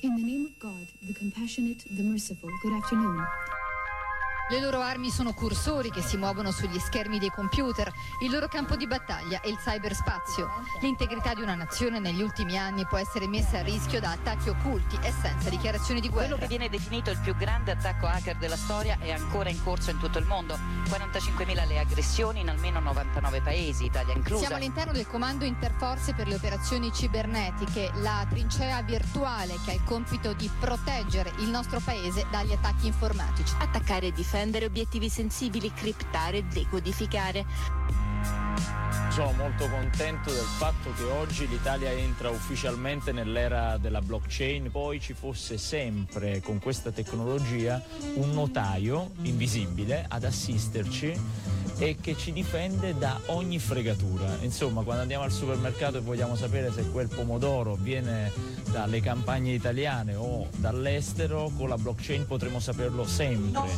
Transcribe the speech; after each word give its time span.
In 0.00 0.14
the 0.14 0.22
name 0.22 0.46
of 0.46 0.56
God, 0.60 0.86
the 1.02 1.12
compassionate, 1.12 1.84
the 1.90 2.04
merciful, 2.04 2.48
good 2.62 2.72
afternoon. 2.72 3.26
Le 4.50 4.60
loro 4.60 4.80
armi 4.80 5.10
sono 5.10 5.34
cursori 5.34 5.90
che 5.90 6.00
si 6.00 6.16
muovono 6.16 6.50
sugli 6.52 6.78
schermi 6.78 7.18
dei 7.18 7.28
computer, 7.28 7.92
il 8.22 8.30
loro 8.30 8.48
campo 8.48 8.76
di 8.76 8.86
battaglia 8.86 9.42
è 9.42 9.48
il 9.48 9.58
cyberspazio. 9.58 10.48
L'integrità 10.80 11.34
di 11.34 11.42
una 11.42 11.54
nazione 11.54 11.98
negli 11.98 12.22
ultimi 12.22 12.56
anni 12.56 12.86
può 12.86 12.96
essere 12.96 13.28
messa 13.28 13.58
a 13.58 13.62
rischio 13.62 14.00
da 14.00 14.12
attacchi 14.12 14.48
occulti 14.48 14.98
e 15.02 15.12
senza 15.12 15.50
dichiarazioni 15.50 16.00
di 16.00 16.08
guerra. 16.08 16.28
Quello 16.28 16.40
che 16.40 16.46
viene 16.46 16.70
definito 16.70 17.10
il 17.10 17.18
più 17.18 17.36
grande 17.36 17.72
attacco 17.72 18.06
hacker 18.06 18.38
della 18.38 18.56
storia 18.56 18.96
è 18.98 19.12
ancora 19.12 19.50
in 19.50 19.62
corso 19.62 19.90
in 19.90 19.98
tutto 19.98 20.16
il 20.16 20.24
mondo. 20.24 20.58
45.000 20.88 21.66
le 21.66 21.78
aggressioni 21.80 22.40
in 22.40 22.48
almeno 22.48 22.80
99 22.80 23.42
paesi, 23.42 23.84
Italia 23.84 24.14
inclusa. 24.14 24.46
Siamo 24.46 24.56
all'interno 24.56 24.92
del 24.92 25.06
comando 25.06 25.44
interforze 25.44 26.14
per 26.14 26.26
le 26.26 26.36
operazioni 26.36 26.90
cibernetiche, 26.90 27.90
la 27.96 28.24
trincea 28.26 28.80
virtuale 28.80 29.58
che 29.62 29.72
ha 29.72 29.74
il 29.74 29.84
compito 29.84 30.32
di 30.32 30.50
proteggere 30.58 31.34
il 31.40 31.50
nostro 31.50 31.80
paese 31.80 32.24
dagli 32.30 32.52
attacchi 32.52 32.86
informatici. 32.86 33.54
Attaccare 33.58 34.06
e 34.06 34.12
difendere 34.12 34.37
obiettivi 34.66 35.08
sensibili, 35.08 35.72
criptare, 35.72 36.46
decodificare. 36.46 37.44
Sono 39.10 39.32
molto 39.32 39.68
contento 39.68 40.30
del 40.30 40.44
fatto 40.44 40.92
che 40.92 41.02
oggi 41.02 41.48
l'Italia 41.48 41.90
entra 41.90 42.30
ufficialmente 42.30 43.10
nell'era 43.10 43.76
della 43.76 44.00
blockchain, 44.00 44.70
poi 44.70 45.00
ci 45.00 45.12
fosse 45.12 45.58
sempre 45.58 46.40
con 46.40 46.60
questa 46.60 46.92
tecnologia 46.92 47.82
un 48.14 48.30
notaio 48.32 49.10
invisibile 49.22 50.04
ad 50.08 50.22
assisterci 50.22 51.18
e 51.78 51.96
che 52.00 52.16
ci 52.16 52.32
difende 52.32 52.96
da 52.98 53.20
ogni 53.26 53.58
fregatura. 53.58 54.36
Insomma, 54.40 54.82
quando 54.82 55.02
andiamo 55.02 55.24
al 55.24 55.30
supermercato 55.30 55.98
e 55.98 56.00
vogliamo 56.00 56.34
sapere 56.34 56.72
se 56.72 56.90
quel 56.90 57.08
pomodoro 57.08 57.76
viene 57.80 58.32
dalle 58.70 59.00
campagne 59.00 59.52
italiane 59.52 60.14
o 60.16 60.48
dall'estero, 60.56 61.50
con 61.56 61.68
la 61.68 61.76
blockchain 61.76 62.26
potremo 62.26 62.58
saperlo 62.58 63.04
sempre. 63.04 63.70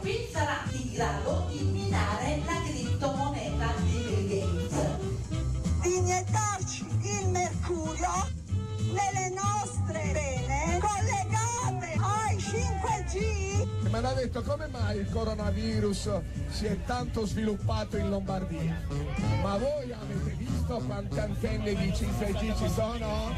Qui 0.00 0.28
sarà 0.32 0.64
in 0.72 0.92
grado 0.92 1.46
di 1.50 1.62
minare 1.64 2.40
la 2.44 2.62
criptomoneta 2.64 3.74
di 3.82 3.92
Bill 3.92 4.28
Gates. 4.28 4.86
Iniettarci 5.84 6.86
il 7.02 7.28
mercurio 7.28 8.40
nelle 8.92 9.34
nostre 9.34 10.10
vene 10.12 10.78
collegate 10.80 11.98
ai 12.00 12.36
5G. 12.36 13.81
Mi 13.92 13.98
hanno 13.98 14.14
detto 14.14 14.42
come 14.42 14.68
mai 14.68 15.00
il 15.00 15.10
coronavirus 15.10 16.20
si 16.48 16.64
è 16.64 16.82
tanto 16.86 17.26
sviluppato 17.26 17.98
in 17.98 18.08
Lombardia. 18.08 18.74
Ma 19.42 19.58
voi 19.58 19.92
avete 19.92 20.34
visto 20.38 20.78
quante 20.86 21.20
antenne 21.20 21.74
di 21.74 21.90
5G 21.90 22.56
ci 22.56 22.70
sono? 22.70 23.34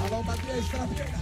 La 0.00 0.08
Lombardia 0.08 0.54
è 0.54 0.62
strapiena. 0.62 1.18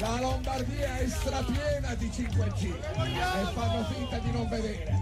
La 0.00 0.20
Lombardia 0.20 0.96
è 0.96 1.06
strapiena 1.06 1.94
di 1.94 2.08
5G 2.08 2.64
e 2.64 3.52
fanno 3.54 3.84
finta 3.94 4.18
di 4.18 4.30
non 4.32 4.48
vedere. 4.48 4.98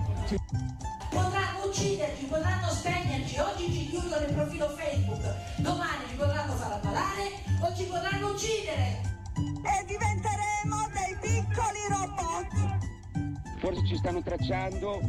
Potranno 1.09 1.65
ucciderci, 1.65 2.25
potranno 2.27 2.69
spegnerci, 2.69 3.39
oggi 3.39 3.73
ci 3.73 3.89
chiudono 3.89 4.27
il 4.27 4.35
profilo 4.35 4.69
Facebook, 4.69 5.35
domani 5.57 6.09
ci 6.11 6.15
potranno 6.17 6.53
far 6.57 6.73
ammalare 6.73 7.31
o 7.63 7.75
ci 7.75 7.85
potranno 7.85 8.33
uccidere. 8.33 9.14
E 9.37 9.85
diventeremo 9.87 10.89
dei 10.93 11.17
piccoli 11.21 11.83
robot. 11.89 13.59
Forse 13.59 13.87
ci 13.87 13.97
stanno 13.97 14.23
tracciando. 14.23 15.01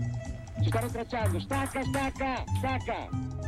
Ci 0.61 0.69
stanno 0.69 0.89
tracciando. 0.89 1.39
Stacca, 1.39 1.83
stacca, 1.83 2.43
stacca. 2.57 3.43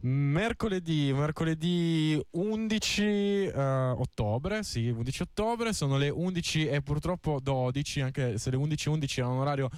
Mercoledì, 0.00 1.12
mercoledì 1.12 2.24
11 2.30 3.02
eh, 3.02 3.60
ottobre, 3.96 4.62
sì, 4.62 4.88
11 4.88 5.22
ottobre, 5.22 5.72
sono 5.72 5.96
le 5.96 6.10
11 6.10 6.68
e 6.68 6.80
purtroppo 6.80 7.40
12, 7.42 8.02
anche 8.02 8.38
se 8.38 8.50
le 8.50 8.56
11.11 8.56 9.16
è 9.16 9.24
un 9.24 9.38
orario 9.38 9.68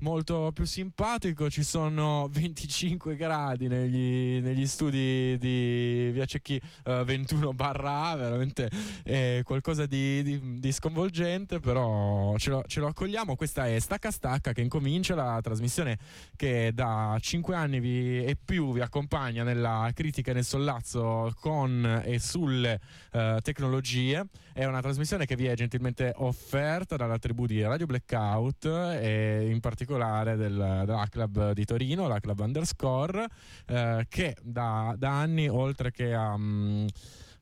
molto 0.00 0.50
più 0.52 0.64
simpatico, 0.64 1.50
ci 1.50 1.62
sono 1.62 2.28
25 2.32 3.16
gradi 3.16 3.68
negli, 3.68 4.40
negli 4.42 4.66
studi 4.66 5.36
di 5.38 6.10
Via 6.12 6.24
Cecchi 6.24 6.60
eh, 6.84 7.04
21 7.04 7.52
barra 7.52 8.10
A, 8.10 8.16
veramente 8.16 8.70
è 9.02 9.40
qualcosa 9.44 9.86
di, 9.86 10.22
di- 10.22 10.60
di 10.60 10.72
sconvolgente, 10.72 11.60
però 11.60 12.36
ce 12.38 12.50
lo, 12.50 12.64
ce 12.66 12.80
lo 12.80 12.88
accogliamo, 12.88 13.36
questa 13.36 13.66
è 13.66 13.78
Stacca 13.78 14.10
Stacca 14.10 14.52
che 14.52 14.60
incomincia 14.60 15.14
la 15.14 15.40
trasmissione 15.42 15.98
che 16.36 16.72
da 16.74 17.16
5 17.20 17.54
anni 17.54 17.80
vi- 17.80 18.24
e 18.24 18.36
più 18.42 18.72
vi 18.72 18.80
accompagna 18.80 19.42
nella 19.42 19.90
critica 19.94 20.30
e 20.30 20.34
nel 20.34 20.44
sollazzo 20.44 21.34
con 21.40 22.02
e 22.04 22.18
sulle 22.18 22.80
eh, 23.12 23.38
tecnologie. 23.42 24.26
È 24.58 24.64
una 24.64 24.80
trasmissione 24.80 25.24
che 25.24 25.36
vi 25.36 25.46
è 25.46 25.54
gentilmente 25.54 26.12
offerta 26.16 26.96
dalla 26.96 27.20
tribù 27.20 27.46
di 27.46 27.62
Radio 27.62 27.86
Blackout 27.86 28.64
e 28.64 29.48
in 29.52 29.60
particolare 29.60 30.34
del, 30.34 30.82
della 30.84 31.06
club 31.08 31.52
di 31.52 31.64
Torino, 31.64 32.08
la 32.08 32.18
club 32.18 32.40
underscore, 32.40 33.24
eh, 33.66 34.04
che 34.08 34.36
da, 34.42 34.96
da 34.98 35.10
anni, 35.10 35.46
oltre 35.46 35.92
che 35.92 36.12
a 36.12 36.36
mm, 36.36 36.86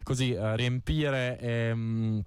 così 0.03 0.34
eh, 0.34 0.56
riempire 0.56 1.72
mm, 1.75 2.19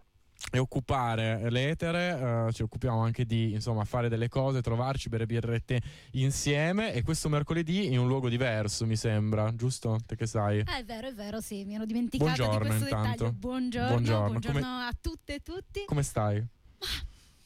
e 0.52 0.58
occupare 0.58 1.50
l'etere, 1.52 2.48
eh, 2.48 2.54
ci 2.54 2.64
occupiamo 2.64 3.02
anche 3.02 3.26
di 3.26 3.52
insomma 3.52 3.84
fare 3.84 4.10
delle 4.10 4.30
cose, 4.30 4.62
trovarci, 4.62 5.10
bere 5.10 5.26
birrette 5.26 5.82
insieme 6.14 6.94
e 6.94 7.04
questo 7.04 7.30
mercoledì 7.30 7.92
in 7.92 8.00
un 8.00 8.08
luogo 8.08 8.30
diverso 8.30 8.86
mi 8.86 8.96
sembra, 8.96 9.54
giusto? 9.54 9.98
Te 10.06 10.16
che 10.16 10.26
sai? 10.26 10.62
Ah, 10.66 10.78
è 10.78 10.86
vero, 10.86 11.08
è 11.08 11.14
vero, 11.14 11.40
sì, 11.42 11.66
mi 11.66 11.76
ero 11.76 11.86
dimenticata 11.86 12.34
Buongiorno, 12.34 12.60
di 12.64 12.66
questo 12.68 12.86
intanto. 12.86 13.10
dettaglio. 13.10 13.32
Buongiorno, 13.34 13.88
Buongiorno, 13.90 14.28
buongiorno, 14.30 14.60
come- 14.60 14.84
a 14.86 14.94
tutte 15.00 15.34
e 15.36 15.40
tutti. 15.42 15.84
Come 15.86 16.04
stai? 16.04 16.44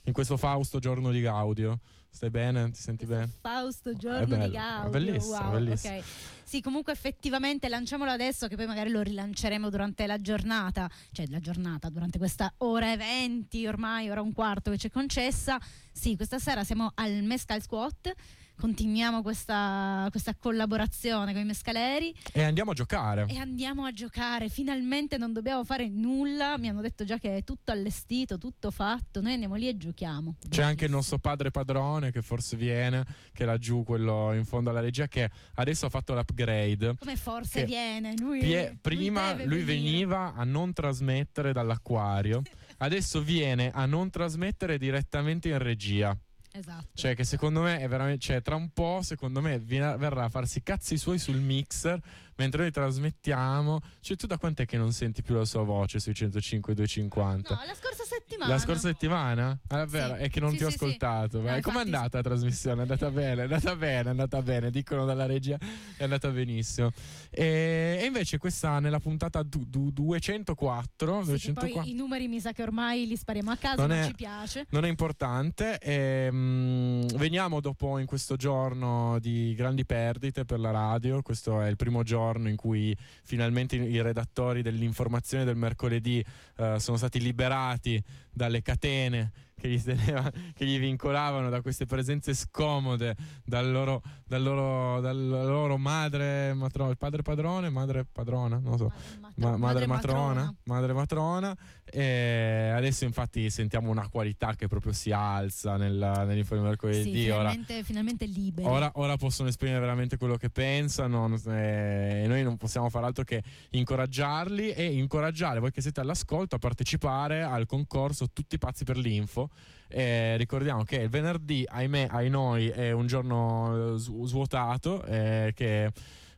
In 0.06 0.14
questo 0.14 0.38
fausto 0.38 0.80
giorno 0.80 1.12
di 1.12 1.22
Gaudio? 1.22 1.80
Stai 2.13 2.29
bene? 2.29 2.69
Ti 2.69 2.79
senti 2.79 3.06
bene? 3.07 3.28
Fausto, 3.41 3.90
È 3.90 3.94
giorno 3.96 4.38
di 4.38 4.51
Gaudio. 4.51 4.90
bellissimo, 4.91 5.35
wow, 5.40 5.51
bellissimo. 5.51 5.97
ok. 5.97 6.03
Sì, 6.44 6.62
comunque 6.62 6.94
effettivamente 6.94 7.68
lanciamolo 7.68 8.12
adesso 8.12 8.47
che 8.47 8.56
poi 8.56 8.68
magari 8.68 8.91
lo 8.91 9.01
rilanceremo 9.01 9.69
durante 9.72 10.06
la 10.06 10.22
giornata, 10.22 10.88
cioè 11.12 11.25
la 11.29 11.40
giornata, 11.40 11.90
durante 11.90 12.19
questa 12.19 12.53
ora 12.57 12.91
e 12.94 12.97
venti, 12.97 13.66
ormai 13.66 14.12
ora 14.12 14.22
un 14.22 14.31
quarto 14.31 14.69
che 14.69 14.78
ci 14.78 14.88
è 14.88 14.91
concessa. 14.91 15.59
Sì, 15.91 16.16
questa 16.16 16.38
sera 16.38 16.63
siamo 16.63 16.91
al 16.94 17.24
Mescal 17.24 17.62
Squat, 17.63 18.13
continuiamo 18.56 19.22
questa, 19.22 20.08
questa 20.12 20.36
collaborazione 20.36 21.34
con 21.34 21.41
i 21.41 21.46
mescaleri 21.46 22.16
E 22.31 22.44
andiamo 22.44 22.72
a 22.72 22.74
giocare. 22.74 23.25
e 23.28 23.38
andiamo 23.38 23.84
a 23.86 23.91
giocare. 23.91 24.50
Finalmente 24.50 25.18
non 25.18 25.34
dobbiamo 25.34 25.64
fare 25.64 25.88
nulla, 25.90 26.58
mi 26.58 26.69
hanno 26.69 26.81
detto 26.81 27.03
già 27.03 27.18
che 27.18 27.38
è 27.38 27.44
tutto 27.44 27.72
allestito, 27.72 28.38
tutto 28.38 28.72
fatto, 28.72 29.22
noi 29.22 29.34
andiamo 29.34 29.56
lì 29.56 29.68
e 29.68 29.78
giochiamo. 29.78 30.36
C'è 30.50 30.63
anche 30.63 30.86
il 30.86 30.92
nostro 30.92 31.18
padre 31.19 31.52
padrone 31.52 32.12
che 32.12 32.22
forse 32.22 32.56
viene, 32.56 33.06
che 33.34 33.44
è 33.44 33.46
laggiù, 33.46 33.84
quello 33.84 34.34
in 34.34 34.46
fondo 34.46 34.69
alla 34.69 34.80
regia, 34.80 35.08
che 35.08 35.30
adesso 35.56 35.86
ha 35.86 35.90
fatto 35.90 36.13
l'upgrade. 36.13 36.96
Come 36.97 37.16
forse 37.18 37.66
viene, 37.66 38.13
lui, 38.18 38.40
Pie- 38.40 38.78
prima 38.80 39.34
lui 39.34 39.63
venire. 39.63 39.66
veniva 39.66 40.34
a 40.36 40.44
non 40.44 40.72
trasmettere 40.74 41.52
dall'acquario, 41.53 42.42
adesso 42.78 43.22
viene 43.22 43.72
a 43.74 43.86
non 43.86 44.09
trasmettere 44.09 44.78
direttamente 44.78 45.50
in 45.50 45.58
regia. 45.58 46.18
Esatto. 46.56 46.90
Cioè, 46.94 47.16
che 47.16 47.24
secondo 47.24 47.62
me 47.62 47.80
è 47.80 47.88
veramente. 47.88 48.19
Cioè, 48.19 48.41
tra 48.44 48.56
un 48.56 48.69
po', 48.69 49.00
secondo 49.02 49.41
me, 49.41 49.59
verrà 49.59 50.25
a 50.25 50.30
farsi 50.30 50.62
cazzi 50.62 50.97
suoi 50.97 51.18
sul 51.18 51.40
mixer 51.40 52.00
mentre 52.36 52.62
noi 52.64 52.72
trasmettiamo. 52.72 53.80
Cioè, 54.00 54.18
tu 54.18 54.28
da 54.28 54.38
quant'è 54.38 54.66
che 54.66 54.78
non 54.78 54.92
senti 54.92 55.22
più 55.22 55.36
la 55.36 55.46
sua 55.46 55.64
voce 55.64 56.00
sui 56.00 56.14
105 56.14 56.74
250? 56.74 57.54
No, 57.54 57.62
la 57.66 57.74
scorsa 57.74 58.04
settimana. 58.04 58.52
La 58.54 58.60
scorsa 58.60 58.88
settimana? 58.88 59.60
Ah, 59.68 59.78
davvero? 59.78 60.16
Sì. 60.16 60.22
È 60.22 60.30
che 60.30 60.40
non 60.40 60.52
Sì, 60.52 60.58
ti 60.58 60.64
ho 60.64 60.70
sì, 60.70 60.78
sì. 60.78 60.84
ascoltato. 60.84 61.38
No, 61.38 61.44
Vai, 61.44 61.62
Com'è 61.62 61.78
infatti- 61.80 61.96
andata 61.96 62.18
la 62.18 62.24
trasmissione? 62.24 62.78
È 62.78 62.82
andata 62.82 63.10
bene, 63.12 63.42
è 63.42 63.44
andata 63.44 63.76
bene, 63.76 64.02
è 64.08 64.10
andata 64.10 64.42
bene. 64.42 64.72
Dicono 64.72 65.06
dalla 65.06 65.26
regia, 65.26 65.58
è 65.98 66.04
andata 66.04 66.30
benissimo. 66.30 66.92
E, 67.30 68.00
e 68.02 68.06
invece 68.06 68.38
questa 68.38 68.80
nella 68.80 69.00
puntata 69.00 69.42
du- 69.44 69.66
du- 69.68 69.92
204, 69.92 71.22
Sì, 71.24 71.31
che 71.31 71.52
204 71.54 71.81
poi 71.81 71.90
i 71.92 71.94
numeri 71.94 72.28
mi 72.28 72.40
sa 72.40 72.52
che 72.52 72.63
ormai 72.63 73.07
li 73.07 73.16
spariamo 73.16 73.52
a 73.52 73.56
casa, 73.56 73.75
Non 73.86 73.90
non, 73.90 73.98
è- 74.00 74.07
ci 74.07 74.13
piace. 74.13 74.66
non 74.69 74.86
è 74.86 74.88
importante. 74.90 75.78
Ehm, 75.80 77.06
veniamo 77.18 77.60
dopo 77.60 77.98
in 77.98 78.06
questo 78.06 78.36
giorno 78.36 79.18
di 79.19 79.54
grandi 79.56 79.86
perdite 79.86 80.46
per 80.46 80.60
la 80.60 80.72
radio. 80.72 81.22
Questo 81.22 81.62
è 81.62 81.68
il 81.68 81.75
primo 81.75 82.04
giorno 82.04 82.22
in 82.31 82.56
cui 82.56 82.96
finalmente 83.24 83.75
i 83.75 84.02
redattori 84.02 84.62
dell'informazione 84.62 85.44
del 85.44 85.56
mercoledì 85.56 86.24
eh, 86.58 86.80
sono 86.80 86.98
stati 86.98 87.20
liberati 87.20 88.02
dalle 88.31 88.62
catene 88.62 89.31
che 89.64 89.70
gli, 89.70 89.81
teneva, 89.81 90.30
che 90.54 90.66
gli 90.66 90.78
vincolavano 90.78 91.50
da 91.50 91.62
queste 91.62 91.86
presenze 91.86 92.34
scomode 92.34 93.16
dal 93.46 93.72
loro, 93.72 94.02
dal 94.25 94.44
loro, 94.44 95.00
dalla 95.00 95.44
loro 95.44 95.78
madre 95.78 96.54
matrona, 96.54 96.90
il 96.90 96.98
padre 96.98 97.22
padrone, 97.22 97.70
madre 97.70 98.06
padrona, 98.06 98.60
non 98.60 98.78
so, 98.78 98.92
ma- 99.36 99.56
madre, 99.56 99.88
matrona, 99.88 100.54
madre 100.66 100.92
matrona. 100.92 101.56
E 101.95 102.72
adesso 102.75 103.06
infatti 103.06 103.51
sentiamo 103.51 103.92
una 103.92 104.10
qualità 104.10 104.56
che 104.56 104.68
proprio 104.68 104.94
si 104.94 105.12
alza 105.12 105.78
nella, 105.78 106.24
nell'informe 106.24 106.63
mercoledì. 106.63 107.24
Sì, 107.24 107.30
ora, 107.30 107.51
finalmente, 107.51 107.84
finalmente 107.84 108.25
liberi. 108.25 108.68
Ora, 108.68 108.92
ora 108.95 109.16
possono 109.16 109.48
esprimere 109.48 109.80
veramente 109.80 110.18
quello 110.18 110.36
che 110.36 110.50
pensano 110.50 111.31
eh, 111.50 112.22
e 112.24 112.28
noi 112.28 112.42
non 112.42 112.57
possiamo 112.57 112.90
fare 112.90 113.06
altro 113.06 113.24
che 113.24 113.44
incoraggiarli 113.69 114.72
e 114.72 114.86
incoraggiare 114.86 115.60
voi 115.60 115.72
che 115.72 115.81
siete 115.81 116.00
all'ascolto 116.00 116.56
a 116.56 116.60
partecipare 116.60 117.44
al 117.44 117.68
concorso 117.68 118.28
Tutti 118.34 118.57
pazzi 118.57 118.86
per 118.86 118.98
l'info. 118.98 119.51
Eh, 119.88 120.36
ricordiamo 120.38 120.84
che 120.84 120.95
il 120.95 121.10
venerdì, 121.10 121.63
ahimè, 121.68 122.07
ai 122.10 122.30
noi, 122.31 122.69
è 122.69 122.90
un 122.90 123.06
giorno 123.06 123.98
svuotato 123.98 125.06
eh, 125.06 125.51
che 125.54 125.92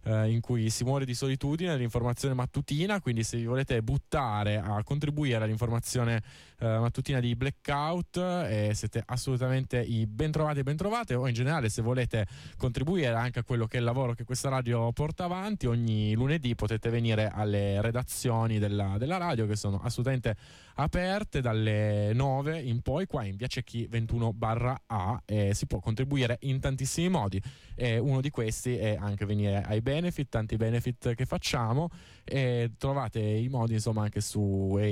eh, 0.05 0.29
in 0.29 0.39
cui 0.39 0.69
si 0.69 0.83
muore 0.83 1.05
di 1.05 1.13
solitudine 1.13 1.75
l'informazione 1.75 2.33
mattutina, 2.33 3.01
quindi 3.01 3.23
se 3.23 3.37
vi 3.37 3.45
volete 3.45 3.81
buttare 3.81 4.57
a 4.57 4.81
contribuire 4.83 5.43
all'informazione 5.43 6.21
eh, 6.59 6.77
mattutina 6.77 7.19
di 7.19 7.35
Blackout 7.35 8.17
eh, 8.17 8.71
siete 8.73 9.03
assolutamente 9.05 9.79
i 9.79 10.05
ben 10.07 10.31
trovati 10.31 10.59
e 10.59 10.63
ben 10.63 10.77
trovate 10.77 11.13
o 11.13 11.27
in 11.27 11.33
generale 11.33 11.69
se 11.69 11.81
volete 11.81 12.25
contribuire 12.55 13.13
anche 13.13 13.39
a 13.39 13.43
quello 13.43 13.65
che 13.67 13.75
è 13.75 13.79
il 13.79 13.85
lavoro 13.85 14.13
che 14.13 14.23
questa 14.23 14.47
radio 14.47 14.91
porta 14.93 15.25
avanti 15.25 15.65
ogni 15.65 16.13
lunedì 16.13 16.55
potete 16.55 16.89
venire 16.89 17.29
alle 17.33 17.81
redazioni 17.81 18.57
della, 18.57 18.95
della 18.97 19.17
radio 19.17 19.45
che 19.47 19.57
sono 19.57 19.81
assolutamente 19.83 20.35
aperte 20.75 21.41
dalle 21.41 22.13
9 22.13 22.59
in 22.59 22.81
poi 22.81 23.05
qua 23.05 23.25
in 23.25 23.35
via 23.35 23.47
Cecchi 23.47 23.85
21 23.87 24.33
barra 24.33 24.81
A 24.87 25.21
si 25.51 25.65
può 25.67 25.79
contribuire 25.79 26.37
in 26.41 26.59
tantissimi 26.59 27.09
modi 27.09 27.41
e 27.75 27.97
uno 27.97 28.21
di 28.21 28.29
questi 28.29 28.77
è 28.77 28.97
anche 28.99 29.25
venire 29.25 29.61
ai 29.63 29.81
benefit 29.95 30.29
tanti 30.29 30.57
benefit 30.57 31.15
che 31.15 31.25
facciamo 31.25 31.89
e 32.23 32.73
trovate 32.77 33.19
i 33.19 33.47
modi 33.47 33.73
insomma 33.73 34.03
anche 34.03 34.21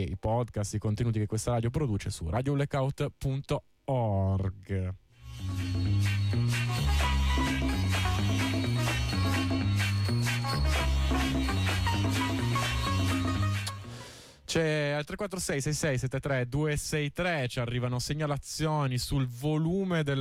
i 0.08 0.18
podcast 0.18 0.74
i 0.76 0.80
contenuti 0.80 1.20
che 1.20 1.26
questa 1.26 1.52
radio 1.52 1.70
produce 1.70 2.10
su 2.10 2.30
radioblackout.org 2.30 4.94
C'è 14.54 14.92
al 14.92 15.04
346 15.04 15.62
66 15.62 15.98
73 15.98 16.48
263 16.48 17.48
ci 17.48 17.60
arrivano 17.60 17.98
segnalazioni 17.98 19.00
sul 19.00 19.28
volume 19.28 20.04
del, 20.04 20.20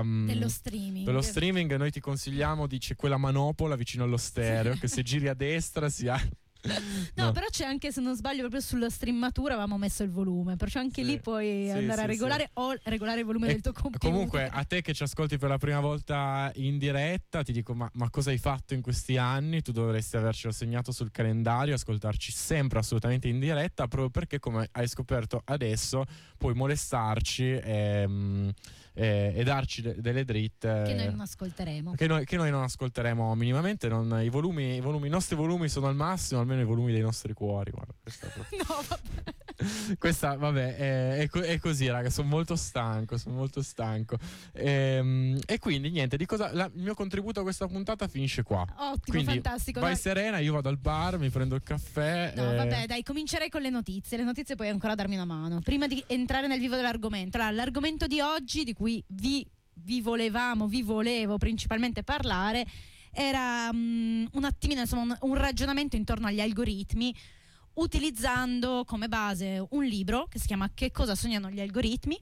um, 0.00 0.24
dello 0.24 0.48
streaming. 0.48 1.04
dello 1.04 1.20
streaming. 1.20 1.74
Noi 1.74 1.90
ti 1.90 1.98
consigliamo, 1.98 2.68
dice 2.68 2.94
quella 2.94 3.16
manopola 3.16 3.74
vicino 3.74 4.04
allo 4.04 4.18
stereo, 4.18 4.76
che 4.76 4.86
se 4.86 5.02
giri 5.02 5.26
a 5.26 5.34
destra 5.34 5.88
si 5.88 6.06
ha. 6.06 6.16
No, 7.14 7.30
però 7.32 7.46
c'è 7.50 7.64
anche, 7.64 7.92
se 7.92 8.00
non 8.00 8.14
sbaglio, 8.16 8.40
proprio 8.40 8.60
sulla 8.60 8.88
streamatura 8.88 9.54
avevamo 9.54 9.76
messo 9.78 10.02
il 10.02 10.10
volume, 10.10 10.56
perciò 10.56 10.80
anche 10.80 11.02
Sì. 11.02 11.08
lì 11.10 11.20
puoi 11.20 11.66
Sì, 11.66 11.70
andare 11.70 12.00
a 12.02 12.04
sì, 12.04 12.10
regolare 12.10 12.50
o 12.54 12.74
regolare 12.84 13.20
il 13.20 13.26
volume 13.26 13.48
E 13.48 13.52
del 13.52 13.60
tuo 13.62 13.72
computer. 13.72 14.10
Comunque, 14.10 14.48
a 14.50 14.64
te 14.64 14.80
che 14.80 14.94
ci 14.94 15.02
ascolti 15.02 15.36
per 15.38 15.48
la 15.48 15.58
prima 15.58 15.80
volta 15.80 16.50
in 16.56 16.78
diretta, 16.78 17.42
ti 17.42 17.52
dico: 17.52 17.74
ma, 17.74 17.88
ma 17.94 18.08
cosa 18.10 18.30
hai 18.30 18.38
fatto 18.38 18.74
in 18.74 18.80
questi 18.80 19.16
anni? 19.16 19.60
Tu 19.62 19.72
dovresti 19.72 20.16
avercelo 20.16 20.52
segnato 20.52 20.92
sul 20.92 21.10
calendario, 21.10 21.74
ascoltarci 21.74 22.32
sempre 22.32 22.78
assolutamente 22.78 23.28
in 23.28 23.38
diretta, 23.38 23.86
proprio 23.88 24.10
perché, 24.10 24.38
come 24.38 24.68
hai 24.72 24.88
scoperto 24.88 25.40
adesso, 25.44 26.04
puoi 26.38 26.54
molestarci 26.54 27.44
e, 27.52 28.52
mm, 28.98 29.02
e- 29.02 29.32
e 29.36 29.44
darci 29.44 29.82
de- 29.82 30.00
delle 30.00 30.24
dritte. 30.24 30.82
che 30.86 30.94
noi 30.94 31.06
non 31.10 31.20
ascolteremo. 31.20 31.92
Che 31.92 32.06
noi, 32.06 32.24
che 32.24 32.36
noi 32.36 32.50
non 32.50 32.62
ascolteremo 32.62 33.34
minimamente. 33.34 33.88
non- 33.88 34.20
i, 34.22 34.28
volumi, 34.28 34.76
i 34.76 34.80
volumi- 34.80 35.06
i 35.08 35.10
nostri 35.10 35.36
volumi 35.36 35.68
sono 35.68 35.86
al 35.86 35.94
massimo, 35.96 36.40
almeno 36.40 36.60
i 36.60 36.64
volumi 36.64 36.92
dei 36.92 37.00
nostri 37.02 37.32
cuori. 37.32 37.70
Guarda, 37.70 37.94
questa, 38.02 38.26
No, 38.56 38.82
vabbè. 38.88 39.34
questa, 39.98 40.36
vabbè, 40.36 40.76
è, 40.76 41.16
è 41.18 41.28
co- 41.28 41.40
è 41.40 41.58
così, 41.58 41.88
raga. 41.88 42.10
Sono 42.10 42.28
molto 42.28 42.56
stanco. 42.56 43.16
Sono 43.18 43.36
molto 43.36 43.62
stanco. 43.62 44.16
Ehm, 44.52 45.38
E, 45.46 45.58
quindi, 45.58 45.90
niente, 45.90 46.16
di 46.16 46.26
cosa, 46.26 46.52
la- 46.52 46.70
il 46.74 46.82
mio 46.82 46.94
contributo 46.94 47.40
a 47.40 47.42
questa 47.42 47.66
puntata 47.66 48.08
finisce 48.08 48.42
qua. 48.42 48.62
Ottimo, 48.62 48.98
Quindi, 49.06 49.24
fantastico. 49.32 49.80
Vai 49.80 49.92
dai. 49.92 50.00
serena, 50.00 50.38
io 50.38 50.52
vado 50.52 50.68
al 50.68 50.78
bar, 50.78 51.18
mi 51.18 51.30
prendo 51.30 51.54
il 51.54 51.62
caffè. 51.62 52.32
No, 52.36 52.52
e- 52.52 52.56
vabbè, 52.56 52.86
dai, 52.86 53.02
comincerei 53.02 53.48
con 53.48 53.60
le 53.62 53.70
notizie. 53.70 54.16
Le 54.16 54.24
notizie 54.24 54.54
puoi 54.56 54.68
ancora 54.68 54.94
darmi 54.94 55.14
una 55.14 55.24
mano. 55.24 55.60
Prima 55.60 55.86
di 55.86 56.02
entrare 56.08 56.46
nel 56.46 56.58
vivo 56.58 56.76
dell'argomento. 56.76 57.36
Allora, 57.36 57.52
l'argomento 57.52 58.06
di 58.06 58.20
oggi, 58.20 58.64
di 58.64 58.72
cui 58.72 58.81
vi, 58.82 59.46
vi 59.74 60.00
volevamo, 60.00 60.66
vi 60.66 60.82
volevo 60.82 61.38
principalmente 61.38 62.02
parlare, 62.02 62.66
era 63.12 63.72
mm, 63.72 64.26
un 64.32 64.44
attimino, 64.44 64.80
insomma, 64.80 65.02
un, 65.02 65.30
un 65.30 65.34
ragionamento 65.34 65.96
intorno 65.96 66.26
agli 66.26 66.40
algoritmi, 66.40 67.14
utilizzando 67.74 68.84
come 68.86 69.08
base 69.08 69.64
un 69.70 69.84
libro 69.84 70.26
che 70.28 70.38
si 70.38 70.46
chiama 70.46 70.70
Che 70.74 70.90
cosa 70.90 71.14
sognano 71.14 71.50
gli 71.50 71.60
algoritmi? 71.60 72.18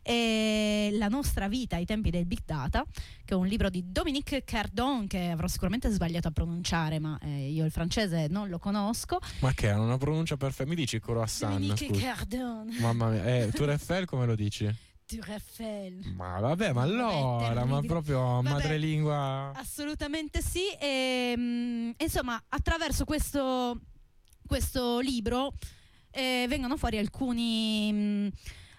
E 0.00 0.88
la 0.92 1.08
nostra 1.08 1.48
vita 1.48 1.76
ai 1.76 1.84
tempi 1.84 2.08
del 2.08 2.24
big 2.24 2.40
data, 2.46 2.82
che 3.24 3.34
è 3.34 3.36
un 3.36 3.46
libro 3.46 3.68
di 3.68 3.84
Dominique 3.92 4.42
Cardon, 4.42 5.06
che 5.06 5.28
avrò 5.28 5.46
sicuramente 5.48 5.90
sbagliato 5.90 6.28
a 6.28 6.30
pronunciare, 6.30 6.98
ma 6.98 7.18
eh, 7.20 7.50
io 7.50 7.66
il 7.66 7.70
francese 7.70 8.26
non 8.30 8.48
lo 8.48 8.58
conosco. 8.58 9.18
Ma 9.40 9.52
che 9.52 9.68
ha 9.68 9.78
una 9.78 9.98
pronuncia 9.98 10.38
perfetta? 10.38 10.70
Mi 10.70 10.76
dici 10.76 10.98
croissant? 10.98 11.52
Dominique 11.52 11.88
scusa. 11.88 12.14
Cardon. 12.14 12.76
Mamma 12.80 13.10
mia, 13.10 13.24
eh, 13.24 13.50
Tour 13.52 13.70
Eiffel 13.70 14.06
come 14.06 14.24
lo 14.24 14.34
dici? 14.34 14.74
Tour 15.08 15.30
Eiffel. 15.30 16.12
Ma 16.14 16.38
vabbè, 16.38 16.72
ma 16.74 16.84
Vabbè, 16.84 16.92
allora, 16.92 17.64
ma 17.64 17.80
proprio 17.80 18.42
madrelingua. 18.42 19.52
Assolutamente 19.54 20.42
sì. 20.42 20.68
E, 20.78 21.32
mm, 21.34 21.90
insomma, 21.96 22.38
attraverso 22.50 23.06
questo, 23.06 23.80
questo 24.46 24.98
libro 25.00 25.54
eh, 26.10 26.44
vengono 26.46 26.76
fuori 26.76 26.98
alcuni. 26.98 27.90
mm, 27.90 28.28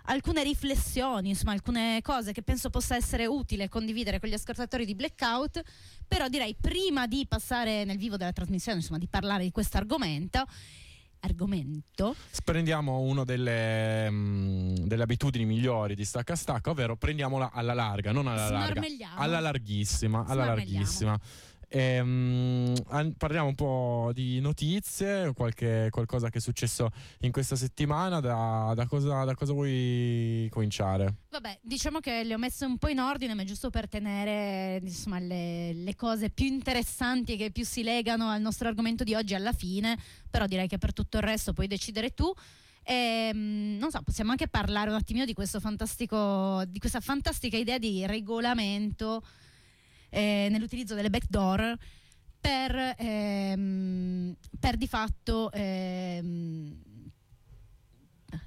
alcune 0.05 0.43
riflessioni, 0.43 1.29
insomma, 1.29 1.53
alcune 1.53 1.99
cose 2.03 2.31
che 2.31 2.43
penso 2.43 2.69
possa 2.69 2.95
essere 2.95 3.25
utile 3.25 3.67
condividere 3.67 4.19
con 4.19 4.29
gli 4.29 4.33
ascoltatori 4.33 4.85
di 4.85 4.93
Blackout. 4.93 5.63
Però 6.07 6.27
direi 6.27 6.55
prima 6.59 7.07
di 7.07 7.25
passare 7.27 7.85
nel 7.85 7.97
vivo 7.97 8.17
della 8.17 8.33
trasmissione, 8.33 8.77
insomma, 8.77 8.99
di 8.99 9.07
parlare 9.07 9.43
di 9.43 9.51
questo 9.51 9.77
argomento, 9.77 10.45
argomento. 11.21 12.15
Prendiamo 12.43 12.99
una 12.99 13.23
delle, 13.23 14.09
mm, 14.09 14.75
delle 14.85 15.03
abitudini 15.03 15.45
migliori 15.45 15.95
di 15.95 16.05
stacca 16.05 16.35
stacca, 16.35 16.71
ovvero 16.71 16.95
prendiamola 16.95 17.51
alla 17.51 17.73
larga, 17.73 18.11
non 18.11 18.27
alla 18.27 18.49
larga, 18.49 18.81
alla 19.15 19.39
larghissima, 19.39 20.25
alla 20.25 20.45
larghissima. 20.45 21.19
Ehm, 21.71 22.73
parliamo 23.15 23.47
un 23.47 23.55
po' 23.55 24.09
di 24.11 24.39
notizie, 24.39 25.33
qualche, 25.35 25.89
qualcosa 25.91 26.29
che 26.29 26.39
è 26.39 26.41
successo 26.41 26.89
in 27.19 27.31
questa 27.31 27.55
settimana. 27.55 28.19
Da, 28.19 28.73
da 28.75 28.87
cosa, 28.87 29.23
da 29.23 29.35
cosa 29.35 29.53
vuoi 29.53 30.47
cominciare? 30.49 31.15
Vabbè, 31.29 31.59
diciamo 31.61 31.99
che 31.99 32.23
le 32.23 32.33
ho 32.33 32.39
messe 32.39 32.65
un 32.65 32.77
po' 32.79 32.87
in 32.87 32.99
ordine, 32.99 33.35
ma 33.35 33.43
giusto 33.43 33.69
per 33.69 33.87
tenere 33.87 34.79
insomma, 34.83 35.19
le, 35.19 35.73
le 35.73 35.95
cose 35.95 36.31
più 36.31 36.47
interessanti 36.47 37.37
che 37.37 37.51
più 37.51 37.63
si 37.63 37.83
legano 37.83 38.29
al 38.29 38.41
nostro 38.41 38.67
argomento 38.67 39.03
di 39.03 39.13
oggi 39.13 39.35
alla 39.35 39.53
fine, 39.53 39.97
però 40.27 40.47
direi 40.47 40.67
che 40.67 40.79
per 40.79 40.91
tutto 40.91 41.17
il 41.17 41.23
resto 41.23 41.53
puoi 41.53 41.67
decidere 41.67 42.15
tu. 42.15 42.33
Ehm, 42.83 43.77
non 43.79 43.91
so, 43.91 44.01
possiamo 44.01 44.31
anche 44.31 44.47
parlare 44.47 44.89
un 44.89 44.95
attimino 44.95 45.25
di 45.25 45.35
di 45.35 46.79
questa 46.79 46.99
fantastica 46.99 47.57
idea 47.57 47.77
di 47.77 48.07
regolamento 48.07 49.21
eh, 50.09 50.47
nell'utilizzo 50.49 50.95
delle 50.95 51.09
backdoor 51.09 51.77
per, 52.39 52.95
ehm, 52.97 54.35
per 54.59 54.77
di 54.77 54.87
fatto 54.87 55.51
ehm, 55.51 56.81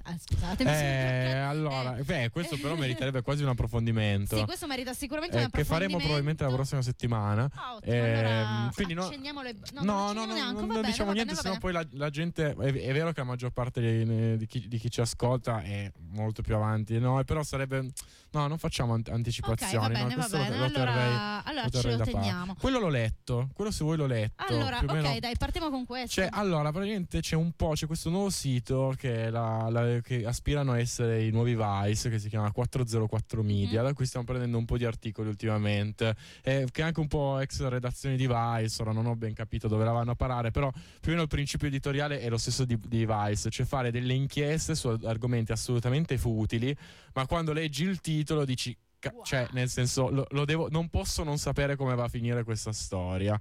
ah, 0.03 0.15
scusatemi 0.17 0.69
Eh, 0.69 1.31
allora, 1.33 1.97
Eh, 1.97 2.03
beh, 2.03 2.29
questo 2.29 2.57
però 2.57 2.75
meriterebbe 2.75 3.21
quasi 3.21 3.43
un 3.43 3.49
approfondimento. 3.49 4.35
sì, 4.37 4.43
questo 4.45 4.67
merita 4.67 4.93
sicuramente 4.93 5.37
eh, 5.37 5.43
un 5.43 5.49
che 5.49 5.63
faremo 5.63 5.95
approfondimento. 5.97 6.05
probabilmente 6.05 6.43
la 6.43 6.51
prossima 6.53 6.81
settimana. 6.81 7.49
Ah, 7.53 7.75
ottimo, 7.75 7.93
Ehm, 7.93 8.25
allora 8.25 8.71
quindi 8.73 8.93
no- 8.93 9.09
le... 9.41 9.55
No, 9.73 9.81
No, 9.83 10.11
non 10.11 10.15
no, 10.15 10.25
no, 10.25 10.33
neanche, 10.33 10.53
non 10.59 10.67
va 10.67 10.73
bene, 10.75 10.87
diciamo 10.87 11.11
niente, 11.11 11.35
sennò 11.35 11.57
poi 11.57 11.71
la, 11.73 11.85
la 11.91 12.09
gente. 12.09 12.51
È, 12.51 12.55
è 12.55 12.93
vero 12.93 13.11
che 13.11 13.19
la 13.19 13.25
maggior 13.25 13.51
parte 13.51 13.81
di, 13.81 14.37
di 14.37 14.45
chi, 14.47 14.67
di 14.67 14.77
chi 14.77 14.89
ci 14.89 15.01
ascolta 15.01 15.61
è 15.61 15.91
molto 16.11 16.41
più 16.41 16.55
avanti 16.55 16.97
noi, 16.99 17.23
però 17.25 17.43
sarebbe. 17.43 17.91
No, 18.31 18.47
non 18.47 18.57
facciamo 18.57 18.93
ant- 18.93 19.09
anticipazioni. 19.09 19.75
Ok, 19.75 19.81
va 19.81 19.87
no, 19.87 19.93
bene, 19.93 20.15
va 20.15 20.21
questo 20.21 20.37
lo- 20.37 20.43
bene. 20.43 20.57
lo 20.57 20.63
Allora- 20.63 20.91
terrei- 20.91 21.41
allora 21.43 21.63
lo 21.71 21.81
ce 21.81 21.95
lo 21.97 22.03
teniamo. 22.03 22.55
Quello 22.59 22.79
l'ho 22.79 22.89
letto, 22.89 23.49
quello 23.53 23.69
se 23.71 23.83
voi 23.83 23.97
l'ho 23.97 24.05
letto. 24.07 24.43
Allora, 24.47 24.77
ok, 24.79 24.91
meno. 24.91 25.19
dai, 25.19 25.35
partiamo 25.37 25.69
con 25.69 25.85
questo. 25.85 26.21
C'è, 26.21 26.29
allora, 26.31 26.71
praticamente 26.71 27.19
c'è 27.21 27.35
un 27.35 27.51
po', 27.55 27.71
c'è 27.73 27.85
questo 27.85 28.09
nuovo 28.09 28.29
sito 28.31 28.93
che 28.97 29.25
è 29.25 29.29
la, 29.29 29.67
la- 29.73 29.99
che 30.01 30.25
aspirano 30.25 30.71
a 30.71 30.79
essere 30.79 31.25
i 31.25 31.31
nuovi 31.31 31.55
Vice, 31.55 32.09
che 32.09 32.19
si 32.19 32.29
chiama 32.29 32.49
404 32.53 33.43
Media, 33.43 33.81
Mhm. 33.81 33.87
da 33.87 33.93
cui 33.93 34.05
stiamo 34.05 34.25
prendendo 34.25 34.57
un 34.57 34.63
po' 34.65 34.77
di 34.77 34.85
articoli 34.85 35.27
ultimamente, 35.27 36.15
eh, 36.43 36.65
che 36.71 36.81
è 36.81 36.85
anche 36.85 37.01
un 37.01 37.07
po' 37.07 37.39
ex 37.39 37.61
redazioni 37.67 38.15
di 38.15 38.25
Vice, 38.27 38.81
ora 38.81 38.91
non 38.93 39.05
ho 39.07 39.15
ben 39.17 39.33
capito 39.33 39.67
dove 39.67 39.83
la 39.83 39.91
vanno 39.91 40.11
a 40.11 40.15
parare, 40.15 40.51
però 40.51 40.71
più 40.71 41.09
o 41.09 41.09
meno 41.09 41.23
il 41.23 41.27
principio 41.27 41.67
editoriale 41.67 42.19
è 42.21 42.29
lo 42.29 42.37
stesso 42.37 42.63
di, 42.63 42.79
di 42.87 43.05
Vice, 43.05 43.49
cioè 43.49 43.65
fare 43.65 43.91
delle 43.91 44.13
inchieste 44.13 44.75
su 44.75 44.87
argomenti 45.03 45.51
assolutamente 45.51 46.17
futili, 46.17 46.73
ma 47.13 47.25
quando 47.27 47.51
leggi 47.51 47.83
il 47.83 47.99
titolo 47.99 48.45
dici... 48.45 48.73
ca- 48.99 49.13
Cioè, 49.21 49.47
nel 49.51 49.67
senso, 49.67 50.09
lo, 50.09 50.25
lo 50.29 50.45
devo, 50.45 50.69
non 50.69 50.87
posso 50.87 51.23
non 51.23 51.37
sapere 51.37 51.75
come 51.75 51.93
va 51.95 52.05
a 52.05 52.07
finire 52.07 52.43
questa 52.45 52.71
storia. 52.71 53.37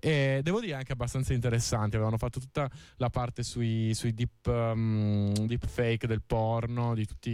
E 0.00 0.40
devo 0.42 0.60
dire 0.60 0.74
anche 0.74 0.92
abbastanza 0.92 1.32
interessante. 1.32 1.96
Avevano 1.96 2.18
fatto 2.18 2.40
tutta 2.40 2.70
la 2.96 3.10
parte 3.10 3.42
sui, 3.42 3.92
sui 3.94 4.12
deep, 4.12 4.46
um, 4.46 5.32
deep 5.46 5.66
fake 5.66 6.06
del 6.06 6.22
porno, 6.22 6.94
di 6.94 7.06
tutte 7.06 7.30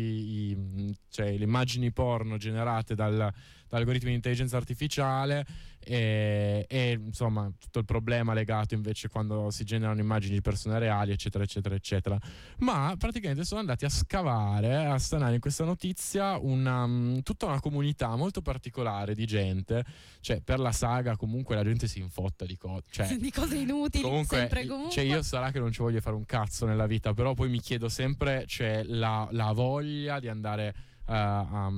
cioè, 1.08 1.36
le 1.36 1.44
immagini 1.44 1.92
porno 1.92 2.36
generate 2.36 2.94
dal, 2.94 3.32
da 3.70 3.76
algoritmi 3.78 4.10
di 4.10 4.16
intelligenza 4.16 4.56
artificiale 4.56 5.46
e, 5.78 6.66
e, 6.68 7.00
insomma 7.02 7.50
tutto 7.58 7.78
il 7.78 7.84
problema 7.86 8.34
legato 8.34 8.74
invece 8.74 9.08
quando 9.08 9.50
si 9.50 9.64
generano 9.64 10.00
immagini 10.00 10.34
di 10.34 10.40
persone 10.42 10.78
reali 10.78 11.12
eccetera 11.12 11.42
eccetera 11.42 11.74
eccetera 11.74 12.18
ma 12.58 12.94
praticamente 12.98 13.44
sono 13.44 13.60
andati 13.60 13.86
a 13.86 13.88
scavare 13.88 14.84
a 14.84 14.98
stanare 14.98 15.34
in 15.34 15.40
questa 15.40 15.64
notizia 15.64 16.36
una, 16.36 16.86
mm, 16.86 17.20
tutta 17.20 17.46
una 17.46 17.60
comunità 17.60 18.14
molto 18.16 18.42
particolare 18.42 19.14
di 19.14 19.24
gente 19.24 19.84
cioè 20.20 20.42
per 20.42 20.58
la 20.58 20.72
saga 20.72 21.16
comunque 21.16 21.54
la 21.54 21.64
gente 21.64 21.86
si 21.86 22.00
infotta 22.00 22.44
di 22.50 22.56
cose 22.56 22.84
cioè, 22.90 23.14
di 23.16 23.30
cose 23.30 23.56
inutili, 23.56 24.02
comunque, 24.02 24.38
sempre 24.38 24.66
comunque. 24.66 24.92
cioè 24.92 25.04
io 25.04 25.22
sarà 25.22 25.50
che 25.50 25.60
non 25.60 25.70
ci 25.70 25.82
voglio 25.82 26.00
fare 26.00 26.16
un 26.16 26.24
cazzo 26.24 26.66
nella 26.66 26.86
vita 26.86 27.14
però 27.14 27.34
poi 27.34 27.48
mi 27.48 27.60
chiedo 27.60 27.88
sempre 27.88 28.44
c'è 28.46 28.82
la, 28.84 29.28
la 29.30 29.52
voglia 29.52 30.18
di 30.18 30.28
andare 30.28 30.68
eh, 31.06 31.12
a 31.12 31.70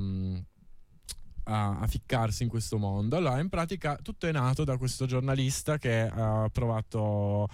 a, 1.44 1.78
a 1.80 1.86
ficcarsi 1.86 2.44
in 2.44 2.48
questo 2.48 2.78
mondo. 2.78 3.16
Allora, 3.16 3.40
in 3.40 3.48
pratica, 3.48 3.98
tutto 4.00 4.28
è 4.28 4.32
nato 4.32 4.62
da 4.62 4.76
questo 4.76 5.06
giornalista 5.06 5.76
che 5.76 6.02
ha 6.02 6.48
provato 6.52 7.48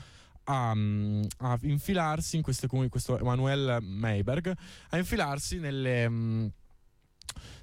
a, 0.44 0.74
mm, 0.74 1.22
a 1.38 1.58
infilarsi 1.62 2.36
in 2.36 2.42
queste 2.42 2.66
questo 2.66 3.18
Emanuel 3.18 3.78
Mayberg, 3.82 4.52
a 4.90 4.98
infilarsi 4.98 5.58
nelle, 5.58 6.08
mm, 6.08 6.46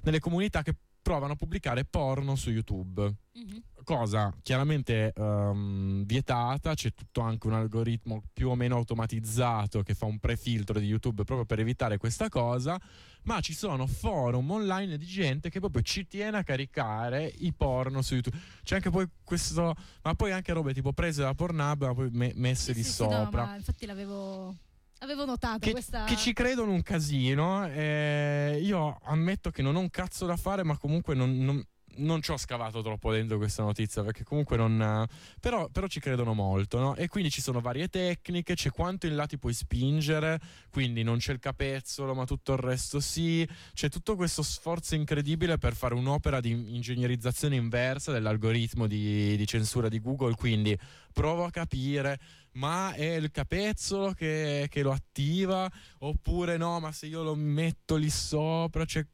nelle 0.02 0.18
comunità 0.18 0.62
che 0.62 0.74
provano 1.06 1.34
a 1.34 1.36
pubblicare 1.36 1.84
porno 1.84 2.34
su 2.34 2.50
YouTube. 2.50 3.14
Mhm. 3.34 3.62
Cosa 3.84 4.34
chiaramente 4.42 5.12
ehm, 5.14 6.04
vietata, 6.04 6.74
c'è 6.74 6.92
tutto 6.92 7.20
anche 7.20 7.46
un 7.46 7.52
algoritmo 7.52 8.24
più 8.32 8.48
o 8.48 8.56
meno 8.56 8.74
automatizzato 8.74 9.84
che 9.84 9.94
fa 9.94 10.06
un 10.06 10.18
prefiltro 10.18 10.80
di 10.80 10.86
YouTube 10.86 11.22
proprio 11.22 11.46
per 11.46 11.60
evitare 11.60 11.96
questa 11.96 12.28
cosa, 12.28 12.76
ma 13.22 13.38
ci 13.38 13.54
sono 13.54 13.86
forum 13.86 14.50
online 14.50 14.98
di 14.98 15.06
gente 15.06 15.48
che 15.48 15.60
proprio 15.60 15.82
ci 15.82 16.08
tiene 16.08 16.38
a 16.38 16.42
caricare 16.42 17.32
i 17.38 17.52
porno 17.52 18.02
su 18.02 18.14
YouTube. 18.14 18.36
C'è 18.64 18.74
anche 18.74 18.90
poi 18.90 19.06
questo, 19.22 19.76
ma 20.02 20.14
poi 20.16 20.32
anche 20.32 20.52
robe 20.52 20.74
tipo 20.74 20.92
prese 20.92 21.22
da 21.22 21.34
Pornhub, 21.34 21.82
ma 21.84 21.94
poi 21.94 22.08
me- 22.10 22.32
messe 22.34 22.72
di 22.72 22.82
Sì, 22.82 22.90
sì, 22.90 23.02
no, 23.04 23.10
sopra. 23.10 23.44
ma 23.44 23.54
infatti 23.54 23.86
l'avevo 23.86 24.56
avevo 24.98 25.24
notato 25.24 25.58
Che, 25.60 25.70
questa 25.72 26.04
che 26.04 26.16
ci 26.16 26.32
credono 26.32 26.72
un 26.72 26.82
casino. 26.82 27.66
eh, 27.66 28.58
io 28.62 28.98
ammetto 29.04 29.50
che 29.50 29.62
non 29.62 29.76
ho 29.76 29.80
un 29.80 29.90
cazzo 29.90 30.26
da 30.26 30.36
fare, 30.36 30.62
ma 30.64 30.76
comunque 30.78 31.14
non, 31.14 31.36
non- 31.44 31.64
non 31.98 32.20
ci 32.20 32.30
ho 32.30 32.36
scavato 32.36 32.82
troppo 32.82 33.10
dentro 33.10 33.38
questa 33.38 33.62
notizia 33.62 34.02
perché 34.02 34.22
comunque 34.22 34.58
non. 34.58 34.78
eh, 34.82 35.06
Però, 35.40 35.66
però 35.70 35.86
ci 35.86 35.98
credono 35.98 36.34
molto, 36.34 36.78
no? 36.78 36.94
E 36.94 37.08
quindi 37.08 37.30
ci 37.30 37.40
sono 37.40 37.60
varie 37.62 37.88
tecniche, 37.88 38.54
c'è 38.54 38.68
quanto 38.70 39.06
in 39.06 39.16
là 39.16 39.24
ti 39.24 39.38
puoi 39.38 39.54
spingere, 39.54 40.38
quindi 40.70 41.02
non 41.02 41.16
c'è 41.16 41.32
il 41.32 41.38
capezzolo, 41.38 42.14
ma 42.14 42.26
tutto 42.26 42.52
il 42.52 42.58
resto 42.58 43.00
sì. 43.00 43.48
C'è 43.72 43.88
tutto 43.88 44.14
questo 44.14 44.42
sforzo 44.42 44.94
incredibile 44.94 45.56
per 45.56 45.74
fare 45.74 45.94
un'opera 45.94 46.40
di 46.40 46.50
ingegnerizzazione 46.74 47.56
inversa 47.56 48.12
dell'algoritmo 48.12 48.86
di, 48.86 49.34
di 49.34 49.46
censura 49.46 49.88
di 49.88 49.98
Google. 49.98 50.34
Quindi 50.34 50.78
provo 51.14 51.44
a 51.44 51.50
capire. 51.50 52.18
Ma 52.56 52.94
è 52.94 53.16
il 53.16 53.30
capezzolo 53.30 54.12
che, 54.12 54.66
che 54.70 54.82
lo 54.82 54.92
attiva? 54.92 55.70
Oppure 55.98 56.56
no? 56.56 56.80
Ma 56.80 56.90
se 56.90 57.06
io 57.06 57.22
lo 57.22 57.34
metto 57.34 57.96
lì 57.96 58.10
sopra, 58.10 58.84
c'è. 58.84 59.04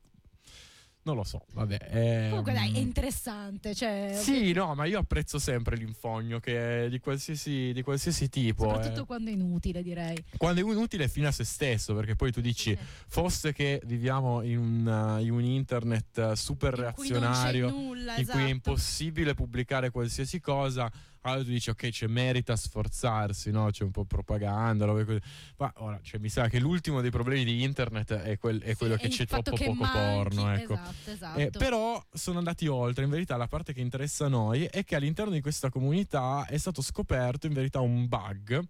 Non 1.04 1.16
lo 1.16 1.24
so, 1.24 1.44
vabbè. 1.52 1.88
ehm, 1.90 2.28
Comunque 2.28 2.52
dai, 2.52 2.74
è 2.74 2.78
interessante, 2.78 3.74
cioè 3.74 4.16
Sì, 4.16 4.52
no, 4.52 4.76
ma 4.76 4.84
io 4.84 5.00
apprezzo 5.00 5.40
sempre 5.40 5.74
l'infogno 5.74 6.38
che 6.38 6.84
è 6.84 6.88
di 6.88 7.00
qualsiasi, 7.00 7.72
di 7.72 7.82
qualsiasi 7.82 8.28
tipo. 8.28 8.68
soprattutto 8.68 9.02
eh. 9.02 9.06
quando 9.06 9.30
è 9.30 9.32
inutile, 9.32 9.82
direi. 9.82 10.16
Quando 10.36 10.60
è 10.60 10.62
inutile 10.64 11.08
fino 11.08 11.26
a 11.26 11.32
se 11.32 11.42
stesso, 11.42 11.92
perché 11.96 12.14
poi 12.14 12.30
tu 12.30 12.40
dici, 12.40 12.78
fosse 13.08 13.52
che 13.52 13.82
viviamo 13.84 14.42
in 14.42 14.58
un, 14.58 15.18
in 15.20 15.32
un 15.32 15.42
internet 15.42 16.18
uh, 16.18 16.34
super 16.36 16.74
In 16.74 16.80
reazionario, 16.82 17.70
nulla, 17.70 18.14
in 18.16 18.24
cui 18.24 18.34
è 18.34 18.36
esatto. 18.36 18.48
impossibile 18.48 19.34
pubblicare 19.34 19.90
qualsiasi 19.90 20.38
cosa, 20.38 20.88
allora 21.22 21.42
tu 21.42 21.50
dici, 21.50 21.70
ok, 21.70 21.88
c'è 21.88 22.06
merita 22.08 22.56
sforzarsi, 22.56 23.50
no? 23.50 23.70
C'è 23.70 23.84
un 23.84 23.90
po' 23.90 24.04
propaganda. 24.04 24.86
Ma 24.86 25.72
ora, 25.76 26.00
cioè, 26.02 26.20
mi 26.20 26.28
sa 26.28 26.48
che 26.48 26.58
l'ultimo 26.58 27.00
dei 27.00 27.10
problemi 27.10 27.44
di 27.44 27.62
internet 27.62 28.14
è, 28.14 28.38
quel- 28.38 28.60
è 28.60 28.74
quello 28.76 28.96
che 28.96 29.08
c'è 29.08 29.26
troppo 29.26 29.54
che 29.54 29.66
poco 29.66 29.82
manchi- 29.82 29.98
porno, 29.98 30.52
ecco. 30.52 30.72
Esatto, 30.74 31.10
esatto. 31.10 31.38
Eh, 31.38 31.50
però 31.50 32.04
sono 32.12 32.38
andati 32.38 32.66
oltre, 32.66 33.04
in 33.04 33.10
verità 33.10 33.36
la 33.36 33.46
parte 33.46 33.72
che 33.72 33.80
interessa 33.80 34.26
a 34.26 34.28
noi 34.28 34.64
è 34.64 34.84
che 34.84 34.96
all'interno 34.96 35.32
di 35.32 35.40
questa 35.40 35.70
comunità 35.70 36.46
è 36.46 36.58
stato 36.58 36.82
scoperto 36.82 37.46
in 37.46 37.52
verità 37.52 37.80
un 37.80 38.08
bug 38.08 38.60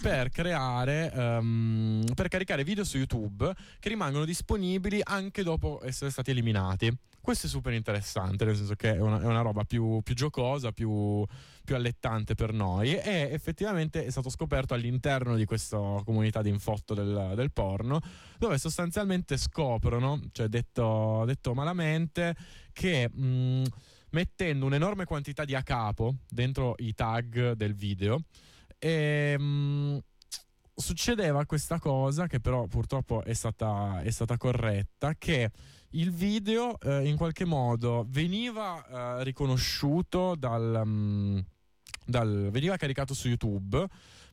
per 0.00 0.30
creare, 0.30 1.12
ehm, 1.12 2.04
per 2.14 2.28
caricare 2.28 2.64
video 2.64 2.84
su 2.84 2.96
YouTube 2.96 3.54
che 3.78 3.88
rimangono 3.88 4.24
disponibili 4.24 5.00
anche 5.02 5.42
dopo 5.42 5.80
essere 5.84 6.10
stati 6.10 6.30
eliminati. 6.30 6.90
Questo 7.28 7.46
è 7.46 7.50
super 7.50 7.74
interessante, 7.74 8.46
nel 8.46 8.56
senso 8.56 8.74
che 8.74 8.94
è 8.94 9.00
una, 9.00 9.20
è 9.20 9.26
una 9.26 9.42
roba 9.42 9.64
più, 9.64 10.00
più 10.00 10.14
giocosa, 10.14 10.72
più, 10.72 11.22
più 11.62 11.74
allettante 11.74 12.34
per 12.34 12.54
noi. 12.54 12.94
E 12.94 13.28
effettivamente 13.30 14.02
è 14.02 14.10
stato 14.10 14.30
scoperto 14.30 14.72
all'interno 14.72 15.36
di 15.36 15.44
questa 15.44 15.76
comunità 16.06 16.40
di 16.40 16.48
infotto 16.48 16.94
del, 16.94 17.34
del 17.34 17.52
porno 17.52 18.00
dove 18.38 18.56
sostanzialmente 18.56 19.36
scoprono, 19.36 20.22
cioè 20.32 20.48
detto, 20.48 21.24
detto 21.26 21.52
malamente, 21.52 22.34
che 22.72 23.10
mh, 23.10 23.64
mettendo 24.12 24.64
un'enorme 24.64 25.04
quantità 25.04 25.44
di 25.44 25.54
a 25.54 25.62
capo 25.62 26.14
dentro 26.30 26.76
i 26.78 26.94
tag 26.94 27.52
del 27.52 27.74
video, 27.74 28.22
ehm, 28.78 30.00
succedeva 30.74 31.44
questa 31.44 31.78
cosa 31.78 32.26
che 32.26 32.40
però 32.40 32.66
purtroppo 32.68 33.22
è 33.22 33.34
stata, 33.34 34.00
è 34.00 34.10
stata 34.10 34.38
corretta, 34.38 35.14
che 35.18 35.50
il 35.90 36.10
video 36.12 36.78
eh, 36.80 37.06
in 37.08 37.16
qualche 37.16 37.44
modo 37.44 38.04
veniva 38.08 39.18
eh, 39.20 39.24
riconosciuto 39.24 40.34
dal... 40.36 40.82
mm, 40.84 41.38
dal- 42.04 42.48
veniva 42.50 42.76
caricato 42.76 43.12
su 43.12 43.28
YouTube, 43.28 43.84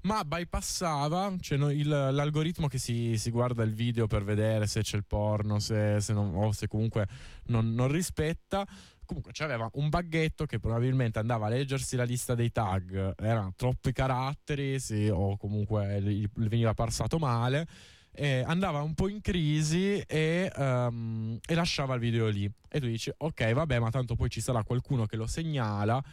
ma 0.03 0.23
bypassava 0.23 1.35
cioè 1.41 1.57
no- 1.57 1.69
il- 1.71 1.87
l'algoritmo 1.87 2.67
che 2.67 2.77
si, 2.77 3.17
si 3.17 3.31
guarda 3.31 3.63
il 3.63 3.73
video 3.73 4.07
per 4.07 4.23
vedere 4.23 4.65
se 4.67 4.81
c'è 4.81 4.95
il 4.95 5.03
porno 5.05 5.59
se, 5.59 5.99
se 5.99 6.13
non- 6.13 6.33
o 6.35 6.51
se 6.53 6.67
comunque 6.67 7.07
non, 7.47 7.73
non 7.73 7.89
rispetta. 7.89 8.65
Comunque 9.05 9.33
c'aveva 9.33 9.69
un 9.73 9.89
baghetto 9.89 10.45
che 10.45 10.59
probabilmente 10.59 11.19
andava 11.19 11.45
a 11.45 11.49
leggersi 11.49 11.95
la 11.95 12.05
lista 12.05 12.33
dei 12.33 12.51
tag, 12.51 13.13
erano 13.21 13.53
troppi 13.55 13.91
caratteri, 13.91 14.79
sì, 14.79 15.09
o 15.09 15.37
comunque 15.37 16.01
veniva 16.35 16.73
passato 16.73 17.19
male. 17.19 17.67
E 18.15 18.43
andava 18.45 18.81
un 18.81 18.93
po' 18.93 19.07
in 19.07 19.21
crisi 19.21 19.99
e, 19.99 20.51
ehm, 20.55 21.39
e 21.45 21.53
lasciava 21.53 21.93
il 21.95 21.99
video 21.99 22.27
lì. 22.27 22.49
E 22.69 22.79
tu 22.79 22.87
dici, 22.87 23.11
ok, 23.15 23.53
vabbè, 23.53 23.79
ma 23.79 23.89
tanto 23.89 24.15
poi 24.15 24.29
ci 24.29 24.41
sarà 24.41 24.63
qualcuno 24.63 25.05
che 25.05 25.15
lo 25.15 25.27
segnala 25.27 26.03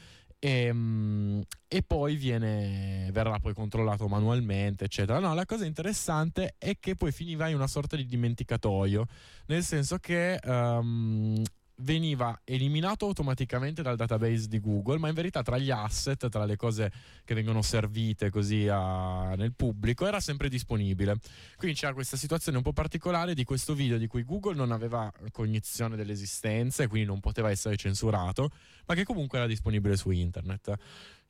e, 0.44 0.72
mm, 0.72 1.40
e 1.68 1.82
poi 1.82 2.16
viene, 2.16 3.08
verrà 3.12 3.38
poi 3.38 3.54
controllato 3.54 4.08
manualmente, 4.08 4.86
eccetera. 4.86 5.20
No, 5.20 5.34
la 5.34 5.46
cosa 5.46 5.64
interessante 5.64 6.56
è 6.58 6.78
che 6.80 6.96
poi 6.96 7.12
finiva 7.12 7.46
in 7.46 7.54
una 7.54 7.68
sorta 7.68 7.94
di 7.94 8.04
dimenticatoio, 8.04 9.06
nel 9.46 9.62
senso 9.62 9.98
che 9.98 10.34
ehm, 10.34 11.42
veniva 11.82 12.40
eliminato 12.44 13.06
automaticamente 13.06 13.82
dal 13.82 13.96
database 13.96 14.48
di 14.48 14.60
Google, 14.60 14.98
ma 14.98 15.08
in 15.08 15.14
verità 15.14 15.42
tra 15.42 15.58
gli 15.58 15.70
asset, 15.70 16.28
tra 16.28 16.44
le 16.44 16.56
cose 16.56 16.90
che 17.24 17.34
vengono 17.34 17.62
servite 17.62 18.30
così 18.30 18.68
a- 18.68 19.34
nel 19.36 19.52
pubblico, 19.54 20.06
era 20.06 20.20
sempre 20.20 20.48
disponibile. 20.48 21.18
Quindi 21.56 21.76
c'era 21.76 21.92
questa 21.92 22.16
situazione 22.16 22.56
un 22.56 22.62
po' 22.62 22.72
particolare 22.72 23.34
di 23.34 23.44
questo 23.44 23.74
video 23.74 23.98
di 23.98 24.06
cui 24.06 24.24
Google 24.24 24.54
non 24.54 24.72
aveva 24.72 25.12
cognizione 25.30 25.96
dell'esistenza 25.96 26.82
e 26.82 26.86
quindi 26.86 27.06
non 27.06 27.20
poteva 27.20 27.50
essere 27.50 27.76
censurato, 27.76 28.50
ma 28.86 28.94
che 28.94 29.04
comunque 29.04 29.38
era 29.38 29.46
disponibile 29.46 29.96
su 29.96 30.10
internet. 30.10 30.74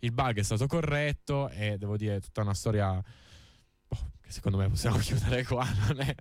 Il 0.01 0.13
bug 0.13 0.39
è 0.39 0.43
stato 0.43 0.67
corretto 0.67 1.49
e 1.51 1.79
devo 1.79 1.97
dire 1.97 2.21
tutta 2.21 2.43
una 2.43 2.55
storia 2.55 3.01
boh, 3.89 4.13
che 4.21 4.31
secondo 4.31 4.59
me 4.59 4.69
possiamo 4.69 4.99
chiudere 4.99 5.45
qua, 5.45 5.67
non 5.87 6.01
è... 6.01 6.15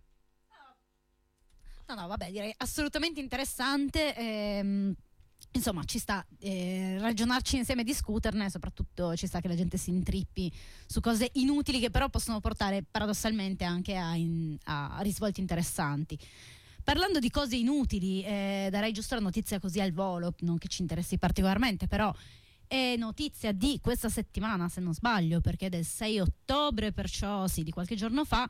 No, 1.93 1.99
no, 2.03 2.07
vabbè, 2.07 2.31
direi 2.31 2.53
assolutamente 2.57 3.19
interessante. 3.19 4.15
ehm, 4.15 4.95
Insomma, 5.53 5.83
ci 5.83 5.99
sta 5.99 6.25
eh, 6.39 6.95
ragionarci 6.99 7.57
insieme, 7.57 7.83
discuterne, 7.83 8.49
soprattutto 8.49 9.13
ci 9.17 9.27
sta 9.27 9.41
che 9.41 9.49
la 9.49 9.55
gente 9.55 9.75
si 9.75 9.89
intrippi 9.89 10.49
su 10.85 11.01
cose 11.01 11.29
inutili 11.33 11.81
che 11.81 11.89
però 11.89 12.07
possono 12.07 12.39
portare 12.39 12.85
paradossalmente 12.89 13.65
anche 13.65 13.97
a, 13.97 14.15
in- 14.15 14.55
a 14.63 14.99
risvolti 15.01 15.41
interessanti. 15.41 16.17
Parlando 16.85 17.19
di 17.19 17.29
cose 17.29 17.57
inutili, 17.57 18.23
eh, 18.23 18.69
darei 18.71 18.93
giusto 18.93 19.15
la 19.15 19.21
notizia 19.21 19.59
così 19.59 19.81
al 19.81 19.91
volo, 19.91 20.35
non 20.39 20.57
che 20.57 20.69
ci 20.69 20.83
interessi 20.83 21.17
particolarmente, 21.17 21.87
però 21.87 22.13
è 22.65 22.95
notizia 22.95 23.51
di 23.51 23.79
questa 23.81 24.07
settimana, 24.07 24.69
se 24.69 24.79
non 24.79 24.93
sbaglio, 24.93 25.41
perché 25.41 25.65
è 25.65 25.69
del 25.69 25.83
6 25.85 26.19
ottobre, 26.21 26.93
perciò 26.93 27.47
sì, 27.47 27.63
di 27.63 27.71
qualche 27.71 27.95
giorno 27.95 28.23
fa, 28.23 28.47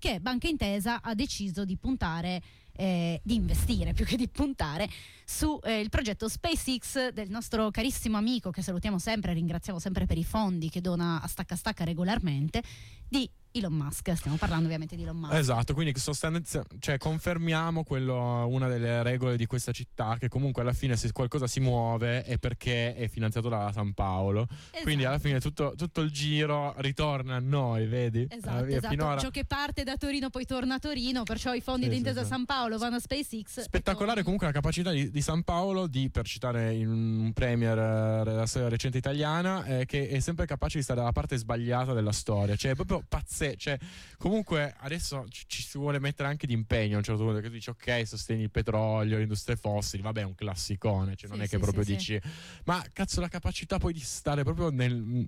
che 0.00 0.18
Banca 0.18 0.48
Intesa 0.48 1.00
ha 1.00 1.14
deciso 1.14 1.64
di 1.64 1.76
puntare, 1.76 2.42
eh, 2.72 3.20
di 3.22 3.34
investire 3.34 3.92
più 3.92 4.04
che 4.04 4.16
di 4.16 4.28
puntare, 4.28 4.88
sul 5.24 5.60
progetto 5.90 6.28
SpaceX 6.28 7.10
del 7.10 7.30
nostro 7.30 7.70
carissimo 7.70 8.16
amico, 8.16 8.50
che 8.50 8.62
salutiamo 8.62 8.98
sempre, 8.98 9.32
ringraziamo 9.32 9.78
sempre 9.78 10.06
per 10.06 10.18
i 10.18 10.24
fondi 10.24 10.68
che 10.70 10.80
dona 10.80 11.20
a 11.22 11.26
stacca 11.26 11.56
stacca 11.56 11.84
regolarmente, 11.84 12.62
di 13.08 13.28
Elon 13.52 13.72
Musk. 13.72 14.12
Stiamo 14.16 14.36
parlando 14.36 14.64
ovviamente 14.64 14.96
di 14.96 15.02
Elon 15.02 15.16
Musk. 15.16 15.34
Esatto, 15.34 15.74
quindi 15.74 15.98
sostanzia- 15.98 16.64
cioè, 16.78 16.98
confermiamo 16.98 17.82
quello, 17.84 18.46
una 18.46 18.68
delle 18.68 19.02
regole 19.02 19.36
di 19.36 19.46
questa 19.46 19.72
città, 19.72 20.16
che 20.18 20.28
comunque 20.28 20.62
alla 20.62 20.72
fine 20.72 20.96
se 20.96 21.10
qualcosa 21.12 21.46
si 21.46 21.60
muove 21.60 22.22
è 22.22 22.38
perché 22.38 22.94
è 22.94 23.08
finanziato 23.08 23.48
da 23.48 23.70
San 23.72 23.92
Paolo. 23.92 24.46
Quindi 24.82 25.04
alla 25.04 25.18
fine 25.18 25.40
tutto, 25.40 25.74
tutto 25.76 26.00
il 26.00 26.10
giro 26.10 26.74
ritorna 26.78 27.36
a 27.36 27.40
noi, 27.40 27.86
vedi? 27.86 28.26
Esatto, 28.28 28.64
fine, 28.64 28.76
esatto. 28.76 28.88
finora- 28.88 29.20
ciò 29.20 29.30
che 29.30 29.44
parte 29.44 29.82
da 29.82 29.96
Torino 29.96 30.30
poi 30.30 30.44
torna 30.44 30.74
a 30.74 30.78
Torino, 30.78 31.22
perciò 31.24 31.52
i 31.52 31.60
fondi 31.60 31.84
Sì, 31.84 31.90
di 31.90 31.96
Intesa. 31.96 32.24
San 32.24 32.44
Paolo 32.44 32.78
vanno 32.78 32.96
a 32.96 33.00
SpaceX. 33.00 33.60
Spettacolare 33.62 34.22
comunque 34.22 34.46
la 34.46 34.52
capacità 34.52 34.90
di, 34.90 35.10
di 35.10 35.20
San 35.20 35.42
Paolo 35.42 35.86
di, 35.86 36.08
per 36.10 36.24
citare 36.26 36.74
in 36.74 36.88
un 36.88 37.32
premier 37.32 37.78
eh, 37.78 38.24
della 38.24 38.46
storia 38.46 38.68
recente 38.68 38.98
italiana, 38.98 39.64
eh, 39.64 39.86
che 39.86 40.08
è 40.08 40.20
sempre 40.20 40.46
capace 40.46 40.78
di 40.78 40.84
stare 40.84 41.00
dalla 41.00 41.12
parte 41.12 41.36
sbagliata 41.36 41.92
della 41.92 42.12
storia. 42.12 42.54
Cioè, 42.54 42.72
è 42.72 42.74
proprio 42.74 43.02
pazzesco. 43.06 43.38
Cioè, 43.56 43.78
comunque 44.18 44.74
adesso 44.78 45.24
ci, 45.28 45.44
ci 45.46 45.62
si 45.62 45.78
vuole 45.78 45.98
mettere 45.98 46.28
anche 46.28 46.46
di 46.46 46.52
impegno 46.52 46.94
a 46.94 46.98
un 46.98 47.02
certo 47.04 47.24
punto, 47.24 47.40
che 47.40 47.48
tu 47.48 47.54
dici 47.54 47.70
ok, 47.70 48.06
sosteni 48.06 48.42
il 48.42 48.50
petrolio, 48.50 49.16
le 49.16 49.22
industrie 49.22 49.56
fossili, 49.56 50.02
vabbè 50.02 50.20
è 50.20 50.24
un 50.24 50.34
classicone, 50.34 51.16
cioè 51.16 51.28
non 51.30 51.38
Sì, 51.38 51.44
è 51.44 51.48
che 51.48 51.56
sì, 51.56 51.62
proprio 51.62 51.84
sì, 51.84 51.94
dici... 51.94 52.20
Ma 52.64 52.84
cazzo 52.92 53.20
la 53.20 53.28
capacità 53.28 53.78
poi 53.78 53.92
di 53.92 54.00
stare 54.00 54.42
proprio 54.42 54.70
nel... 54.70 55.26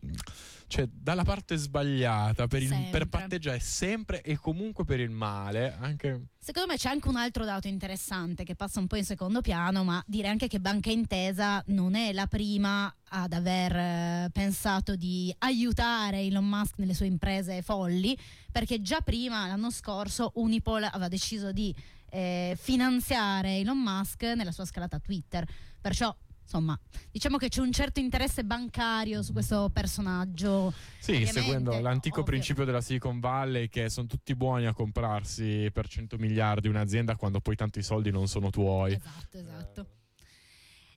Cioè, 0.67 0.89
dalla 0.91 1.25
parte 1.25 1.57
sbagliata 1.57 2.47
per, 2.47 2.63
il, 2.63 2.89
per 2.91 3.07
patteggiare 3.07 3.61
sempre 3.61 4.23
e 4.23 4.37
comunque 4.37 4.85
per 4.85 5.01
il 5.01 5.11
male, 5.11 5.75
anche... 5.79 6.27
Secondo 6.45 6.73
me 6.73 6.77
c'è 6.77 6.89
anche 6.89 7.07
un 7.07 7.15
altro 7.15 7.45
dato 7.45 7.69
interessante 7.69 8.43
che 8.43 8.57
passa 8.57 8.81
un 8.81 8.89
po' 8.89 8.97
in 8.97 9.05
secondo 9.05 9.41
piano, 9.43 9.85
ma 9.85 10.03
dire 10.09 10.27
anche 10.27 10.49
che 10.49 10.59
Banca 10.59 10.91
Intesa 10.91 11.63
non 11.69 11.95
è 11.95 12.13
la 12.13 12.27
prima 12.27 12.93
ad 13.11 13.33
aver 13.33 13.77
eh, 13.77 14.31
pensato 14.33 14.97
di 14.97 15.33
aiutare 15.39 16.19
Elon 16.23 16.45
Musk 16.45 16.79
nelle 16.79 16.95
sue 16.95 17.07
imprese 17.07 17.63
folli, 17.63 18.19
perché 18.51 18.83
già 18.83 19.03
prima, 19.03 19.47
l'anno 19.47 19.71
scorso, 19.71 20.33
Unipol 20.35 20.83
aveva 20.83 21.07
deciso 21.07 21.53
di 21.53 21.73
eh, 22.11 22.59
finanziare 22.61 23.59
Elon 23.59 23.79
Musk 23.79 24.25
nella 24.25 24.51
sua 24.51 24.65
scalata 24.65 24.99
Twitter. 24.99 25.47
Perciò, 25.81 26.13
insomma, 26.43 26.79
diciamo 27.11 27.37
che 27.37 27.49
c'è 27.49 27.61
un 27.61 27.73
certo 27.73 28.01
interesse 28.01 28.45
bancario 28.45 29.23
su 29.23 29.33
questo 29.33 29.71
personaggio. 29.73 30.73
Sì, 30.99 31.25
seguendo 31.27 31.79
l'antico 31.81 32.21
ovvio. 32.21 32.33
principio 32.33 32.65
della 32.65 32.81
Silicon 32.81 33.21
Valley 33.21 33.69
che 33.69 33.89
sono 33.89 34.07
tutti 34.07 34.35
buoni 34.35 34.67
a 34.67 34.75
comprarsi 34.75 35.71
per 35.73 35.89
100 35.89 36.17
miliardi 36.19 36.69
un'azienda 36.69 37.17
quando 37.17 37.41
poi 37.41 37.57
tanto 37.57 37.79
i 37.79 37.83
soldi 37.83 38.11
non 38.11 38.29
sono 38.29 38.51
tuoi. 38.51 38.93
Esatto, 38.93 39.39
esatto. 39.39 39.87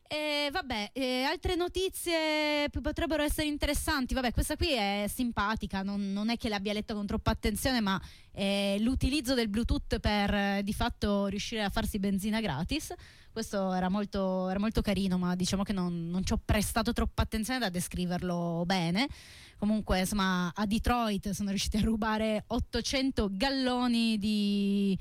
E 0.07 0.49
vabbè, 0.51 0.91
eh, 0.93 1.23
altre 1.23 1.55
notizie 1.55 2.69
potrebbero 2.69 3.23
essere 3.23 3.47
interessanti. 3.47 4.13
Vabbè, 4.13 4.31
questa 4.31 4.55
qui 4.55 4.71
è 4.71 5.05
simpatica, 5.11 5.81
non, 5.81 6.13
non 6.13 6.29
è 6.29 6.37
che 6.37 6.47
l'abbia 6.47 6.73
letta 6.73 6.93
con 6.93 7.07
troppa 7.07 7.31
attenzione, 7.31 7.81
ma 7.81 7.99
è 8.31 8.77
l'utilizzo 8.79 9.33
del 9.33 9.47
Bluetooth 9.47 9.99
per 9.99 10.33
eh, 10.33 10.61
di 10.63 10.73
fatto 10.73 11.25
riuscire 11.25 11.63
a 11.63 11.69
farsi 11.69 11.97
benzina 11.97 12.39
gratis. 12.39 12.93
Questo 13.35 13.73
era 13.73 13.89
molto, 13.89 14.47
era 14.49 14.59
molto 14.59 14.81
carino, 14.81 15.17
ma 15.17 15.35
diciamo 15.35 15.63
che 15.63 15.73
non, 15.73 16.09
non 16.09 16.23
ci 16.23 16.31
ho 16.31 16.39
prestato 16.43 16.93
troppa 16.93 17.23
attenzione 17.23 17.59
da 17.59 17.67
descriverlo 17.67 18.63
bene. 18.65 19.09
Comunque, 19.57 19.99
insomma, 19.99 20.53
a 20.55 20.65
Detroit 20.65 21.31
sono 21.31 21.49
riusciti 21.49 21.75
a 21.75 21.81
rubare 21.81 22.45
800 22.47 23.27
galloni 23.33 24.17
di, 24.17 24.97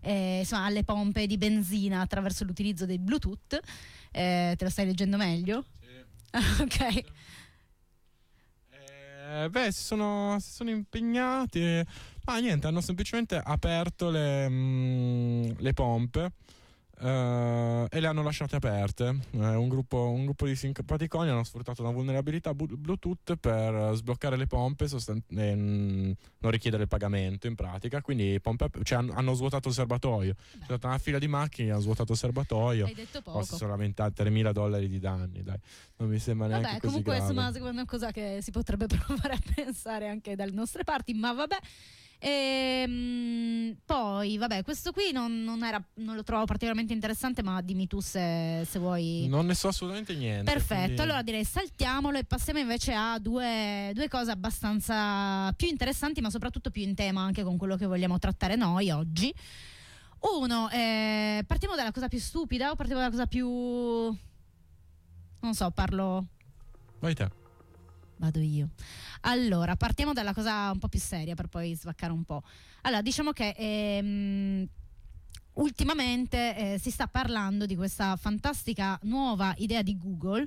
eh, 0.00 0.38
insomma, 0.38 0.64
alle 0.64 0.82
pompe 0.82 1.26
di 1.26 1.36
benzina 1.36 2.00
attraverso 2.00 2.44
l'utilizzo 2.44 2.86
del 2.86 3.00
Bluetooth. 3.00 3.60
Eh, 4.12 4.54
te 4.56 4.64
lo 4.64 4.70
stai 4.70 4.86
leggendo 4.86 5.18
meglio? 5.18 5.66
ok. 6.32 7.04
Eh, 8.70 9.48
beh, 9.50 9.70
si 9.70 9.82
sono, 9.82 10.38
si 10.40 10.52
sono 10.52 10.70
impegnati. 10.70 11.84
Ma 12.24 12.38
niente, 12.38 12.66
hanno 12.66 12.80
semplicemente 12.80 13.36
aperto 13.36 14.08
le, 14.08 14.48
mm, 14.48 15.50
le 15.58 15.72
pompe. 15.74 16.32
Eh, 17.00 17.86
e 17.90 18.00
le 18.00 18.06
hanno 18.06 18.22
lasciate 18.22 18.56
aperte. 18.56 19.18
Eh, 19.32 19.54
un, 19.54 19.68
gruppo, 19.68 20.10
un 20.10 20.24
gruppo 20.24 20.46
di 20.46 20.54
simpaticoni 20.54 21.30
hanno 21.30 21.44
sfruttato 21.44 21.82
una 21.82 21.90
vulnerabilità 21.90 22.54
Bluetooth 22.54 23.36
per 23.36 23.92
sbloccare 23.94 24.36
le 24.36 24.46
pompe 24.46 24.88
sostan- 24.88 25.22
e 25.28 25.54
mm, 25.54 26.12
non 26.38 26.50
richiedere 26.50 26.82
il 26.82 26.88
pagamento 26.88 27.46
in 27.46 27.54
pratica. 27.54 28.00
Quindi 28.00 28.38
pompe 28.40 28.68
cioè, 28.82 29.04
hanno, 29.10 29.34
svuotato 29.34 29.68
il 29.68 29.74
serbatoio. 29.74 30.34
C'è 30.34 30.64
stata 30.64 30.88
una 30.88 30.98
fila 30.98 31.18
di 31.18 31.28
macchine, 31.28 31.72
hanno 31.72 31.80
svuotato 31.80 32.12
il 32.12 32.18
serbatoio. 32.18 32.86
Hai 32.86 32.94
detto 32.94 33.22
poco. 33.22 33.42
sono 33.44 33.70
lamentati 33.70 34.22
3.000 34.22 34.52
dollari 34.52 34.88
di 34.88 34.98
danni. 34.98 35.42
Dai. 35.42 35.58
Non 35.96 36.08
mi 36.08 36.18
sembra 36.18 36.46
neanche 36.46 36.66
Vabbè, 36.66 36.80
così 36.80 37.02
comunque 37.02 37.16
insomma, 37.18 37.52
secondo 37.52 37.72
me 37.72 37.78
è 37.78 37.82
una 37.82 37.90
cosa 37.90 38.10
che 38.12 38.38
si 38.40 38.50
potrebbe 38.50 38.86
provare 39.06 39.34
a 39.34 39.40
pensare 39.54 40.08
anche 40.08 40.36
dalle 40.36 40.52
nostre 40.52 40.84
parti, 40.84 41.12
ma 41.14 41.32
vabbè. 41.32 41.58
Ehm, 42.26 43.76
poi, 43.84 44.38
vabbè, 44.38 44.62
questo 44.62 44.92
qui 44.92 45.12
non, 45.12 45.44
non 45.44 45.62
era, 45.62 45.82
non 45.96 46.14
lo 46.14 46.22
trovo 46.22 46.46
particolarmente 46.46 46.94
interessante, 46.94 47.42
ma 47.42 47.60
dimmi 47.60 47.86
tu 47.86 48.00
se, 48.00 48.62
se 48.66 48.78
vuoi. 48.78 49.26
Non 49.28 49.44
ne 49.44 49.54
so 49.54 49.68
assolutamente 49.68 50.14
niente. 50.14 50.50
Perfetto, 50.50 50.84
quindi- 50.84 51.00
allora 51.02 51.22
direi 51.22 51.44
saltiamolo 51.44 52.16
e 52.16 52.24
passiamo 52.24 52.58
invece 52.58 52.94
a 52.94 53.18
due, 53.18 53.90
due 53.92 54.08
cose 54.08 54.30
abbastanza 54.30 55.52
più 55.52 55.68
interessanti, 55.68 56.22
ma 56.22 56.30
soprattutto 56.30 56.70
più 56.70 56.80
in 56.80 56.94
tema 56.94 57.20
anche 57.20 57.42
con 57.42 57.58
quello 57.58 57.76
che 57.76 57.84
vogliamo 57.84 58.18
trattare 58.18 58.56
noi 58.56 58.90
oggi. 58.90 59.32
Uno, 60.38 60.70
eh, 60.70 61.44
partiamo 61.46 61.74
dalla 61.76 61.92
cosa 61.92 62.08
più 62.08 62.18
stupida 62.18 62.70
o 62.70 62.74
partiamo 62.74 63.00
dalla 63.00 63.12
cosa 63.12 63.26
più... 63.26 63.46
Non 65.40 65.52
so, 65.52 65.70
parlo... 65.72 66.28
Vai 67.00 67.14
te. 67.14 67.28
Vado 68.16 68.40
io. 68.40 68.68
Allora, 69.22 69.76
partiamo 69.76 70.12
dalla 70.12 70.32
cosa 70.32 70.70
un 70.70 70.78
po' 70.78 70.88
più 70.88 71.00
seria 71.00 71.34
per 71.34 71.48
poi 71.48 71.74
svaccare 71.74 72.12
un 72.12 72.24
po'. 72.24 72.42
Allora, 72.82 73.02
diciamo 73.02 73.32
che 73.32 73.54
ehm, 73.56 74.68
ultimamente 75.54 76.56
eh, 76.56 76.78
si 76.78 76.90
sta 76.90 77.06
parlando 77.06 77.66
di 77.66 77.76
questa 77.76 78.16
fantastica 78.16 78.98
nuova 79.02 79.54
idea 79.58 79.82
di 79.82 79.96
Google 79.98 80.46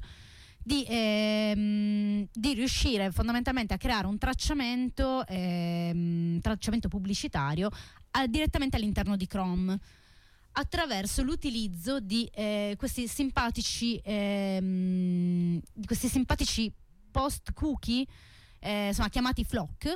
di, 0.68 0.86
ehm, 0.86 2.28
di 2.32 2.54
riuscire 2.54 3.12
fondamentalmente 3.12 3.74
a 3.74 3.78
creare 3.78 4.06
un 4.06 4.18
tracciamento, 4.18 5.26
ehm, 5.26 6.42
tracciamento 6.42 6.90
pubblicitario 6.90 7.70
a- 8.12 8.28
direttamente 8.28 8.76
all'interno 8.76 9.16
di 9.16 9.28
Chrome 9.28 9.80
attraverso 10.52 11.22
l'utilizzo 11.24 12.00
di 12.00 12.30
eh, 12.34 12.76
questi 12.78 13.08
simpatici 13.08 14.02
ehm, 14.04 15.62
questi 15.86 16.10
simpatici 16.10 16.74
post 17.12 17.54
cookie 17.54 18.06
eh, 18.60 18.88
insomma 18.88 19.10
chiamati 19.10 19.44
flock 19.44 19.94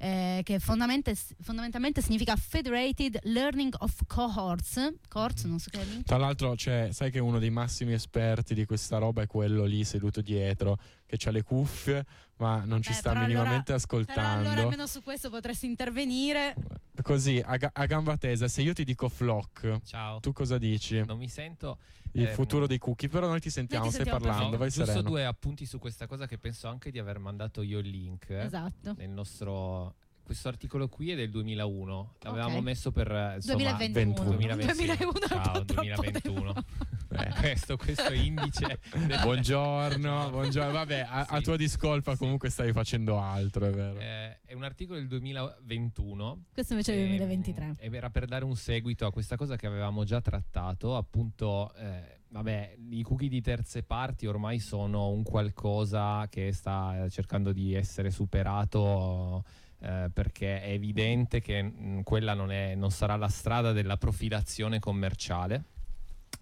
eh, 0.00 0.42
che 0.44 0.60
fondamente- 0.60 1.16
fondamentalmente 1.40 2.00
significa 2.02 2.36
Federated 2.36 3.18
Learning 3.24 3.74
of 3.80 3.98
Cohorts 4.06 4.94
cohorts 5.08 5.42
non 5.44 5.58
so 5.58 5.70
che 5.70 5.80
è 5.80 6.02
Tra 6.04 6.16
l'altro, 6.18 6.54
cioè, 6.54 6.90
sai 6.92 7.10
che 7.10 7.18
uno 7.18 7.40
dei 7.40 7.50
massimi 7.50 7.94
esperti 7.94 8.54
di 8.54 8.64
questa 8.64 8.98
roba 8.98 9.22
è 9.22 9.26
quello 9.26 9.64
lì 9.64 9.82
seduto 9.82 10.20
dietro, 10.20 10.78
che 11.04 11.18
ha 11.26 11.30
le 11.32 11.42
cuffie, 11.42 12.04
ma 12.36 12.62
non 12.64 12.80
ci 12.80 12.90
Eh, 12.92 12.94
sta 12.94 13.12
minimamente 13.12 13.44
allora- 13.44 13.64
però 13.64 13.76
ascoltando. 13.76 14.48
allora 14.50 14.62
almeno 14.62 14.86
su 14.86 15.02
questo 15.02 15.30
potresti 15.30 15.66
intervenire 15.66 16.54
Così, 17.02 17.42
a, 17.44 17.56
ga- 17.56 17.70
a 17.72 17.86
gamba 17.86 18.16
tesa, 18.16 18.46
se 18.48 18.62
io 18.62 18.72
ti 18.72 18.84
dico 18.84 19.08
flock, 19.08 19.80
Ciao. 19.84 20.20
tu 20.20 20.32
cosa 20.32 20.58
dici? 20.58 21.02
Non 21.04 21.18
mi 21.18 21.28
sento. 21.28 21.78
Il 22.20 22.26
ehm, 22.28 22.34
futuro 22.34 22.66
dei 22.66 22.78
cookie, 22.78 23.08
però 23.08 23.28
noi 23.28 23.40
ti 23.40 23.50
sentiamo, 23.50 23.84
Noi 23.84 23.92
ti 23.92 24.00
stai 24.00 24.06
sentiamo 24.10 24.32
parlando, 24.32 24.56
No, 24.56 24.58
vai 24.62 24.70
giusto 24.70 24.86
sereno. 24.86 25.08
due 25.08 25.24
appunti 25.24 25.66
su 25.66 25.78
questa 25.78 26.06
cosa 26.06 26.26
che 26.26 26.38
penso 26.38 26.68
anche 26.68 26.90
di 26.90 26.98
aver 26.98 27.18
mandato 27.18 27.62
io 27.62 27.78
il 27.78 27.88
link. 27.88 28.30
eh, 28.30 28.44
Esatto. 28.44 28.94
Nel 28.96 29.10
nostro. 29.10 29.94
Questo 30.28 30.48
articolo 30.48 30.88
qui 30.88 31.10
è 31.10 31.16
del 31.16 31.30
2001. 31.30 32.16
L'avevamo 32.20 32.58
Ok. 32.58 32.62
messo 32.62 32.92
per. 32.92 33.10
eh, 33.10 33.34
Insomma, 33.36 33.56
2021 33.56 34.24
2020. 34.28 34.74
2001 34.74 34.98
è 34.98 35.22
un 35.22 35.26
Ciao, 35.26 35.52
po' 35.52 35.64
troppo 35.64 35.82
2021. 36.02 36.54
Eh. 37.10 37.32
questo, 37.40 37.76
questo 37.78 38.12
indice. 38.12 38.78
del- 39.06 39.20
Buongiorno, 39.22 40.28
buongiorno. 40.28 40.70
Vabbè, 40.72 41.06
a, 41.08 41.24
a 41.30 41.36
Sì. 41.38 41.42
tua 41.44 41.56
discolpa 41.56 42.14
comunque 42.16 42.50
stavi 42.50 42.72
facendo 42.72 43.18
altro, 43.18 43.64
è 43.64 43.70
vero. 43.70 43.98
Eh, 43.98 44.40
è 44.44 44.52
un 44.52 44.62
articolo 44.64 44.98
del 44.98 45.08
2021. 45.08 46.44
questo 46.52 46.74
invece 46.74 46.92
è 46.92 46.98
Ehm, 46.98 47.08
2023 47.16 47.76
E 47.78 47.88
era 47.90 48.10
per 48.10 48.26
dare 48.26 48.44
un 48.44 48.54
seguito 48.54 49.06
a 49.06 49.10
questa 49.10 49.36
cosa 49.36 49.56
che 49.56 49.66
avevamo 49.66 50.04
già 50.04 50.20
trattato, 50.20 50.94
appunto 50.94 51.72
eh, 51.76 52.20
vabbè, 52.28 52.76
i 52.90 53.00
cookie 53.02 53.30
di 53.30 53.40
terze 53.40 53.82
parti 53.82 54.26
ormai 54.26 54.58
sono 54.58 55.08
un 55.08 55.22
qualcosa 55.22 56.26
che 56.28 56.52
sta 56.52 57.06
cercando 57.08 57.52
di 57.52 57.72
essere 57.74 58.10
superato 58.10 59.44
eh, 59.80 60.10
perché 60.12 60.62
è 60.62 60.70
evidente 60.70 61.40
che 61.40 61.62
mh, 61.62 62.02
quella 62.02 62.34
non, 62.34 62.50
è- 62.50 62.74
non 62.74 62.90
sarà 62.90 63.16
la 63.16 63.28
strada 63.28 63.72
della 63.72 63.96
profilazione 63.96 64.78
commerciale 64.78 65.64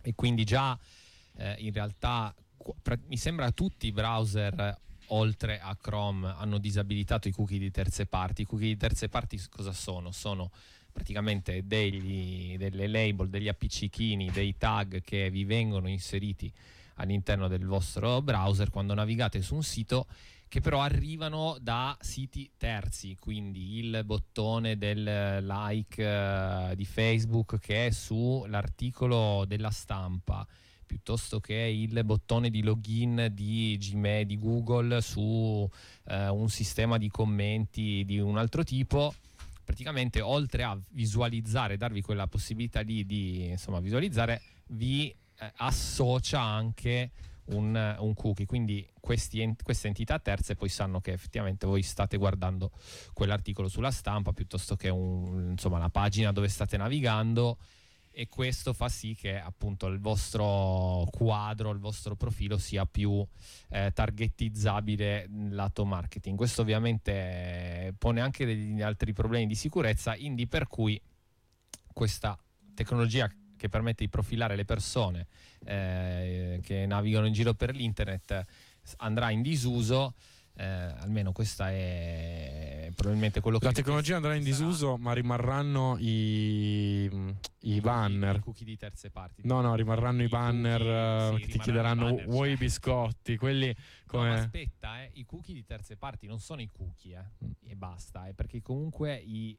e 0.03 0.14
quindi 0.14 0.44
già 0.44 0.79
eh, 1.37 1.55
in 1.59 1.72
realtà 1.72 2.35
pra- 2.81 2.99
mi 3.07 3.16
sembra 3.16 3.51
tutti 3.51 3.87
i 3.87 3.92
browser 3.92 4.79
oltre 5.09 5.61
a 5.61 5.77
Chrome 5.77 6.35
hanno 6.37 6.59
disabilitato 6.59 7.29
i 7.29 7.33
cookie 7.33 7.59
di 7.59 7.70
terze 7.70 8.07
parti. 8.07 8.42
I 8.42 8.44
cookie 8.44 8.68
di 8.68 8.77
terze 8.77 9.09
parti 9.09 9.40
cosa 9.49 9.72
sono? 9.72 10.11
Sono 10.11 10.51
praticamente 10.92 11.66
degli, 11.66 12.57
delle 12.57 12.87
label, 12.87 13.29
degli 13.29 13.49
appiccichini, 13.49 14.31
dei 14.31 14.57
tag 14.57 15.03
che 15.03 15.31
vi 15.31 15.44
vengono 15.44 15.88
inseriti 15.88 16.51
all'interno 16.94 17.49
del 17.49 17.66
vostro 17.66 18.22
browser 18.22 18.70
quando 18.70 18.94
navigate 18.94 19.42
su 19.42 19.55
un 19.55 19.62
sito 19.62 20.07
che 20.57 20.62
però 20.62 20.81
arrivano 20.81 21.59
da 21.61 21.95
siti 22.01 22.51
terzi, 22.57 23.14
quindi 23.21 23.77
il 23.77 24.01
bottone 24.07 24.79
del 24.79 25.45
like 25.45 26.03
eh, 26.03 26.75
di 26.75 26.87
Facebook 26.87 27.59
che 27.59 27.88
è 27.88 27.90
sull'articolo 27.90 29.45
della 29.47 29.69
stampa, 29.69 30.47
piuttosto 30.87 31.40
che 31.40 31.53
il 31.53 32.03
bottone 32.05 32.49
di 32.49 32.62
login 32.62 33.29
di 33.33 33.77
Gmail, 33.79 34.25
di 34.25 34.38
Google 34.38 35.03
su 35.03 35.69
eh, 36.05 36.29
un 36.29 36.49
sistema 36.49 36.97
di 36.97 37.11
commenti 37.11 38.03
di 38.07 38.19
un 38.19 38.38
altro 38.38 38.64
tipo. 38.64 39.12
Praticamente, 39.62 40.23
oltre 40.23 40.62
a 40.62 40.79
visualizzare, 40.92 41.77
darvi 41.77 42.01
quella 42.01 42.29
possibilità 42.29 42.81
lì 42.81 43.05
di 43.05 43.49
insomma, 43.49 43.81
visualizzare, 43.81 44.40
vi 44.69 45.11
eh, 45.11 45.53
associa 45.57 46.40
anche 46.40 47.11
un, 47.48 47.96
un 47.98 48.14
cookie. 48.14 48.46
Quindi 48.46 48.87
ent- 49.32 49.62
queste 49.62 49.87
entità 49.87 50.18
terze 50.18 50.54
poi 50.54 50.68
sanno 50.68 51.00
che 51.00 51.12
effettivamente 51.12 51.66
voi 51.66 51.82
state 51.82 52.16
guardando 52.16 52.70
quell'articolo 53.12 53.68
sulla 53.68 53.90
stampa 53.90 54.32
piuttosto 54.32 54.76
che 54.76 54.88
un- 54.88 55.50
insomma, 55.50 55.78
la 55.78 55.90
pagina 55.90 56.32
dove 56.32 56.48
state 56.48 56.76
navigando 56.76 57.59
e 58.18 58.28
questo 58.28 58.72
fa 58.72 58.88
sì 58.88 59.14
che 59.14 59.38
appunto 59.38 59.87
il 59.88 60.00
vostro 60.00 61.06
quadro, 61.11 61.70
il 61.70 61.78
vostro 61.78 62.16
profilo 62.16 62.56
sia 62.56 62.87
più 62.87 63.22
eh, 63.68 63.90
targetizzabile 63.92 65.28
lato 65.50 65.85
marketing. 65.85 66.35
Questo 66.35 66.62
ovviamente 66.62 67.12
eh, 67.12 67.94
pone 67.98 68.22
anche 68.22 68.46
degli 68.46 68.80
altri 68.80 69.12
problemi 69.12 69.46
di 69.46 69.54
sicurezza, 69.54 70.16
indi 70.16 70.46
per 70.46 70.66
cui 70.66 70.98
questa 71.92 72.38
tecnologia 72.74 73.30
che 73.54 73.68
permette 73.68 74.04
di 74.04 74.11
profilare 74.11 74.56
le 74.56 74.64
persone 74.64 75.26
eh, 75.66 76.61
che 76.62 76.87
navigano 76.87 77.26
in 77.26 77.33
giro 77.33 77.55
per 77.55 77.74
l'internet 77.74 78.44
andrà 78.98 79.31
in 79.31 79.42
disuso. 79.42 80.14
eh, 80.59 80.64
almeno 80.64 81.33
questa 81.33 81.70
è 81.70 82.90
probabilmente 82.94 83.40
quello 83.40 83.59
che 83.59 83.66
La 83.66 83.72
tecnologia 83.72 84.16
andrà 84.16 84.35
in 84.37 84.42
disuso, 84.42 84.96
ma 84.96 85.12
rimarranno 85.12 85.98
i, 85.98 87.11
i 87.62 87.81
banner. 87.81 88.37
i 88.37 88.40
cookie 88.40 88.64
di 88.64 88.76
terze 88.79 89.11
parti. 89.11 89.42
No, 89.44 89.61
no, 89.61 89.74
rimarranno 89.74 90.22
i 90.22 90.29
banner 90.29 90.81
eh, 90.81 91.35
sì, 91.37 91.44
che 91.44 91.52
ti 91.52 91.59
chiederanno 91.59 92.09
i 92.09 92.11
banner, 92.12 92.26
vuoi 92.29 92.46
i 92.52 92.57
certo. 92.57 92.64
biscotti, 92.64 93.37
quelli 93.37 93.66
No, 93.66 93.74
come... 94.07 94.29
ma 94.31 94.35
aspetta, 94.37 95.02
eh, 95.02 95.11
i 95.14 95.24
cookie 95.26 95.52
di 95.52 95.64
terze 95.64 95.96
parti 95.98 96.26
non 96.26 96.40
sono 96.40 96.62
i 96.62 96.70
cookie, 96.72 97.33
eh, 97.40 97.70
e 97.72 97.74
basta, 97.76 98.26
eh, 98.26 98.33
perché 98.33 98.62
comunque 98.62 99.14
i- 99.16 99.59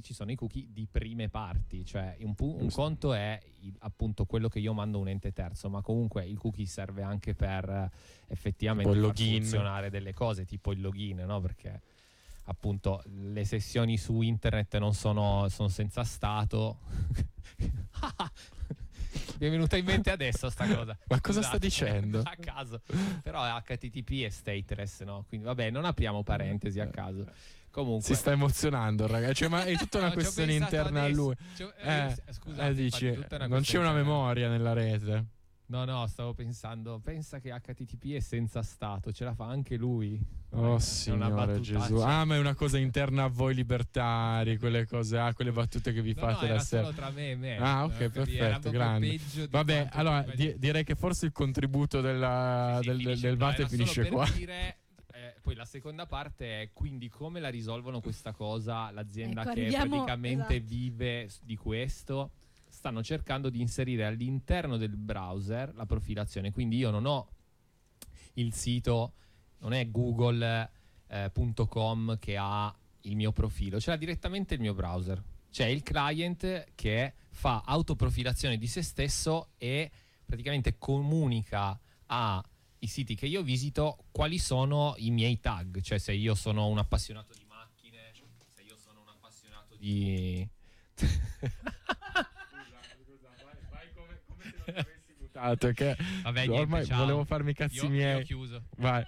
ci 0.00 0.14
sono 0.14 0.30
i 0.30 0.34
cookie 0.34 0.66
di 0.70 0.86
prime 0.90 1.28
parti, 1.28 1.84
cioè 1.84 2.16
un, 2.20 2.34
pu- 2.34 2.56
un 2.60 2.70
conto 2.70 3.12
è 3.12 3.40
il- 3.60 3.74
appunto 3.80 4.24
quello 4.24 4.48
che 4.48 4.58
io 4.58 4.72
mando 4.72 4.98
a 4.98 5.00
un 5.02 5.08
ente 5.08 5.32
terzo, 5.32 5.68
ma 5.68 5.80
comunque 5.82 6.24
il 6.24 6.38
cookie 6.38 6.66
serve 6.66 7.02
anche 7.02 7.34
per 7.34 7.68
eh, 7.68 7.90
effettivamente 8.28 8.98
far 9.00 9.14
funzionare 9.16 9.90
delle 9.90 10.12
cose, 10.14 10.44
tipo 10.44 10.72
il 10.72 10.80
login, 10.80 11.18
no? 11.26 11.40
Perché 11.40 11.80
appunto 12.44 13.02
le 13.06 13.44
sessioni 13.44 13.96
su 13.96 14.22
internet 14.22 14.76
non 14.78 14.92
sono, 14.94 15.48
sono 15.48 15.68
senza 15.68 16.02
stato. 16.04 16.78
Mi 19.40 19.46
è 19.46 19.50
venuta 19.50 19.76
in 19.76 19.84
mente 19.84 20.10
adesso 20.10 20.50
sta 20.50 20.66
cosa. 20.66 20.96
Ma 21.08 21.20
cosa 21.20 21.40
sta 21.42 21.56
Scusate. 21.56 21.58
dicendo? 21.58 22.20
A 22.24 22.36
caso. 22.38 22.80
Però 23.22 23.42
è 23.44 23.62
HTTP 23.62 24.10
e 24.24 24.30
stateless, 24.30 25.02
no? 25.02 25.24
Quindi 25.28 25.46
vabbè, 25.46 25.70
non 25.70 25.84
apriamo 25.84 26.22
parentesi 26.22 26.78
a 26.80 26.88
caso. 26.88 27.26
Comunque 27.70 28.02
Si 28.04 28.14
sta 28.14 28.32
emozionando, 28.32 29.06
ragazzi. 29.06 29.34
Cioè, 29.34 29.48
ma 29.48 29.64
è 29.64 29.76
tutta 29.76 29.98
una 29.98 30.08
No, 30.08 30.12
questione 30.14 30.54
interna 30.54 31.00
a 31.00 31.04
adesso. 31.04 31.20
lui. 31.22 31.34
Ci 31.54 31.62
ho- 31.62 31.72
eh, 31.82 32.16
Eh, 32.26 32.32
scusate, 32.32 32.68
eh, 32.68 32.74
dici, 32.74 33.18
non 33.48 33.60
c'è 33.62 33.78
una 33.78 33.92
memoria 33.92 34.48
nella 34.48 34.72
rete. 34.72 35.24
No, 35.70 35.84
no, 35.84 36.04
stavo 36.08 36.34
pensando, 36.34 36.98
pensa 36.98 37.38
che 37.38 37.52
HTTP 37.52 38.14
è 38.16 38.18
senza 38.18 38.60
stato, 38.60 39.12
ce 39.12 39.22
la 39.22 39.34
fa 39.34 39.46
anche 39.46 39.76
lui. 39.76 40.20
Oh 40.52 40.70
una 40.70 40.80
signore. 40.80 41.60
Gesù. 41.60 41.94
Ah, 41.98 42.24
ma 42.24 42.34
è 42.34 42.38
una 42.40 42.56
cosa 42.56 42.76
interna 42.76 43.22
a 43.22 43.28
voi 43.28 43.54
libertari, 43.54 44.58
quelle 44.58 44.84
cose, 44.88 45.16
ah, 45.16 45.32
quelle 45.32 45.52
battute 45.52 45.92
che 45.92 46.02
vi 46.02 46.12
No, 46.16 46.24
no, 46.26 46.32
fate 46.32 46.44
era 46.46 46.54
la 46.54 46.60
sera. 46.60 46.82
solo 46.82 46.94
tra 46.96 47.10
me 47.10 47.30
e 47.30 47.36
me. 47.36 47.56
Ah, 47.58 47.82
Eh, 47.82 47.84
ok, 48.04 48.10
perfetto, 48.10 48.70
grande. 48.70 49.16
Vabbè, 49.48 49.88
allora 49.92 50.26
di- 50.34 50.56
direi 50.58 50.82
che 50.82 50.96
forse 50.96 51.26
il 51.26 51.32
contributo 51.32 52.00
della- 52.00 52.80
del, 52.82 53.00
del, 53.00 53.20
del 53.20 53.36
No, 53.36 53.44
Vate 53.44 53.60
era 53.60 53.68
solo 53.68 53.84
finisce 53.84 54.08
qua. 54.10 54.28
dire, 54.34 54.52
eh, 54.66 54.76
poi 55.40 55.54
la 55.54 55.64
seconda 55.64 56.06
parte 56.06 56.62
è 56.62 56.70
quindi 56.72 57.08
come 57.08 57.40
la 57.40 57.48
risolvono 57.48 58.00
questa 58.00 58.32
cosa? 58.32 58.90
L'azienda 58.90 59.42
Ecco, 59.42 59.52
che 59.52 59.60
arriviamo- 59.60 59.96
praticamente 59.96 60.56
esatto. 60.56 60.74
vive 60.74 61.30
di 61.42 61.56
questo? 61.56 62.30
Stanno 62.68 63.02
cercando 63.02 63.50
di 63.50 63.60
inserire 63.60 64.04
all'interno 64.06 64.76
del 64.76 64.96
browser 64.96 65.74
la 65.74 65.86
profilazione. 65.86 66.52
Quindi 66.52 66.76
io 66.76 66.90
non 66.90 67.06
ho 67.06 67.28
il 68.34 68.52
sito 68.54 69.14
non 69.58 69.72
è 69.72 69.90
google.com 71.08 72.18
che 72.18 72.36
ha 72.38 72.74
il 73.02 73.16
mio 73.16 73.32
profilo 73.32 73.78
c'è 73.78 73.96
direttamente 73.98 74.54
il 74.54 74.60
mio 74.60 74.74
browser. 74.74 75.22
C'è 75.50 75.66
il 75.66 75.82
client 75.82 76.66
che 76.76 77.14
fa 77.30 77.62
autoprofilazione 77.66 78.56
di 78.56 78.68
se 78.68 78.82
stesso 78.82 79.48
e 79.58 79.90
praticamente 80.24 80.78
comunica 80.78 81.76
ai 82.80 82.88
siti 82.88 83.14
che 83.14 83.26
io 83.26 83.42
visito 83.42 84.04
quali 84.10 84.38
sono 84.38 84.94
i 84.96 85.10
miei 85.10 85.38
tag, 85.40 85.80
cioè 85.82 85.98
se 85.98 86.12
io 86.12 86.34
sono 86.34 86.66
un 86.68 86.78
appassionato 86.78 87.34
di 87.34 87.44
macchine, 87.46 88.12
se 88.54 88.62
io 88.62 88.76
sono 88.76 89.00
un 89.02 89.08
appassionato 89.08 89.76
di... 89.76 90.48
Dato 95.32 95.70
che 95.72 95.96
Vabbè, 96.22 96.40
niente, 96.46 96.60
ormai 96.62 96.84
ciao. 96.86 96.98
volevo 96.98 97.24
farmi 97.24 97.50
i 97.50 97.54
cazzi 97.54 97.76
Io- 97.76 97.82
io 97.84 97.88
miei. 97.90 98.20
ho 98.20 98.24
chiuso. 98.24 98.62
Vai. 98.78 99.02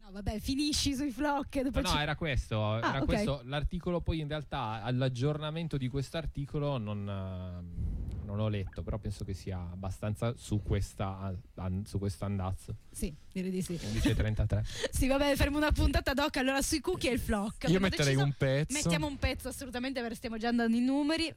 No, 0.00 0.10
vabbè, 0.10 0.38
finisci 0.40 0.94
sui 0.94 1.10
flock. 1.10 1.60
Dopo 1.60 1.80
No, 1.80 1.88
no, 1.88 1.94
ci- 1.94 2.00
era 2.02 2.16
questo, 2.16 2.76
era 2.78 2.98
ok. 3.00 3.04
questo. 3.04 3.40
L'articolo 3.44 4.00
poi 4.00 4.20
in 4.20 4.28
realtà 4.28 4.82
all'aggiornamento 4.82 5.76
di 5.76 5.88
questo 5.88 6.16
articolo 6.16 6.78
non, 6.78 7.04
non 8.26 8.36
l'ho 8.36 8.48
letto, 8.48 8.82
però 8.82 8.98
penso 8.98 9.24
che 9.24 9.32
sia 9.32 9.58
abbastanza 9.58 10.34
su, 10.36 10.60
questa, 10.62 11.34
an- 11.54 11.84
su 11.86 11.98
questo 11.98 12.24
andazzo. 12.26 12.74
Sì, 12.90 13.14
direi 13.32 13.50
di 13.50 13.62
sì. 13.62 13.74
11.33. 13.74 14.64
Sì, 14.92 15.06
vabbè, 15.06 15.34
faremo 15.36 15.56
una 15.56 15.72
puntata 15.72 16.12
doc 16.12 16.36
allora 16.36 16.60
sui 16.60 16.80
cookie 16.80 17.10
e 17.10 17.14
il 17.14 17.20
flock. 17.20 17.62
Io 17.62 17.76
Abbiamo 17.76 17.86
metterei 17.86 18.14
deciso- 18.16 18.24
un 18.24 18.34
pezzo. 18.36 18.72
Mettiamo 18.74 19.06
un 19.06 19.16
pezzo 19.16 19.48
assolutamente 19.48 20.00
perché 20.00 20.16
stiamo 20.16 20.36
già 20.36 20.48
andando 20.48 20.76
in 20.76 20.84
numeri. 20.84 21.34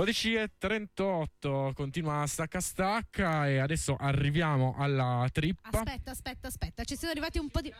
12 0.00 0.34
e 0.34 0.50
38 0.56 1.72
continua 1.74 2.26
stacca 2.26 2.58
stacca 2.58 3.46
e 3.46 3.58
adesso 3.58 3.96
arriviamo 3.96 4.74
alla 4.78 5.28
trippa. 5.30 5.68
Aspetta, 5.68 6.12
aspetta, 6.12 6.48
aspetta, 6.48 6.84
ci 6.84 6.96
sono 6.96 7.10
arrivati 7.10 7.38
un 7.38 7.50
po' 7.50 7.60
di... 7.60 7.70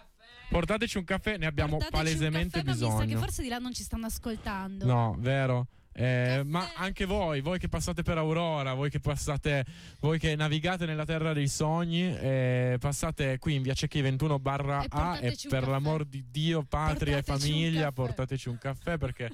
Portateci 0.51 0.99
un 0.99 1.05
caffè, 1.05 1.39
ne 1.39 1.47
abbiamo 1.47 1.79
Portateci 1.79 1.97
palesemente 1.97 2.59
caffè, 2.59 2.73
bisogno. 2.73 2.97
Ma 2.97 3.05
mi 3.05 3.09
sa 3.09 3.15
che 3.15 3.21
forse 3.21 3.43
di 3.43 3.49
là 3.49 3.57
non 3.57 3.73
ci 3.73 3.83
stanno 3.83 4.05
ascoltando. 4.05 4.85
No, 4.85 5.17
vero. 5.19 5.69
Eh, 5.93 6.43
ma 6.45 6.71
anche 6.77 7.07
voi, 7.07 7.41
voi 7.41 7.59
che 7.59 7.69
passate 7.69 8.03
per 8.03 8.19
Aurora, 8.19 8.75
voi 8.75 8.91
che 8.91 9.01
passate, 9.01 9.65
voi 10.01 10.19
che 10.19 10.37
navigate 10.37 10.85
nella 10.85 11.07
terra 11.07 11.33
dei 11.33 11.49
sogni, 11.49 12.15
eh, 12.17 12.77
passate 12.79 13.39
qui 13.39 13.55
in 13.55 13.63
via 13.63 13.73
Cecchi 13.73 14.03
21 14.03 14.39
barra 14.39 14.85
A 14.89 15.19
e 15.21 15.37
per 15.49 15.61
caffè. 15.61 15.71
l'amor 15.71 16.05
di 16.05 16.27
Dio, 16.31 16.65
patria 16.65 17.23
portateci 17.23 17.49
e 17.49 17.53
famiglia, 17.53 17.87
un 17.87 17.93
portateci 17.95 18.49
un 18.51 18.59
caffè 18.59 18.99
perché 18.99 19.31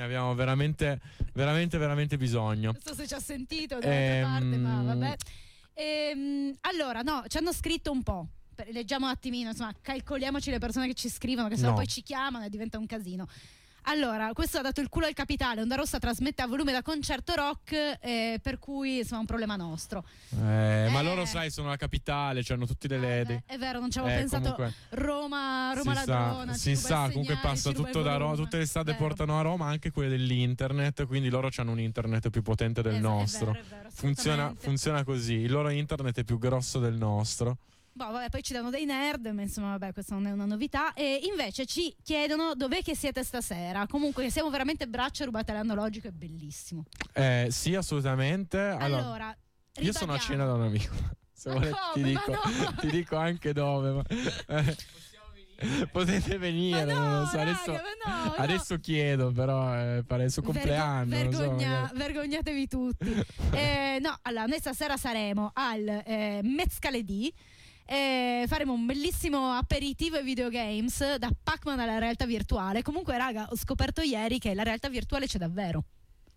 ne 0.00 0.06
abbiamo 0.06 0.34
veramente, 0.34 1.00
veramente, 1.34 1.78
veramente 1.78 2.16
bisogno. 2.16 2.72
Non 2.72 2.80
so 2.82 2.94
se 2.94 3.06
ci 3.06 3.14
ha 3.14 3.20
sentito 3.20 3.78
dall'altra 3.78 4.28
parte, 4.28 4.56
ma 4.56 4.80
Ehm, 4.80 4.86
vabbè. 4.86 5.16
Ehm, 5.74 6.54
allora, 6.62 7.02
no, 7.02 7.24
ci 7.28 7.36
hanno 7.36 7.52
scritto 7.52 7.90
un 7.92 8.02
po'. 8.02 8.26
Leggiamo 8.72 9.06
un 9.06 9.12
attimino, 9.12 9.50
insomma, 9.50 9.72
calcoliamoci 9.80 10.50
le 10.50 10.58
persone 10.58 10.86
che 10.86 10.94
ci 10.94 11.08
scrivono, 11.08 11.48
che 11.48 11.56
sennò 11.56 11.70
No. 11.70 11.74
poi 11.76 11.86
ci 11.86 12.02
chiamano 12.02 12.44
e 12.44 12.50
diventa 12.50 12.78
un 12.78 12.86
casino. 12.86 13.26
Allora, 13.84 14.30
questo 14.32 14.58
ha 14.58 14.62
dato 14.62 14.80
il 14.80 14.88
culo 14.88 15.06
al 15.06 15.14
capitale. 15.14 15.60
Onda 15.62 15.74
Rossa 15.74 15.98
trasmette 15.98 16.42
a 16.42 16.46
volume 16.46 16.72
da 16.72 16.82
concerto 16.82 17.34
rock, 17.34 17.98
eh, 18.00 18.38
per 18.42 18.58
cui 18.58 18.98
insomma 18.98 19.18
è 19.18 19.20
un 19.20 19.26
problema 19.26 19.56
nostro. 19.56 20.04
Eh, 20.30 20.88
Ma 20.90 21.02
loro, 21.02 21.24
sai, 21.24 21.50
sono 21.50 21.68
la 21.68 21.76
capitale, 21.76 22.42
cioè 22.42 22.56
hanno 22.56 22.66
tutti 22.66 22.86
le 22.88 22.98
ledi. 22.98 23.42
È 23.46 23.56
vero, 23.58 23.80
non 23.80 23.90
ci 23.90 23.98
avevo 23.98 24.14
Eh, 24.14 24.18
pensato. 24.18 24.42
comunque, 24.42 24.74
Roma, 24.90 25.72
Roma 25.74 25.94
si 25.94 26.06
ladrona. 26.06 26.52
sa, 26.52 26.58
si 26.58 26.76
sa 26.76 27.08
comunque 27.08 27.38
passa 27.40 27.72
tutto 27.72 28.02
da 28.02 28.16
Roma, 28.16 28.34
tutte 28.34 28.58
le 28.58 28.66
strade 28.66 28.94
portano 28.94 29.38
a 29.38 29.42
Roma, 29.42 29.66
anche 29.66 29.90
quelle 29.90 30.08
dell'internet, 30.10 31.06
quindi 31.06 31.28
loro 31.28 31.48
hanno 31.56 31.72
un 31.72 31.80
internet 31.80 32.30
più 32.30 32.42
potente 32.42 32.82
del 32.82 32.94
Esatto, 32.96 33.06
è 33.08 33.18
nostro. 33.18 33.52
vero, 33.52 33.64
è 33.64 33.68
vero, 33.68 33.90
funziona, 33.92 34.54
funziona 34.56 35.04
così, 35.04 35.34
il 35.34 35.50
loro 35.50 35.70
internet 35.70 36.18
è 36.20 36.24
più 36.24 36.38
grosso 36.38 36.78
del 36.78 36.94
nostro. 36.94 37.56
Boh, 37.92 38.10
vabbè, 38.12 38.28
poi 38.30 38.42
ci 38.42 38.52
danno 38.52 38.70
dei 38.70 38.84
nerd, 38.84 39.26
ma 39.28 39.42
insomma, 39.42 39.70
vabbè, 39.76 39.92
questa 39.92 40.14
non 40.14 40.26
è 40.26 40.30
una 40.32 40.44
novità. 40.46 40.92
E 40.94 41.20
invece 41.28 41.66
ci 41.66 41.94
chiedono 42.02 42.54
dov'è 42.54 42.82
che 42.82 42.94
siete 42.94 43.22
stasera. 43.24 43.86
Comunque, 43.86 44.30
siamo 44.30 44.48
veramente 44.50 44.86
braccia 44.86 45.24
rubate 45.24 45.50
all'analogico, 45.50 46.08
è 46.08 46.12
bellissimo. 46.12 46.84
Eh, 47.12 47.48
sì, 47.50 47.74
assolutamente. 47.74 48.58
Allora, 48.58 49.02
Allora, 49.02 49.36
io 49.80 49.92
sono 49.92 50.12
a 50.14 50.18
cena 50.18 50.44
da 50.46 50.54
un 50.54 50.62
amico. 50.62 50.94
Se 51.32 51.48
Ma 51.48 51.54
volete, 51.54 51.76
ti, 51.94 52.02
dico, 52.02 52.30
no! 52.32 52.74
ti 52.78 52.86
dico 52.90 53.16
anche 53.16 53.52
dove. 53.52 53.90
ma- 53.92 54.02
eh, 54.56 54.76
Potete 55.92 56.38
venire, 56.38 56.84
non 56.84 57.20
lo 57.20 57.26
so. 57.26 57.38
Adesso, 57.38 57.72
raga, 57.72 57.82
ma 58.04 58.12
no, 58.14 58.24
no. 58.24 58.34
adesso 58.36 58.78
chiedo, 58.78 59.30
però 59.30 59.74
eh, 59.76 60.02
pare 60.06 60.24
il 60.24 60.30
suo 60.30 60.40
Vergo- 60.42 60.58
compleanno. 60.58 61.14
non 61.22 61.32
so, 61.32 61.38
vergogna- 61.38 61.80
magari. 61.80 61.98
vergognatevi 61.98 62.66
tutti. 62.66 63.24
Eh, 63.52 63.98
no, 64.00 64.16
allora, 64.22 64.44
noi 64.46 64.58
stasera 64.58 64.96
saremo 64.96 65.50
al 65.52 65.86
eh, 66.06 66.40
Mezcaledì. 66.44 67.30
Eh, 67.92 68.44
faremo 68.46 68.72
un 68.72 68.86
bellissimo 68.86 69.50
aperitivo 69.50 70.14
ai 70.14 70.22
videogames 70.22 71.16
da 71.16 71.28
Pac-Man 71.42 71.80
alla 71.80 71.98
realtà 71.98 72.24
virtuale. 72.24 72.82
Comunque, 72.82 73.18
raga, 73.18 73.48
ho 73.50 73.56
scoperto 73.56 74.00
ieri 74.00 74.38
che 74.38 74.54
la 74.54 74.62
realtà 74.62 74.88
virtuale 74.88 75.26
c'è 75.26 75.38
davvero. 75.38 75.82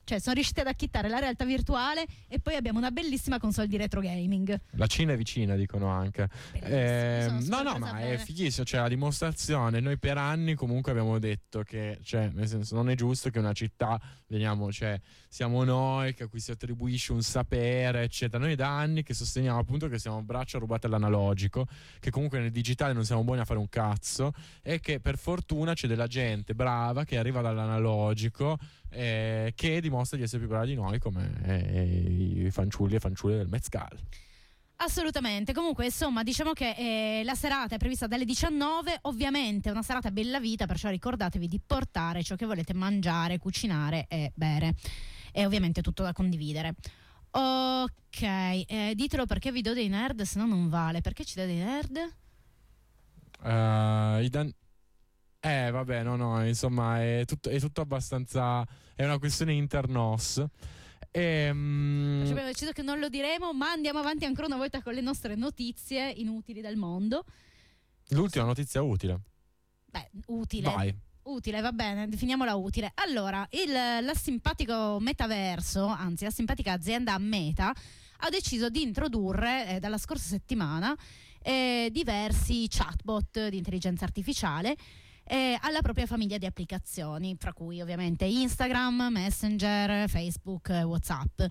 Cioè, 0.03 0.19
sono 0.19 0.35
riusciti 0.35 0.59
ad 0.59 0.67
acchittare 0.67 1.07
la 1.07 1.19
realtà 1.19 1.45
virtuale 1.45 2.05
e 2.27 2.39
poi 2.39 2.55
abbiamo 2.55 2.77
una 2.79 2.91
bellissima 2.91 3.39
console 3.39 3.67
di 3.67 3.77
retro 3.77 4.01
gaming. 4.01 4.59
La 4.71 4.87
Cina 4.87 5.13
è 5.13 5.17
vicina, 5.17 5.55
dicono 5.55 5.87
anche. 5.87 6.29
Eh, 6.53 7.27
no, 7.47 7.61
no, 7.61 7.77
ma 7.77 7.99
è 7.99 8.03
bene. 8.03 8.17
fighissimo. 8.17 8.65
Cioè, 8.65 8.81
la 8.81 8.89
dimostrazione. 8.89 9.79
Noi 9.79 9.97
per 9.97 10.17
anni 10.17 10.55
comunque 10.55 10.91
abbiamo 10.91 11.19
detto 11.19 11.63
che, 11.63 11.99
cioè, 12.03 12.29
nel 12.33 12.47
senso, 12.47 12.75
non 12.75 12.89
è 12.89 12.95
giusto 12.95 13.29
che 13.29 13.39
una 13.39 13.53
città 13.53 13.99
veniamo, 14.27 14.71
cioè, 14.71 14.99
siamo 15.29 15.63
noi 15.63 16.13
che 16.13 16.23
a 16.23 16.27
cui 16.27 16.39
si 16.39 16.51
attribuisce 16.51 17.13
un 17.13 17.21
sapere, 17.21 18.03
eccetera. 18.03 18.43
Noi 18.43 18.55
da 18.55 18.77
anni 18.77 19.03
che 19.03 19.13
sosteniamo 19.13 19.57
appunto 19.59 19.87
che 19.87 19.99
siamo 19.99 20.21
braccia 20.21 20.57
rubate 20.57 20.87
all'analogico, 20.87 21.65
che 21.99 22.11
comunque 22.11 22.39
nel 22.39 22.51
digitale 22.51 22.93
non 22.93 23.05
siamo 23.05 23.23
buoni 23.23 23.39
a 23.41 23.45
fare 23.45 23.59
un 23.59 23.69
cazzo 23.69 24.33
e 24.61 24.79
che 24.79 24.99
per 24.99 25.17
fortuna 25.17 25.73
c'è 25.73 25.87
della 25.87 26.07
gente 26.07 26.53
brava 26.53 27.05
che 27.05 27.17
arriva 27.17 27.41
dall'analogico. 27.41 28.57
Eh, 28.93 29.53
che 29.55 29.81
dimostra 29.81 30.17
di 30.17 30.23
essere 30.23 30.39
più 30.39 30.47
brava 30.47 30.65
di 30.65 30.75
noi 30.75 30.99
come 30.99 31.31
eh, 31.43 32.45
i 32.45 32.51
fanciulli 32.51 32.95
e 32.95 32.99
fanciulle 32.99 33.37
del 33.37 33.47
Mezcal. 33.47 33.97
Assolutamente, 34.77 35.53
comunque 35.53 35.85
insomma 35.85 36.23
diciamo 36.23 36.51
che 36.51 36.71
eh, 36.77 37.23
la 37.23 37.35
serata 37.35 37.75
è 37.75 37.77
prevista 37.77 38.07
dalle 38.07 38.25
19, 38.25 38.99
ovviamente 39.03 39.69
è 39.69 39.71
una 39.71 39.83
serata 39.83 40.11
bella 40.11 40.39
vita, 40.39 40.65
perciò 40.65 40.89
ricordatevi 40.89 41.47
di 41.47 41.61
portare 41.65 42.23
ciò 42.23 42.35
che 42.35 42.45
volete 42.45 42.73
mangiare, 42.73 43.37
cucinare 43.37 44.05
e 44.09 44.31
bere 44.35 44.75
e 45.31 45.45
ovviamente 45.45 45.81
tutto 45.81 46.03
da 46.03 46.11
condividere. 46.11 46.75
Ok, 47.31 48.21
eh, 48.21 48.93
ditelo 48.93 49.25
perché 49.25 49.51
vi 49.51 49.61
do 49.61 49.73
dei 49.73 49.87
nerd, 49.87 50.21
se 50.21 50.37
no 50.37 50.45
non 50.45 50.69
vale. 50.69 51.01
Perché 51.01 51.23
ci 51.23 51.35
dà 51.35 51.45
dei 51.45 51.57
nerd? 51.57 51.97
Eh, 53.43 54.23
i 54.23 54.29
dan- 54.29 54.53
eh, 55.45 55.71
vabbè, 55.71 56.03
no, 56.03 56.15
no, 56.15 56.45
insomma, 56.47 57.03
è 57.03 57.23
tutto, 57.25 57.49
è 57.49 57.59
tutto 57.59 57.81
abbastanza. 57.81 58.65
È 58.95 59.03
una 59.03 59.19
questione 59.19 59.51
internos. 59.51 60.41
Ehm, 61.11 62.21
abbiamo 62.21 62.47
deciso 62.47 62.71
che 62.71 62.81
non 62.81 62.97
lo 62.97 63.09
diremo, 63.09 63.51
ma 63.51 63.71
andiamo 63.71 63.99
avanti 63.99 64.23
ancora 64.23 64.47
una 64.47 64.55
volta 64.55 64.81
con 64.81 64.93
le 64.93 65.01
nostre 65.01 65.35
notizie 65.35 66.09
inutili 66.11 66.61
del 66.61 66.77
mondo. 66.77 67.25
l'ultima 68.09 68.45
notizia 68.45 68.81
utile. 68.81 69.19
Beh, 69.85 70.09
utile. 70.27 70.69
Vai. 70.69 70.95
Utile, 71.23 71.59
va 71.59 71.73
bene, 71.73 72.07
definiamola 72.07 72.55
utile. 72.55 72.91
Allora, 72.95 73.45
il, 73.51 73.71
la 73.71 74.13
simpatico 74.13 74.97
metaverso, 75.01 75.85
anzi 75.85 76.23
la 76.23 76.31
simpatica 76.31 76.71
azienda 76.71 77.17
Meta, 77.17 77.73
ha 78.17 78.29
deciso 78.29 78.69
di 78.69 78.81
introdurre 78.81 79.67
eh, 79.67 79.79
dalla 79.79 79.97
scorsa 79.97 80.29
settimana 80.29 80.95
eh, 81.41 81.89
diversi 81.91 82.65
chatbot 82.69 83.49
di 83.49 83.57
intelligenza 83.57 84.05
artificiale 84.05 84.75
eh, 85.25 85.57
alla 85.61 85.81
propria 85.81 86.05
famiglia 86.05 86.37
di 86.37 86.45
applicazioni, 86.45 87.35
fra 87.37 87.53
cui 87.53 87.81
ovviamente 87.81 88.25
Instagram, 88.25 89.09
Messenger, 89.11 90.09
Facebook, 90.09 90.69
WhatsApp. 90.69 91.43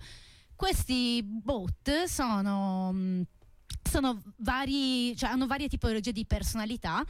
Questi 0.55 1.23
bot 1.25 2.05
sono, 2.05 2.93
mh, 2.93 3.23
sono 3.83 4.23
vari, 4.37 5.17
cioè 5.17 5.31
hanno 5.31 5.47
varie 5.47 5.69
tipologie 5.69 6.13
di 6.13 6.27
personalità 6.27 7.05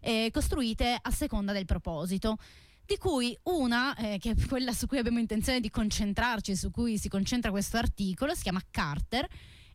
eh, 0.00 0.30
costruite 0.32 0.98
a 1.00 1.10
seconda 1.10 1.52
del 1.52 1.64
proposito. 1.64 2.36
Di 2.86 2.98
cui 2.98 3.36
una, 3.44 3.96
eh, 3.96 4.18
che 4.18 4.30
è 4.30 4.46
quella 4.46 4.72
su 4.72 4.86
cui 4.86 4.98
abbiamo 4.98 5.18
intenzione 5.18 5.58
di 5.58 5.70
concentrarci, 5.70 6.54
su 6.54 6.70
cui 6.70 6.98
si 6.98 7.08
concentra 7.08 7.50
questo 7.50 7.78
articolo, 7.78 8.32
si 8.32 8.42
chiama 8.42 8.62
Carter 8.70 9.26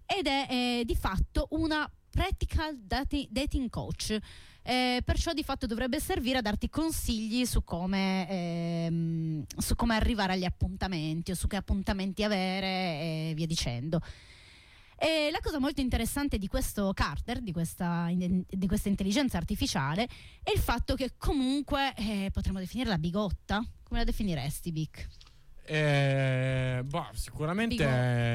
ed 0.06 0.28
è 0.28 0.48
eh, 0.50 0.84
di 0.86 0.96
fatto 0.96 1.48
una 1.52 1.90
practical 2.10 2.78
dati- 2.78 3.28
dating 3.30 3.70
coach. 3.70 4.18
Eh, 4.64 5.02
perciò 5.04 5.34
di 5.34 5.44
fatto 5.44 5.66
dovrebbe 5.66 6.00
servire 6.00 6.38
a 6.38 6.42
darti 6.42 6.70
consigli 6.70 7.46
su 7.46 7.64
come, 7.64 8.30
ehm, 8.30 9.44
su 9.58 9.76
come 9.76 9.96
arrivare 9.96 10.34
agli 10.34 10.46
appuntamenti 10.46 11.32
o 11.32 11.36
su 11.36 11.48
che 11.48 11.56
appuntamenti 11.56 12.24
avere 12.24 12.68
e 12.68 13.34
via 13.36 13.48
dicendo. 13.48 14.00
E 15.04 15.30
la 15.32 15.40
cosa 15.42 15.58
molto 15.58 15.82
interessante 15.82 16.38
di 16.38 16.48
questo 16.48 16.94
Carter, 16.94 17.42
di 17.42 17.52
questa, 17.52 18.08
di 18.14 18.68
questa 18.68 18.88
intelligenza 18.88 19.38
artificiale, 19.38 20.08
è 20.44 20.52
il 20.54 20.60
fatto 20.60 20.94
che 20.94 21.14
comunque 21.18 21.96
eh, 21.96 22.30
potremmo 22.32 22.60
definirla 22.60 23.00
bigotta. 23.00 23.66
Come 23.82 24.00
la 24.00 24.06
definiresti, 24.06 24.70
Vic? 24.70 25.08
Eh, 25.66 26.84
bah, 26.86 27.10
sicuramente 27.14 27.84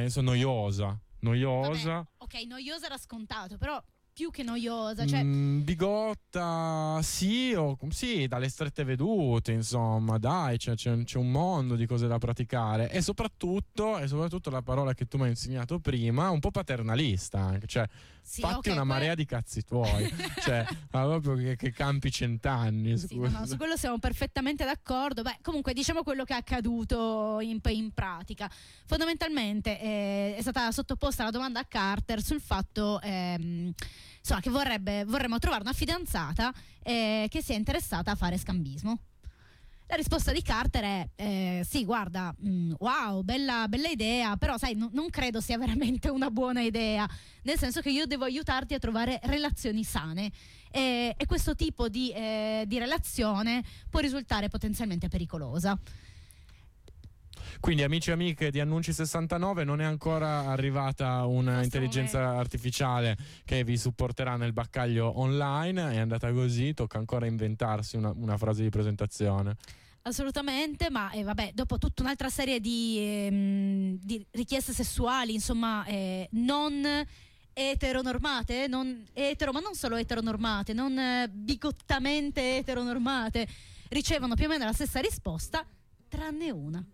è 0.04 0.08
so, 0.08 0.22
noiosa. 0.22 0.98
Noiosa. 1.20 2.04
Ok, 2.18 2.44
noiosa 2.46 2.86
era 2.86 2.98
scontato, 2.98 3.56
però 3.58 3.80
più 4.16 4.31
che 4.31 4.42
noiosa, 4.42 5.05
cioè 5.05 5.22
Mm, 5.22 5.61
bigotta, 5.61 7.00
sì, 7.02 7.52
o, 7.52 7.76
sì, 7.90 8.26
dalle 8.26 8.48
strette 8.48 8.83
vedute, 8.83 9.52
insomma, 9.52 10.16
dai, 10.16 10.57
c'è, 10.57 10.74
c'è 10.74 11.02
c'è 11.05 11.18
un 11.18 11.31
mondo 11.31 11.76
di 11.76 11.85
cose 11.85 12.07
da 12.07 12.16
praticare. 12.16 12.90
E 12.90 13.02
soprattutto, 13.02 13.98
e 13.98 14.07
soprattutto 14.09 14.48
la 14.48 14.62
parola 14.62 14.94
che 14.94 15.05
tu 15.05 15.18
mi 15.18 15.24
hai 15.24 15.29
insegnato 15.31 15.81
prima, 15.81 16.31
un 16.31 16.40
po' 16.40 16.50
paternalista 16.50 17.59
cioè, 17.66 17.87
Sì, 18.26 18.40
fatti 18.40 18.56
ok, 18.56 18.66
una 18.66 18.74
que- 18.74 18.84
marea 18.84 19.14
di 19.14 19.24
cazzi 19.24 19.62
tuoi, 19.62 20.12
cioè, 20.42 20.66
ma 20.90 21.02
proprio 21.04 21.36
che, 21.36 21.54
che 21.54 21.70
campi 21.70 22.10
cent'anni. 22.10 22.98
Sì, 22.98 23.16
no, 23.16 23.28
no, 23.28 23.46
su 23.46 23.56
quello 23.56 23.76
siamo 23.76 24.00
perfettamente 24.00 24.64
d'accordo. 24.64 25.22
Beh, 25.22 25.38
comunque 25.42 25.72
diciamo 25.72 26.02
quello 26.02 26.24
che 26.24 26.34
è 26.34 26.36
accaduto 26.36 27.38
in, 27.40 27.60
in 27.62 27.92
pratica. 27.92 28.50
Fondamentalmente 28.84 29.80
eh, 29.80 30.34
è 30.36 30.40
stata 30.40 30.72
sottoposta 30.72 31.22
la 31.22 31.30
domanda 31.30 31.60
a 31.60 31.64
Carter 31.66 32.20
sul 32.20 32.40
fatto 32.40 33.00
ehm, 33.00 33.72
insomma, 34.18 34.40
che 34.40 34.50
vorrebbe, 34.50 35.04
vorremmo 35.04 35.38
trovare 35.38 35.62
una 35.62 35.72
fidanzata 35.72 36.52
eh, 36.82 37.28
che 37.30 37.42
sia 37.42 37.54
interessata 37.54 38.10
a 38.10 38.16
fare 38.16 38.38
scambismo. 38.38 38.98
La 39.88 39.94
risposta 39.94 40.33
di 40.33 40.42
Carter 40.42 40.83
è: 40.83 41.09
eh, 41.14 41.66
Sì, 41.68 41.85
guarda, 41.85 42.35
mm, 42.44 42.72
wow, 42.79 43.22
bella, 43.22 43.66
bella 43.68 43.88
idea, 43.88 44.37
però 44.37 44.59
sai, 44.59 44.75
no- 44.75 44.90
non 44.92 45.09
credo 45.11 45.40
sia 45.40 45.57
veramente 45.59 46.09
una 46.09 46.31
buona 46.31 46.61
idea, 46.61 47.09
nel 47.42 47.57
senso 47.57 47.81
che 47.81 47.90
io 47.90 48.05
devo 48.07 48.25
aiutarti 48.25 48.75
a 48.75 48.79
trovare 48.79 49.20
relazioni 49.25 49.85
sane. 49.85 50.33
E, 50.72 51.14
e 51.16 51.27
questo 51.27 51.55
tipo 51.55 51.88
di, 51.88 52.11
eh, 52.11 52.64
di 52.66 52.79
relazione 52.79 53.62
può 53.88 54.01
risultare 54.01 54.49
potenzialmente 54.49 55.09
pericolosa. 55.09 55.79
Quindi, 57.61 57.82
amici 57.82 58.11
e 58.11 58.12
amiche 58.12 58.50
di 58.50 58.61
Annunci 58.61 58.92
69, 58.92 59.64
non 59.64 59.80
è 59.80 59.85
ancora 59.85 60.46
arrivata 60.46 61.24
una 61.26 61.62
intelligenza 61.62 62.37
artificiale 62.37 63.16
che 63.44 63.64
vi 63.64 63.76
supporterà 63.76 64.37
nel 64.37 64.52
baccaglio 64.52 65.20
online. 65.20 65.92
È 65.92 65.98
andata 65.98 66.32
così, 66.32 66.74
tocca 66.74 66.98
ancora 66.98 67.26
inventarsi 67.26 67.96
una, 67.96 68.12
una 68.14 68.37
frase 68.37 68.62
di 68.62 68.68
presentazione. 68.68 69.56
Assolutamente, 70.02 70.88
ma 70.88 71.11
eh, 71.11 71.24
vabbè, 71.24 71.50
dopo 71.52 71.78
tutta 71.78 72.02
un'altra 72.02 72.28
serie 72.28 72.61
di, 72.61 72.96
ehm, 72.98 73.98
di 74.00 74.24
richieste 74.30 74.72
sessuali, 74.72 75.35
insomma, 75.35 75.85
eh, 75.87 76.28
non 76.32 77.04
eteronormate, 77.52 78.68
non 78.68 79.04
etero, 79.14 79.50
ma 79.50 79.61
non 79.61 79.74
solo 79.74 79.96
eteronormate, 79.96 80.74
non 80.74 80.96
eh, 80.96 81.28
bigottamente 81.28 82.59
eteronormate, 82.59 83.48
ricevono 83.88 84.35
più 84.35 84.44
o 84.44 84.48
meno 84.48 84.64
la 84.64 84.72
stessa 84.72 85.00
risposta, 85.00 85.66
tranne 86.06 86.50
una. 86.50 86.85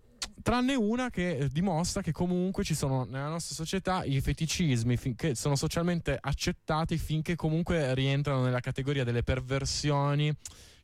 Tranne 0.42 0.74
una 0.74 1.08
che 1.08 1.36
eh, 1.36 1.48
dimostra 1.48 2.02
che 2.02 2.10
comunque 2.12 2.64
ci 2.64 2.74
sono 2.74 3.04
nella 3.04 3.28
nostra 3.28 3.54
società 3.54 4.02
i 4.04 4.20
feticismi 4.20 4.98
che 5.14 5.34
sono 5.34 5.54
socialmente 5.56 6.18
accettati 6.20 6.98
finché 6.98 7.36
comunque 7.36 7.94
rientrano 7.94 8.42
nella 8.42 8.60
categoria 8.60 9.04
delle 9.04 9.22
perversioni 9.22 10.34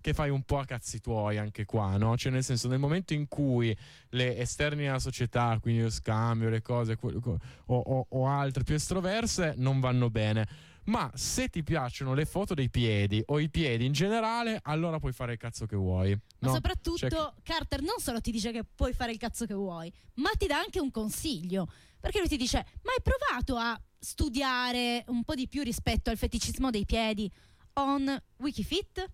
che 0.01 0.14
fai 0.14 0.31
un 0.31 0.42
po' 0.42 0.59
a 0.59 0.64
cazzi 0.64 1.01
tuoi 1.01 1.38
anche 1.38 1.64
qua, 1.64 1.97
no? 1.97 2.16
Cioè 2.16 2.31
nel 2.31 2.44
senso 2.44 2.68
nel 2.68 2.79
momento 2.79 3.14
in 3.14 3.27
cui 3.27 3.77
le 4.11 4.38
esterni 4.38 4.87
alla 4.87 5.01
società, 5.01 5.59
quindi 5.61 5.83
lo 5.83 5.90
scambio, 5.90 6.49
le 6.49 6.62
cose 6.62 6.97
o, 7.01 7.38
o- 7.66 8.07
o 8.09 8.27
altre 8.29 8.62
più 8.62 8.77
estroverse 8.77 9.55
non 9.57 9.81
vanno 9.81 10.09
bene. 10.09 10.47
Ma 10.88 11.11
se 11.14 11.48
ti 11.48 11.62
piacciono 11.62 12.14
le 12.14 12.24
foto 12.24 12.55
dei 12.55 12.70
piedi 12.70 13.22
o 13.27 13.38
i 13.38 13.51
piedi 13.51 13.85
in 13.85 13.92
generale, 13.92 14.59
allora 14.62 14.98
puoi 14.98 15.12
fare 15.12 15.33
il 15.33 15.38
cazzo 15.38 15.66
che 15.66 15.77
vuoi. 15.77 16.11
Ma 16.40 16.48
no? 16.48 16.55
soprattutto 16.55 17.09
Cioè, 17.09 17.33
Carter 17.42 17.83
non 17.83 17.96
solo 17.98 18.20
ti 18.20 18.31
dice 18.31 18.53
che 18.53 18.64
puoi 18.64 18.92
fare 18.94 19.12
il 19.12 19.18
cazzo 19.18 19.44
che 19.44 19.55
vuoi, 19.55 19.92
ma 20.14 20.31
ti 20.37 20.46
dà 20.46 20.59
anche 20.59 20.81
un 20.81 20.90
consiglio. 20.90 21.70
Perché 22.01 22.18
lui 22.18 22.29
ti 22.29 22.37
dice: 22.37 22.64
Ma 22.83 22.92
hai 22.92 23.03
provato 23.03 23.57
a 23.57 23.79
studiare 23.98 25.05
un 25.09 25.24
po' 25.24 25.35
di 25.35 25.46
più 25.46 25.62
rispetto 25.62 26.11
al 26.11 26.16
feticismo 26.16 26.70
dei 26.70 26.87
piedi 26.87 27.31
on 27.74 28.20
Wikifit. 28.38 29.11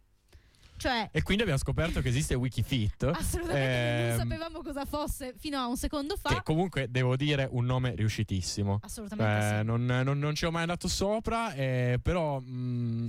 Cioè, 0.77 1.09
E 1.13 1.23
quindi 1.23 1.43
abbiamo 1.43 1.61
scoperto 1.61 2.01
che 2.01 2.09
esiste 2.09 2.35
Wikifit. 2.35 3.05
assolutamente 3.05 4.03
non 4.03 4.11
ehm, 4.11 4.19
sapevamo 4.19 4.63
cosa 4.63 4.85
fosse 4.85 5.35
fino 5.39 5.57
a 5.59 5.67
un 5.67 5.77
secondo 5.77 6.17
fa. 6.17 6.29
Che 6.31 6.43
comunque 6.43 6.91
devo 6.91 7.17
dire 7.17 7.49
un 7.51 7.65
nome 7.65 7.95
riuscitissimo. 7.95 8.81
Assolutamente 8.83 9.57
Eh, 9.57 9.59
sì. 9.61 9.65
non, 9.65 9.85
non- 9.85 10.19
non 10.19 10.35
ci 10.35 10.45
ho 10.45 10.51
mai 10.51 10.63
andato 10.63 10.89
sopra, 10.89 11.53
eh, 11.55 11.99
però. 12.03 12.41
mm, 12.41 13.09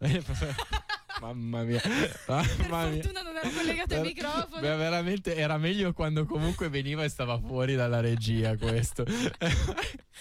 Mamma 1.20 1.62
mia, 1.62 1.80
mamma 2.26 2.86
mia. 2.88 3.02
fortuna 3.02 3.22
non 3.22 3.36
ero 3.36 3.48
collegato 3.50 3.94
ai 3.94 4.02
microfoni. 4.02 4.60
Beh, 4.60 4.76
veramente 4.76 5.36
era 5.36 5.56
meglio 5.58 5.92
quando 5.92 6.24
comunque 6.26 6.68
veniva 6.68 7.04
e 7.04 7.08
stava 7.08 7.38
fuori 7.38 7.74
dalla 7.74 8.00
regia 8.00 8.56
questo. 8.56 9.04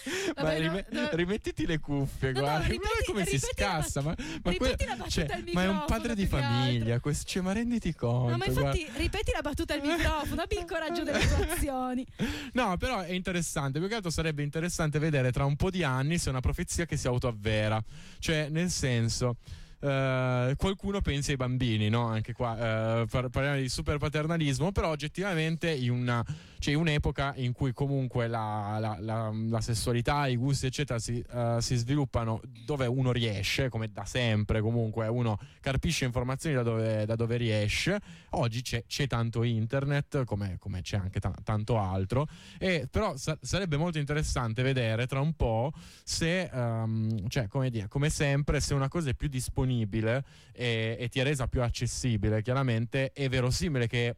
Vabbè, 0.36 0.54
no, 0.60 0.60
rime- 0.60 0.86
no. 0.92 1.10
rimettiti 1.12 1.66
le 1.66 1.80
cuffie, 1.80 2.32
No, 2.32 2.40
guarda, 2.42 2.66
ripeti- 2.68 2.78
guarda 2.80 3.04
come 3.06 3.26
si 3.26 3.32
ripeti 3.36 3.62
la 3.62 3.68
scassa. 3.82 4.02
Ma, 4.02 4.16
ma, 4.44 4.52
ripeti 4.52 4.86
que- 4.86 5.10
cioè, 5.10 5.26
ma 5.28 5.36
è 5.36 5.38
un 5.38 5.52
microfono, 5.52 5.86
padre 5.86 6.16
di 6.16 6.26
famiglia, 6.26 7.00
questo, 7.00 7.26
cioè, 7.28 7.42
ma 7.44 7.52
renditi 7.54 7.94
conto. 7.94 8.30
No, 8.32 8.38
ma 8.38 8.46
infatti 8.46 8.80
guarda. 8.84 8.98
ripeti 8.98 9.32
la 9.34 9.42
battuta 9.42 9.74
al 9.74 9.82
microfono, 9.82 10.42
abbi 10.42 10.58
il 10.58 10.66
coraggio 10.66 11.04
delle 11.04 11.28
tue 11.28 11.50
azioni. 11.52 12.06
No, 12.54 12.78
però 12.78 13.02
è 13.02 13.12
interessante. 13.12 13.80
Più 13.80 13.88
che 13.88 13.96
altro 13.96 14.10
sarebbe 14.10 14.44
interessante 14.44 15.00
vedere 15.00 15.32
tra 15.32 15.46
un 15.46 15.56
po' 15.56 15.70
di 15.70 15.84
anni 15.84 16.18
se 16.18 16.28
è 16.28 16.30
una 16.30 16.40
profezia 16.42 16.86
che 16.86 16.98
si 16.98 17.08
autoavvera. 17.08 17.82
Cioè, 18.20 18.50
nel 18.50 18.70
senso. 18.70 19.38
Eh, 19.84 20.56
qualcuno 20.58 21.02
pensa 21.02 21.32
ai 21.32 21.38
bambini, 21.38 21.90
no? 21.90 22.06
Anche 22.06 22.32
qua 22.32 23.02
eh, 23.02 23.06
par- 23.08 23.28
parliamo 23.28 23.58
di 23.58 23.68
super 23.68 23.98
paternalismo, 23.98 24.72
però 24.72 24.90
oggettivamente 24.90 25.78
una, 25.90 26.24
cioè 26.60 26.74
un'epoca 26.74 27.34
in 27.36 27.52
cui 27.52 27.74
comunque 27.74 28.28
la, 28.28 28.78
la- 28.80 28.98
la- 29.00 29.32
la 29.34 29.60
sessualità, 29.62 30.28
i 30.28 30.38
gusti, 30.38 30.68
eccetera, 30.68 31.00
si, 31.00 31.22
eh, 31.34 31.58
si 31.60 31.76
sviluppano 31.76 32.40
dove 32.66 32.86
uno 32.86 33.12
riesce, 33.12 33.68
come 33.68 33.92
da 33.92 34.06
sempre, 34.06 34.62
comunque 34.62 35.08
uno 35.08 35.38
carpisce 35.60 36.06
informazioni 36.06 36.56
da 36.56 36.64
dove, 36.64 37.06
da 37.06 37.16
dove 37.16 37.36
riesce. 37.36 38.00
Oggi 38.36 38.62
c'è, 38.62 38.86
c'è 38.88 39.06
tanto 39.08 39.44
internet, 39.44 40.24
come, 40.24 40.56
come 40.60 40.82
c'è 40.82 40.96
anche 40.96 41.20
ta- 41.20 41.36
tanto 41.44 41.78
altro, 41.78 42.26
e 42.58 42.88
però 42.90 43.18
sa- 43.18 43.38
sarebbe 43.42 43.76
molto 43.76 43.98
interessante 43.98 44.64
vedere 44.64 45.08
tra 45.08 45.20
un 45.20 45.34
po' 45.34 45.74
se, 46.06 46.44
ehm, 46.44 47.28
cioè, 47.28 47.48
come, 47.48 47.70
dire, 47.70 47.90
come 47.90 48.10
sempre, 48.10 48.62
se 48.62 48.74
una 48.74 48.88
cosa 48.88 49.10
è 49.10 49.14
più 49.14 49.28
disponibile 49.28 49.72
e, 50.54 50.96
e 51.00 51.10
ti 51.10 51.20
è 51.20 51.24
resa 51.24 51.48
più 51.48 51.62
accessibile, 51.62 52.42
chiaramente 52.42 53.12
è 53.12 53.28
verosimile 53.30 53.88
che 53.88 54.16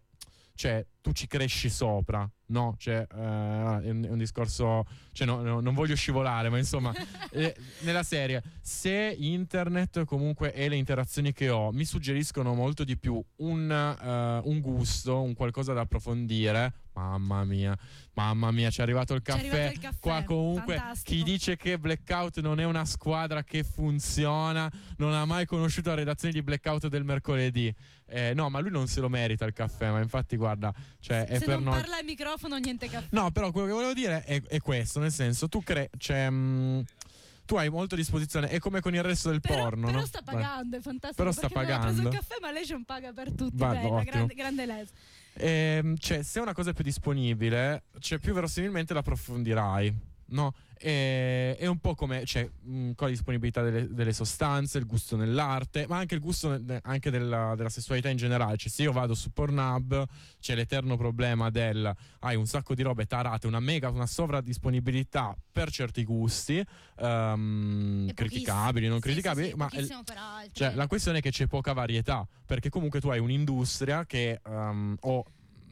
cioè, 0.55 0.85
tu 1.05 1.11
ci 1.11 1.27
cresci 1.27 1.69
sopra, 1.69 2.27
no? 2.47 2.73
Cioè, 2.79 3.05
eh, 3.07 3.15
è, 3.15 3.89
un, 3.91 4.05
è 4.07 4.09
un 4.09 4.17
discorso, 4.17 4.87
cioè, 5.11 5.27
no, 5.27 5.43
no, 5.43 5.59
non 5.59 5.75
voglio 5.75 5.95
scivolare, 5.95 6.49
ma 6.49 6.57
insomma, 6.57 6.91
eh, 7.29 7.55
nella 7.81 8.01
serie, 8.01 8.41
se 8.59 9.15
internet 9.15 10.03
comunque 10.05 10.51
e 10.51 10.67
le 10.67 10.77
interazioni 10.77 11.31
che 11.31 11.49
ho 11.49 11.71
mi 11.71 11.85
suggeriscono 11.85 12.55
molto 12.55 12.83
di 12.83 12.97
più 12.97 13.23
un, 13.35 13.69
eh, 13.69 14.49
un 14.49 14.59
gusto, 14.61 15.21
un 15.21 15.35
qualcosa 15.35 15.73
da 15.73 15.81
approfondire, 15.81 16.73
mamma 16.93 17.43
mia, 17.43 17.77
mamma 18.13 18.49
mia, 18.49 18.71
ci 18.71 18.79
è 18.79 18.83
arrivato 18.83 19.13
il 19.13 19.21
caffè. 19.21 19.47
arrivato 19.47 19.73
il 19.73 19.79
caffè, 19.79 19.99
Qua 19.99 20.23
comunque 20.23 20.75
fantastico. 20.77 21.17
chi 21.17 21.23
dice 21.23 21.55
che 21.55 21.77
Blackout 21.77 22.39
non 22.41 22.59
è 22.59 22.63
una 22.63 22.85
squadra 22.85 23.43
che 23.43 23.63
funziona, 23.63 24.71
non 24.97 25.13
ha 25.13 25.25
mai 25.25 25.45
conosciuto 25.45 25.89
la 25.89 25.95
redazione 25.95 26.33
di 26.33 26.41
Blackout 26.41 26.87
del 26.87 27.03
mercoledì. 27.03 27.73
Eh, 28.07 28.33
no, 28.35 28.49
ma 28.49 28.59
lui 28.59 28.69
non 28.69 28.87
se 28.87 29.01
lo 29.01 29.09
merita 29.09 29.45
il 29.45 29.53
caffè, 29.53 29.89
ma 29.89 29.99
infatti 29.99 30.37
guarda, 30.37 30.73
cioè 31.05 31.27
Se 31.37 31.45
non 31.45 31.61
noi... 31.61 31.79
parla 31.79 31.97
al 31.97 32.03
microfono, 32.03 32.57
niente 32.57 32.89
caffè. 32.89 33.09
No, 33.11 33.29
però 33.29 33.51
quello 33.51 33.67
che 33.67 33.73
volevo 33.73 33.93
dire 33.93 34.23
è, 34.23 34.41
è 34.41 34.59
questo, 34.59 34.99
nel 34.99 35.11
senso, 35.11 35.47
tu 35.47 35.61
cre- 35.61 35.91
cioè, 35.99 36.31
mh, 36.31 36.83
tu 37.45 37.57
hai 37.57 37.69
molto 37.69 37.93
a 37.93 37.97
disposizione, 37.97 38.47
è 38.47 38.57
come 38.57 38.79
con 38.79 38.95
il 38.95 39.03
resto 39.03 39.29
del 39.29 39.39
porno, 39.39 39.85
Però 39.85 39.99
no? 39.99 40.05
sta 40.07 40.23
pagando, 40.23 40.77
è 40.77 40.81
fantastico. 40.81 41.21
Però 41.21 41.31
sta 41.31 41.47
perché 41.47 41.59
aveva 41.59 41.77
preso 41.77 41.95
pagando. 41.97 42.09
il 42.09 42.23
caffè, 42.23 42.41
ma 42.41 42.51
lei 42.51 42.65
non 42.67 42.83
paga 42.85 43.13
per 43.13 43.31
tutti. 43.33 43.55
Bella, 43.55 44.03
grande, 44.03 44.33
grande 44.33 44.65
les. 44.65 44.89
Ehm, 45.33 45.95
cioè, 45.97 46.23
se 46.23 46.39
una 46.39 46.53
cosa 46.53 46.71
è 46.71 46.73
più 46.73 46.83
disponibile, 46.83 47.83
cioè, 47.99 48.17
più 48.17 48.33
verosimilmente 48.33 48.93
la 48.93 49.01
approfondirai. 49.01 49.95
No? 50.27 50.55
E- 50.77 51.55
È 51.57 51.65
un 51.67 51.79
po' 51.79 51.95
come 51.95 52.25
cioè, 52.25 52.43
mh, 52.61 52.91
con 52.95 53.07
la 53.07 53.13
disponibilità 53.13 53.61
delle, 53.61 53.87
delle 53.93 54.13
sostanze, 54.13 54.77
il 54.77 54.85
gusto 54.85 55.15
nell'arte, 55.15 55.85
ma 55.87 55.97
anche 55.97 56.15
il 56.15 56.21
gusto 56.21 56.57
ne- 56.57 56.79
anche 56.83 57.09
della, 57.09 57.53
della 57.55 57.69
sessualità 57.69 58.09
in 58.09 58.17
generale. 58.17 58.57
Cioè, 58.57 58.69
se 58.69 58.83
io 58.83 58.91
vado 58.91 59.13
su 59.15 59.31
Pornhub, 59.31 60.05
c'è 60.39 60.55
l'eterno 60.55 60.97
problema 60.97 61.49
del 61.49 61.93
hai 62.19 62.35
un 62.35 62.45
sacco 62.47 62.73
di 62.75 62.81
robe 62.81 63.05
tarate, 63.05 63.47
una 63.47 63.59
mega, 63.59 63.89
una 63.89 64.07
sovradisponibilità 64.07 65.35
per 65.51 65.69
certi 65.71 66.03
gusti, 66.03 66.63
ehm, 66.97 68.11
criticabili, 68.13 68.87
non 68.87 69.01
Sì, 69.01 69.07
sì, 69.09 69.13
criticabili, 69.13 69.49
sì, 69.49 69.55
ma 69.55 69.67
per 69.69 70.17
altri. 70.17 70.51
cioè, 70.53 70.73
la 70.75 70.87
questione 70.87 71.19
è 71.19 71.21
che 71.21 71.31
c'è 71.31 71.47
poca 71.47 71.73
varietà, 71.73 72.27
perché 72.45 72.69
comunque 72.69 72.99
tu 72.99 73.09
hai 73.09 73.19
un'industria 73.19 74.05
che 74.05 74.39
ehm, 74.45 74.97
o 75.01 75.23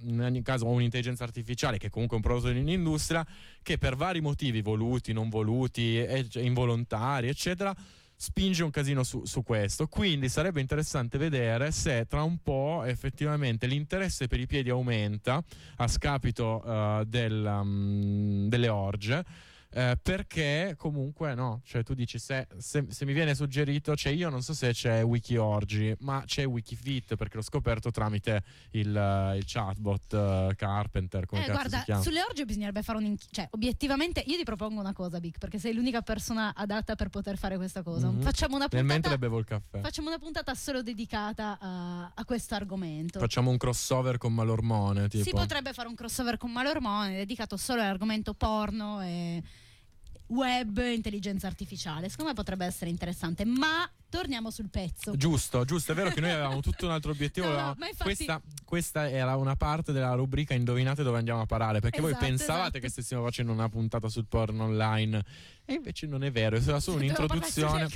in 0.06 0.22
ogni 0.22 0.42
caso 0.42 0.68
un'intelligenza 0.68 1.24
artificiale 1.24 1.78
che 1.78 1.90
comunque 1.90 2.18
è 2.18 2.20
un 2.20 2.26
prodotto 2.26 2.52
di 2.52 2.60
un'industria 2.60 3.26
che 3.62 3.78
per 3.78 3.96
vari 3.96 4.22
motivi 4.22 4.62
voluti, 4.62 5.14
non 5.14 5.30
voluti, 5.30 5.96
cioè, 6.30 6.44
involontari, 6.44 7.28
eccetera, 7.28 7.76
spinge 8.16 8.64
un 8.64 8.70
casino 8.70 9.04
su, 9.04 9.26
su 9.26 9.44
questo. 9.44 9.88
Quindi 9.88 10.30
sarebbe 10.30 10.62
interessante 10.62 11.18
vedere 11.18 11.72
se 11.72 12.06
tra 12.08 12.24
un 12.24 12.38
po' 12.42 12.84
effettivamente 12.86 13.68
l'interesse 13.68 14.28
per 14.28 14.40
i 14.40 14.46
piedi 14.46 14.70
aumenta 14.70 15.44
a 15.78 15.88
scapito 15.88 16.64
eh, 16.64 17.04
del, 17.08 17.60
um, 17.62 18.48
delle 18.48 18.70
orge. 18.70 19.26
Eh, 19.74 19.98
perché 20.02 20.76
comunque 20.78 21.34
no, 21.34 21.62
cioè 21.66 21.84
tu 21.84 21.94
dici 21.94 22.20
se, 22.20 22.48
se- 22.58 22.86
se 22.90 23.06
mi 23.06 23.14
viene 23.14 23.34
suggerito, 23.36 23.96
cioè 23.96 24.12
io 24.14 24.30
non 24.30 24.42
so 24.42 24.54
se 24.54 24.72
c'è 24.72 25.04
WikiOrgi, 25.04 25.96
ma 26.00 26.24
c'è 26.26 26.46
Wikifit 26.46 27.16
perché 27.16 27.38
l'ho 27.38 27.42
scoperto 27.44 27.90
tramite 27.92 28.44
il, 28.72 28.96
eh, 28.96 29.38
il 29.38 29.44
chatbot 29.46 30.14
eh, 30.14 30.54
Carpenter, 30.56 31.26
come 31.26 31.46
Eh, 31.46 31.52
guarda, 31.52 31.84
sulle 32.02 32.22
orge 32.22 32.46
bisognerebbe 32.46 32.84
fare 32.84 32.98
un 33.00 33.06
inch- 33.06 33.26
cioè 33.32 33.48
obiettivamente 33.52 34.24
io 34.28 34.38
ti 34.38 34.44
propongo 34.44 34.80
una 34.80 34.94
cosa 34.94 35.20
Vic 35.20 35.38
perché 35.40 35.58
sei 35.58 35.74
l'unica 35.74 36.02
persona 36.02 36.54
adatta 36.56 36.96
per 36.96 37.10
poter 37.10 37.38
fare 37.38 37.56
questa 37.58 37.82
cosa. 37.84 38.10
Mhm. 38.12 38.22
Facciamo 38.22 38.56
una 38.56 38.68
Nel 38.70 38.80
puntata 38.82 38.94
mentre 38.94 39.18
bevo 39.18 39.40
il 39.40 39.46
caffè. 39.46 39.82
Facciamo 39.82 40.08
una 40.10 40.20
puntata 40.20 40.54
solo 40.54 40.82
dedicata 40.84 41.58
a, 41.60 42.12
a 42.14 42.26
questo 42.26 42.54
argomento. 42.56 43.20
Facciamo 43.20 43.50
un 43.50 43.58
crossover 43.58 44.18
con 44.18 44.34
Malormone, 44.34 45.08
tipo. 45.08 45.24
Si 45.24 45.32
potrebbe 45.32 45.74
fare 45.74 45.88
un 45.88 45.96
crossover 45.96 46.38
con 46.38 46.52
Malormone 46.52 47.16
dedicato 47.16 47.58
solo 47.58 47.82
all'argomento 47.82 48.34
porno 48.34 49.02
e 49.02 49.42
web 50.28 50.78
intelligenza 50.78 51.48
artificiale. 51.48 52.10
Secondo 52.10 52.32
me 52.32 52.36
potrebbe 52.36 52.66
essere 52.66 52.90
interessante, 52.90 53.46
ma 53.46 53.90
torniamo 54.10 54.52
sul 54.52 54.70
pezzo. 54.70 55.16
Giusto, 55.18 55.66
giusto, 55.66 55.92
è 55.92 55.96
vero 55.96 56.12
che 56.12 56.22
noi 56.22 56.30
avevamo 56.32 56.62
tutto 56.62 56.86
un 56.86 56.92
altro 56.92 57.12
obiettivo. 57.12 57.48
No, 57.48 57.76
no, 57.78 57.86
infatti- 57.86 58.04
questa, 58.04 58.42
questa 58.64 59.10
era 59.10 59.36
una 59.36 59.56
parte 59.56 59.92
della 59.92 60.14
rubrica 60.14 60.54
Indovinate 60.54 61.04
dove 61.04 61.18
andiamo 61.18 61.42
a 61.42 61.46
parare. 61.46 61.80
Perché 61.80 62.02
voi 62.02 62.12
Esatto, 62.12 62.26
pensavate 62.26 62.60
esatto. 62.60 62.80
che 62.80 62.90
stessimo 62.90 63.24
facendo 63.24 63.52
una 63.52 63.70
puntata 63.70 64.10
sul 64.10 64.26
porno 64.28 64.66
online. 64.66 65.24
E 65.66 65.74
invece 65.74 66.08
non 66.08 66.24
è 66.24 66.32
vero, 66.32 66.58
era 66.58 66.80
solo 66.80 66.98
un'introduzione. 67.04 67.88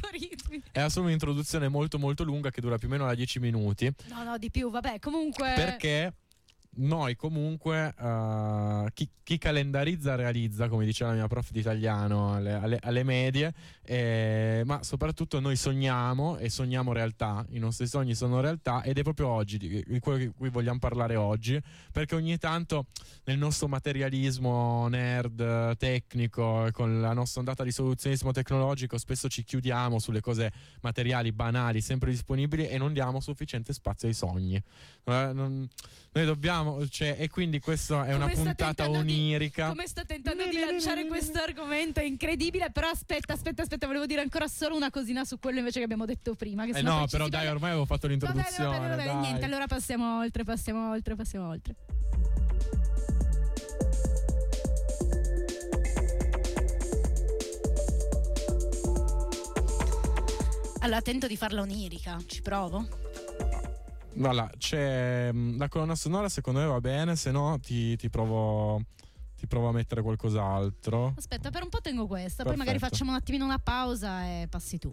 Era 0.72 0.90
solo 0.90 1.06
un'introduzione 1.06 1.68
molto 1.68 2.00
molto 2.00 2.24
lunga 2.24 2.50
che 2.50 2.62
dura 2.62 2.78
più 2.78 2.88
o 2.88 2.92
meno 2.92 3.06
da 3.06 3.14
10 3.14 3.40
minuti. 3.40 3.94
No, 4.10 4.24
no, 4.24 4.38
di 4.38 4.50
più, 4.50 4.70
vabbè, 4.70 5.00
comunque 5.00 5.54
Perché 5.56 6.14
noi 6.78 7.16
comunque 7.16 7.94
eh, 7.98 8.92
chi, 8.94 9.10
chi 9.24 9.38
calendarizza 9.38 10.16
realizza, 10.16 10.68
come 10.68 10.86
diceva 10.86 11.12
la 11.12 11.18
mia 11.18 11.28
prof 11.28 11.52
di 11.52 11.60
italiano 11.60 12.34
alle, 12.36 12.54
alle- 12.54 12.80
alle 12.82 13.04
medie, 13.04 13.54
eh, 13.84 14.64
ma 14.66 14.84
soprattutto 14.84 15.40
noi 15.40 15.56
sogniamo 15.56 16.38
e 16.38 16.50
sogniamo 16.50 16.94
realtà, 16.94 17.46
i 17.50 17.60
nostri 17.60 17.88
sogni 17.88 18.16
sono 18.16 18.40
realtà 18.42 18.84
ed 18.84 18.98
è 18.98 19.02
proprio 19.04 19.28
oggi 19.28 19.58
di, 19.58 19.84
di 19.86 20.00
quello 20.00 20.18
di 20.18 20.28
cui 20.36 20.50
vogliamo 20.50 20.80
parlare 20.80 21.16
oggi, 21.16 21.60
perché 21.92 22.16
ogni 22.16 22.38
tanto 22.38 22.86
nel 23.26 23.38
nostro 23.38 23.68
materialismo 23.68 24.88
nerd 24.88 25.76
tecnico, 25.78 26.68
con 26.72 27.02
la 27.02 27.14
nostra 27.14 27.40
ondata 27.40 27.64
di 27.64 27.72
soluzionismo 27.72 28.32
tecnologico, 28.32 28.98
spesso 28.98 29.28
ci 29.28 29.44
chiudiamo 29.44 30.00
sulle 30.00 30.22
cose 30.22 30.52
materiali 30.82 31.32
banali, 31.32 31.82
sempre 31.82 32.12
disponibili 32.12 32.68
e 32.68 32.78
non 32.78 32.94
diamo 32.94 33.20
sufficiente 33.20 33.74
spazio 33.74 34.08
ai 34.08 34.14
sogni. 34.14 34.56
Eh, 34.56 35.32
non- 35.34 35.68
noi 36.18 36.26
dobbiamo, 36.26 36.88
cioè, 36.88 37.16
e 37.20 37.30
quindi 37.30 37.60
questa 37.60 38.06
è 38.06 38.14
una 38.16 38.24
Come 38.26 38.34
sta 38.34 38.44
puntata 38.44 38.74
tentando 38.84 39.02
di- 39.04 39.12
onirica. 39.14 39.68
come 39.68 39.88
sta 39.88 40.04
tentando 40.04 40.48
di 40.48 40.58
lanciare 40.60 41.06
questo 41.06 41.40
argomento 41.40 42.00
è 42.00 42.04
incredibile, 42.04 42.72
però 42.72 42.90
aspetta, 42.90 43.34
aspetta, 43.34 43.62
aspetta, 43.62 43.86
volevo 43.88 44.06
dire 44.06 44.22
ancora 44.22 44.48
solo 44.48 44.76
una 44.76 44.90
cosina 44.90 45.24
su 45.26 45.38
quello 45.40 45.60
invece 45.60 45.78
che 45.80 45.86
abbiamo 45.86 46.06
detto 46.06 46.34
prima. 46.36 46.66
Che 46.66 46.78
Eh 46.78 46.82
no, 46.82 47.06
però 47.10 47.28
dai, 47.28 47.48
ormai 47.48 47.70
avevo 47.72 47.86
fatto 47.86 48.08
l'introduzione. 48.08 48.68
va 48.70 48.74
bene, 48.84 48.90
va 48.90 48.96
bene, 48.96 49.12
dai. 49.14 49.22
niente, 49.22 49.46
allora 49.46 49.68
passiamo 49.68 50.18
oltre, 50.20 50.44
passiamo 50.44 50.90
oltre, 50.90 51.16
passiamo 51.16 51.48
oltre. 51.50 51.76
Allora, 60.82 61.02
tento 61.02 61.28
di 61.28 61.36
farla 61.36 61.62
onirica, 61.62 62.18
ci 62.26 62.42
provo. 62.42 62.88
Voilà, 64.18 64.50
c'è 64.58 65.32
mm, 65.32 65.58
la 65.58 65.70
colonna 65.70 65.96
sonora, 65.96 66.28
secondo 66.28 66.60
me 66.60 66.66
va 66.66 66.80
bene, 66.80 67.16
se 67.16 67.32
no 67.32 67.60
ti, 67.60 67.96
ti 67.96 68.10
provo 68.10 68.82
ti 69.38 69.46
provo 69.46 69.68
a 69.68 69.72
mettere 69.72 70.02
qualcos'altro. 70.02 71.14
Aspetta, 71.16 71.52
per 71.52 71.62
un 71.62 71.70
po' 71.70 71.80
tengo 71.80 72.08
questa, 72.08 72.44
poi 72.44 72.56
magari 72.56 72.80
Perfetto. 72.80 72.96
facciamo 72.96 73.12
un 73.12 73.18
attimino 73.18 73.46
una 73.46 73.60
pausa 73.60 74.24
e 74.26 74.48
passi 74.50 74.80
tu. 74.80 74.92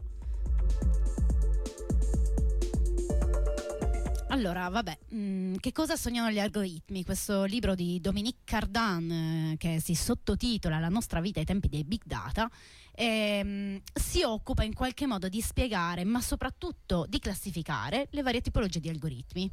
Allora, 4.34 4.68
vabbè, 4.68 4.98
mm, 5.14 5.54
che 5.60 5.70
cosa 5.70 5.94
sognano 5.94 6.28
gli 6.28 6.40
algoritmi? 6.40 7.04
Questo 7.04 7.44
libro 7.44 7.76
di 7.76 8.00
Dominique 8.00 8.42
Cardan 8.42 9.08
eh, 9.52 9.56
che 9.56 9.78
si 9.78 9.94
sottotitola 9.94 10.80
La 10.80 10.88
nostra 10.88 11.20
vita 11.20 11.38
ai 11.38 11.44
tempi 11.44 11.68
dei 11.68 11.84
big 11.84 12.02
data 12.04 12.50
ehm, 12.96 13.80
si 13.92 14.24
occupa 14.24 14.64
in 14.64 14.74
qualche 14.74 15.06
modo 15.06 15.28
di 15.28 15.40
spiegare, 15.40 16.02
ma 16.02 16.20
soprattutto 16.20 17.06
di 17.08 17.20
classificare 17.20 18.08
le 18.10 18.22
varie 18.22 18.40
tipologie 18.40 18.80
di 18.80 18.88
algoritmi. 18.88 19.52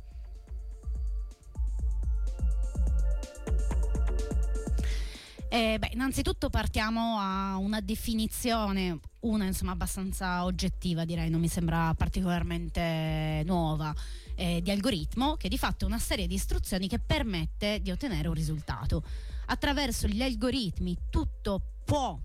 Eh, 5.53 5.77
beh, 5.77 5.89
innanzitutto 5.91 6.49
partiamo 6.49 7.17
a 7.19 7.57
una 7.57 7.81
definizione, 7.81 8.99
una 9.19 9.45
insomma 9.45 9.73
abbastanza 9.73 10.45
oggettiva 10.45 11.03
direi, 11.03 11.29
non 11.29 11.41
mi 11.41 11.49
sembra 11.49 11.93
particolarmente 11.93 13.43
nuova, 13.45 13.93
eh, 14.41 14.59
di 14.63 14.71
algoritmo, 14.71 15.35
che 15.35 15.49
di 15.49 15.57
fatto 15.59 15.85
è 15.85 15.87
una 15.87 15.99
serie 15.99 16.25
di 16.25 16.33
istruzioni 16.33 16.87
che 16.87 16.97
permette 16.97 17.79
di 17.79 17.91
ottenere 17.91 18.27
un 18.27 18.33
risultato. 18.33 19.03
Attraverso 19.45 20.07
gli 20.07 20.23
algoritmi 20.23 20.97
tutto 21.11 21.61
può 21.85 22.19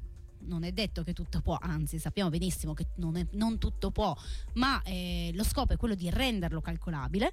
non 0.47 0.63
è 0.63 0.71
detto 0.71 1.03
che 1.03 1.13
tutto 1.13 1.41
può, 1.41 1.59
anzi 1.61 1.99
sappiamo 1.99 2.31
benissimo 2.31 2.73
che 2.73 2.87
non, 2.97 3.17
è- 3.17 3.27
non 3.33 3.59
tutto 3.59 3.91
può, 3.91 4.17
ma 4.55 4.81
eh, 4.83 5.33
lo 5.35 5.43
scopo 5.43 5.73
è 5.73 5.77
quello 5.77 5.95
di 5.95 6.09
renderlo 6.09 6.61
calcolabile. 6.61 7.33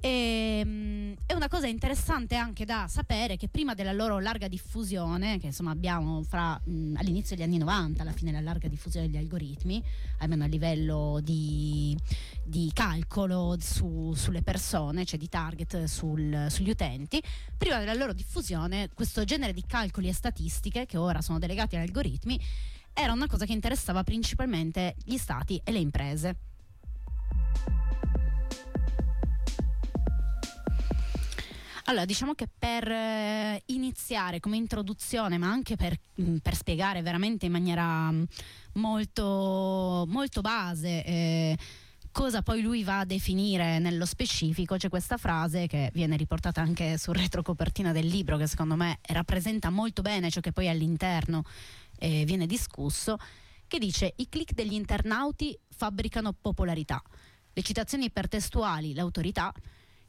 E, 0.00 0.62
mm, 0.64 1.12
è 1.26 1.32
una 1.32 1.48
cosa 1.48 1.66
interessante 1.66 2.36
anche 2.36 2.64
da 2.64 2.86
sapere 2.88 3.36
che 3.36 3.48
prima 3.48 3.74
della 3.74 3.92
loro 3.92 4.20
larga 4.20 4.46
diffusione, 4.46 5.38
che 5.38 5.46
insomma 5.46 5.70
abbiamo 5.70 6.22
fra 6.22 6.60
mm, 6.68 6.96
all'inizio 6.96 7.34
degli 7.34 7.44
anni 7.44 7.58
90, 7.58 8.02
alla 8.02 8.12
fine 8.12 8.32
la 8.32 8.40
larga 8.40 8.68
diffusione 8.68 9.06
degli 9.06 9.16
algoritmi, 9.16 9.82
almeno 10.18 10.44
a 10.44 10.46
livello 10.46 11.20
di, 11.22 11.96
di 12.44 12.70
calcolo 12.74 13.56
su- 13.58 14.12
sulle 14.14 14.42
persone, 14.42 15.04
cioè 15.04 15.18
di 15.18 15.28
target 15.28 15.84
sul- 15.84 16.46
sugli 16.50 16.70
utenti, 16.70 17.22
prima 17.56 17.78
della 17.78 17.94
loro 17.94 18.12
diffusione 18.12 18.90
questo 18.92 19.24
genere 19.24 19.52
di 19.52 19.64
calcoli 19.66 20.08
e 20.08 20.12
statistiche, 20.12 20.86
che 20.86 20.98
ora 20.98 21.22
sono 21.22 21.38
delegati 21.38 21.76
agli 21.76 21.82
algoritmi, 21.82 22.38
era 22.92 23.12
una 23.12 23.26
cosa 23.26 23.44
che 23.44 23.52
interessava 23.52 24.02
principalmente 24.04 24.94
gli 25.04 25.16
stati 25.16 25.60
e 25.64 25.72
le 25.72 25.78
imprese. 25.78 26.36
Allora, 31.88 32.04
diciamo 32.04 32.34
che 32.34 32.48
per 32.48 32.90
eh, 32.90 33.62
iniziare 33.66 34.40
come 34.40 34.56
introduzione, 34.56 35.38
ma 35.38 35.48
anche 35.48 35.76
per, 35.76 35.96
mh, 36.14 36.38
per 36.38 36.56
spiegare 36.56 37.00
veramente 37.00 37.46
in 37.46 37.52
maniera 37.52 38.10
mh, 38.10 38.26
molto, 38.74 40.04
molto 40.08 40.40
base 40.40 41.04
eh, 41.04 41.56
cosa 42.10 42.42
poi 42.42 42.60
lui 42.60 42.82
va 42.82 43.00
a 43.00 43.04
definire 43.04 43.78
nello 43.78 44.04
specifico, 44.04 44.76
c'è 44.76 44.88
questa 44.88 45.16
frase 45.16 45.68
che 45.68 45.90
viene 45.92 46.16
riportata 46.16 46.60
anche 46.60 46.98
sul 46.98 47.14
retrocopertina 47.14 47.92
del 47.92 48.06
libro, 48.06 48.36
che 48.36 48.48
secondo 48.48 48.74
me 48.74 48.98
rappresenta 49.02 49.70
molto 49.70 50.02
bene 50.02 50.28
ciò 50.28 50.40
che 50.40 50.50
poi 50.50 50.68
all'interno 50.68 51.44
eh, 51.98 52.24
viene 52.24 52.46
discusso, 52.46 53.16
che 53.68 53.78
dice 53.78 54.12
i 54.16 54.28
click 54.28 54.54
degli 54.54 54.72
internauti 54.72 55.56
fabbricano 55.68 56.32
popolarità, 56.32 57.00
le 57.52 57.62
citazioni 57.62 58.06
ipertestuali, 58.06 58.92
l'autorità, 58.92 59.52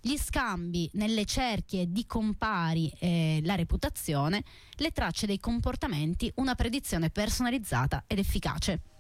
gli 0.02 0.18
scambi 0.18 0.90
nelle 0.94 1.26
cerchie 1.26 1.92
di 1.92 2.06
compari 2.06 2.92
e 3.00 3.42
la 3.44 3.56
reputazione, 3.56 4.44
le 4.78 4.92
tracce 4.92 5.26
dei 5.26 5.40
comportamenti, 5.40 6.32
una 6.36 6.56
predizione 6.56 7.10
personalizzata 7.10 8.04
ed 8.08 8.20
efficace. 8.20 8.97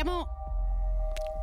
Entriamo, 0.00 0.26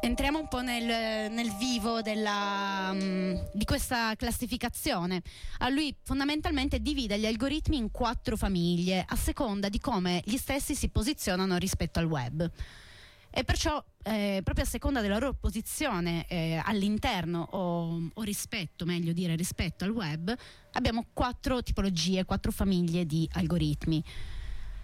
entriamo 0.01 0.39
un 0.39 0.47
po' 0.47 0.62
nel, 0.62 1.32
nel 1.32 1.51
vivo 1.58 2.01
della, 2.01 2.91
mm, 2.91 3.36
di 3.53 3.66
questa 3.66 4.16
classificazione. 4.16 5.22
A 5.60 5.70
lui 5.70 5.95
fondamentalmente 6.01 6.80
divide 6.80 7.20
gli 7.20 7.28
algoritmi 7.28 7.78
in 7.78 7.91
quattro 7.91 8.36
famiglie 8.36 9.05
a 9.08 9.16
seconda 9.16 9.70
di 9.70 9.80
come 9.80 10.24
gli 10.26 10.38
stessi 10.38 10.74
si 10.74 10.89
posizionano 10.89 11.58
rispetto 11.58 11.99
al 11.99 12.05
web. 12.05 12.49
E 13.30 13.43
perciò, 13.43 13.84
eh, 14.01 14.41
proprio 14.43 14.66
a 14.66 14.68
seconda 14.68 15.01
della 15.01 15.20
loro 15.20 15.36
posizione 15.36 16.26
eh, 16.28 16.60
all'interno 16.64 17.47
o, 17.51 18.10
o 18.12 18.22
rispetto, 18.24 18.86
meglio 18.86 19.14
dire, 19.14 19.36
rispetto 19.36 19.84
al 19.84 19.91
web, 19.91 20.36
abbiamo 20.72 21.05
quattro 21.14 21.62
tipologie, 21.62 22.26
quattro 22.26 22.51
famiglie 22.51 23.05
di 23.05 23.30
algoritmi. 23.34 24.03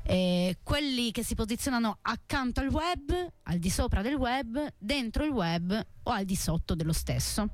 Eh, 0.06 0.58
quelli 0.64 1.12
che 1.12 1.24
si 1.24 1.34
posizionano 1.34 2.00
accanto 2.02 2.60
al 2.60 2.68
web, 2.68 3.32
al 3.44 3.58
di 3.58 3.70
sopra 3.70 4.02
del 4.02 4.16
web, 4.16 4.74
dentro 4.78 5.24
il 5.24 5.32
web 5.32 5.86
o 6.04 6.12
al 6.12 6.26
di 6.26 6.36
sotto 6.36 6.76
dello 6.76 6.94
stesso. 6.94 7.48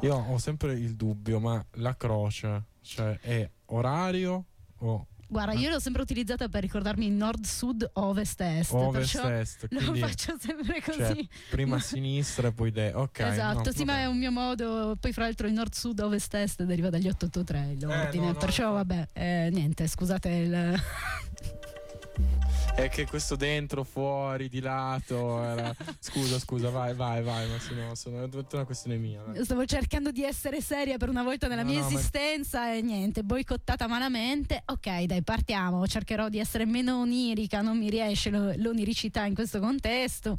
Io 0.00 0.14
ho 0.14 0.38
sempre 0.38 0.74
il 0.74 0.96
dubbio, 0.96 1.40
ma 1.40 1.64
la 1.76 1.96
croce, 1.96 2.64
cioè 2.82 3.18
è 3.20 3.50
orario 3.66 4.44
o 4.78 5.06
Guarda, 5.34 5.54
io 5.54 5.68
l'ho 5.68 5.80
sempre 5.80 6.00
utilizzata 6.00 6.46
per 6.48 6.62
ricordarmi 6.62 7.10
nord, 7.10 7.44
sud, 7.44 7.90
ovest, 7.94 8.40
est. 8.40 8.72
ovest 8.72 9.16
est? 9.16 9.66
lo 9.70 9.94
faccio 9.96 10.36
sempre 10.38 10.80
così. 10.80 10.98
cioè, 10.98 11.26
prima 11.50 11.74
a 11.74 11.80
sinistra 11.80 12.46
e 12.46 12.52
poi 12.52 12.70
destra. 12.70 13.00
Ok. 13.00 13.18
esatto, 13.18 13.62
no, 13.64 13.72
sì, 13.72 13.82
ma 13.82 13.94
vabbè. 13.94 14.04
è 14.04 14.06
un 14.06 14.16
mio 14.16 14.30
modo. 14.30 14.96
Poi, 15.00 15.12
fra 15.12 15.24
l'altro, 15.24 15.48
il 15.48 15.52
nord, 15.52 15.72
sud, 15.72 15.98
ovest, 15.98 16.34
est 16.34 16.62
deriva 16.62 16.88
dagli 16.88 17.08
883 17.08 17.76
l'ordine. 17.80 18.24
no, 18.24 18.30
no, 18.30 18.38
perciò, 18.38 18.70
vabbè, 18.74 19.08
eh, 19.12 19.48
niente, 19.50 19.88
scusate 19.88 20.28
il. 20.28 20.82
È 22.76 22.88
che 22.88 23.06
questo 23.06 23.36
dentro, 23.36 23.84
fuori, 23.84 24.48
di 24.48 24.60
lato. 24.60 25.42
era- 25.42 25.74
Scusa, 26.00 26.38
scusa, 26.40 26.70
vai, 26.70 26.92
vai, 26.92 27.22
vai. 27.22 27.48
Ma 27.48 27.58
se 27.60 27.72
no, 27.74 27.94
sono... 27.94 28.24
è 28.24 28.28
tutta 28.28 28.56
una 28.56 28.64
questione 28.64 28.96
mia. 28.96 29.22
vai. 29.22 29.44
Stavo 29.44 29.64
cercando 29.64 30.10
di 30.10 30.24
essere 30.24 30.60
seria 30.60 30.96
per 30.96 31.08
una 31.08 31.22
volta 31.22 31.46
nella 31.46 31.62
No, 31.62 31.70
mia 31.70 31.80
no, 31.80 31.88
ma- 31.90 31.98
esistenza 31.98 32.72
e 32.74 32.82
niente, 32.82 33.22
boicottata 33.22 33.86
malamente. 33.86 34.62
Ok, 34.66 35.02
dai, 35.04 35.22
partiamo. 35.22 35.86
Cercherò 35.86 36.28
di 36.28 36.40
essere 36.40 36.64
meno 36.66 37.00
onirica, 37.00 37.60
non 37.62 37.78
mi 37.78 37.88
riesce 37.88 38.30
lo- 38.30 38.52
l'oniricità 38.56 39.24
in 39.24 39.34
questo 39.34 39.60
contesto. 39.60 40.36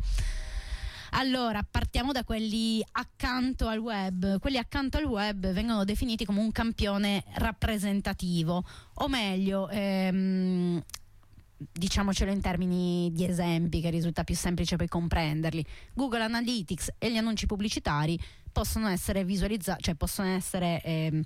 Allora, 1.12 1.66
partiamo 1.70 2.12
da 2.12 2.26
quelli 2.26 2.86
accanto 2.92 3.68
al 3.70 3.80
web. 3.80 4.40
Quelli 4.40 4.58
accanto 4.58 4.98
al 4.98 5.06
web 5.06 5.52
vengono 5.54 5.86
definiti 5.86 6.26
come 6.26 6.42
un 6.42 6.52
campione 6.52 7.24
rappresentativo, 7.36 8.62
o 8.96 9.08
meglio, 9.08 9.70
ehm, 9.70 10.84
diciamocelo 11.58 12.32
in 12.32 12.42
termini 12.42 13.12
di 13.14 13.26
esempi 13.26 13.82
che 13.82 13.90
risulta 13.90 14.24
più 14.24 14.36
semplice 14.36 14.76
poi 14.76 14.88
comprenderli. 14.88 15.66
Google 15.94 16.24
Analytics 16.24 16.94
e 16.98 17.12
gli 17.12 17.18
annunci 17.18 17.46
pubblicitari 17.46 18.20
possono 18.52 18.88
essere 18.88 19.24
visualizzati, 19.24 19.84
cioè 19.84 19.96
possono 19.96 20.30
essere 20.30 20.82
ehm, 20.84 21.24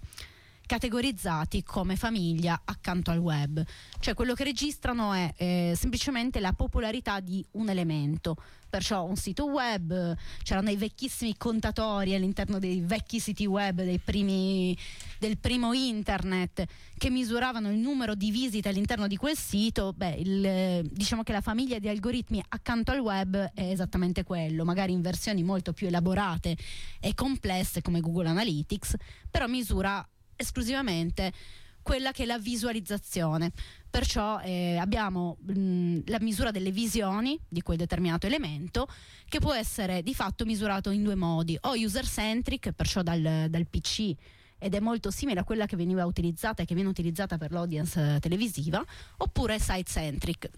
categorizzati 0.70 1.64
come 1.64 1.96
famiglia 1.96 2.62
accanto 2.64 3.10
al 3.10 3.18
web. 3.18 3.66
Cioè 4.00 4.14
quello 4.14 4.36
che 4.36 4.44
registrano 4.44 5.14
è 5.14 5.34
eh, 5.36 5.74
semplicemente 5.76 6.40
la 6.40 6.54
popolarità 6.54 7.20
di 7.22 7.44
un 7.54 7.70
elemento. 7.70 8.36
Perciò 8.70 9.04
un 9.04 9.16
sito 9.16 9.48
web, 9.48 10.16
c'erano 10.44 10.70
i 10.70 10.76
vecchissimi 10.76 11.36
contatori 11.38 12.14
all'interno 12.14 12.60
dei 12.60 12.82
vecchi 12.82 13.20
siti 13.20 13.48
web 13.48 13.82
primi, 14.06 14.78
del 15.18 15.40
primo 15.40 15.74
internet 15.74 16.64
che 16.96 17.10
misuravano 17.10 17.72
il 17.72 17.78
numero 17.80 18.14
di 18.14 18.30
visite 18.30 18.70
all'interno 18.70 19.08
di 19.08 19.18
quel 19.18 19.36
sito. 19.36 19.92
Beh, 19.94 20.18
il, 20.20 20.88
diciamo 20.92 21.24
che 21.24 21.32
la 21.32 21.42
famiglia 21.42 21.80
di 21.80 21.88
algoritmi 21.88 22.44
accanto 22.48 22.92
al 22.92 23.00
web 23.00 23.36
è 23.56 23.72
esattamente 23.72 24.24
quello, 24.24 24.64
magari 24.66 24.94
in 24.94 25.02
versioni 25.02 25.42
molto 25.42 25.74
più 25.74 25.88
elaborate 25.88 26.56
e 27.00 27.16
complesse 27.16 27.82
come 27.82 28.02
Google 28.02 28.28
Analytics, 28.28 28.94
però 29.32 29.48
misura 29.48 30.08
esclusivamente 30.40 31.34
quella 31.82 32.12
che 32.12 32.24
è 32.24 32.26
la 32.26 32.40
visualizzazione. 32.40 33.52
Perciò 33.90 34.40
eh, 34.42 34.78
abbiamo 34.78 35.38
mh, 35.42 36.02
la 36.06 36.20
misura 36.20 36.52
delle 36.52 36.72
visioni 36.72 37.40
di 37.48 37.62
quel 37.62 37.78
determinato 37.78 38.28
elemento 38.28 38.88
che 39.28 39.40
può 39.40 39.54
essere 39.54 40.04
di 40.04 40.14
fatto 40.14 40.46
misurato 40.46 40.92
in 40.92 41.04
due 41.04 41.16
modi, 41.16 41.58
o 41.62 41.74
user 41.74 42.06
centric, 42.06 42.72
perciò 42.72 43.02
dal, 43.02 43.48
dal 43.50 43.68
PC 43.68 44.14
ed 44.62 44.76
è 44.76 44.80
molto 44.80 45.10
simile 45.10 45.40
a 45.40 45.44
quella 45.44 45.66
che 45.66 45.76
veniva 45.78 46.06
utilizzata 46.06 46.62
e 46.62 46.66
che 46.66 46.76
viene 46.76 46.90
utilizzata 46.90 47.38
per 47.38 47.52
l'audience 47.52 48.16
eh, 48.16 48.20
televisiva, 48.20 48.84
oppure 49.18 49.58
site 49.58 49.90
centric. 49.90 50.50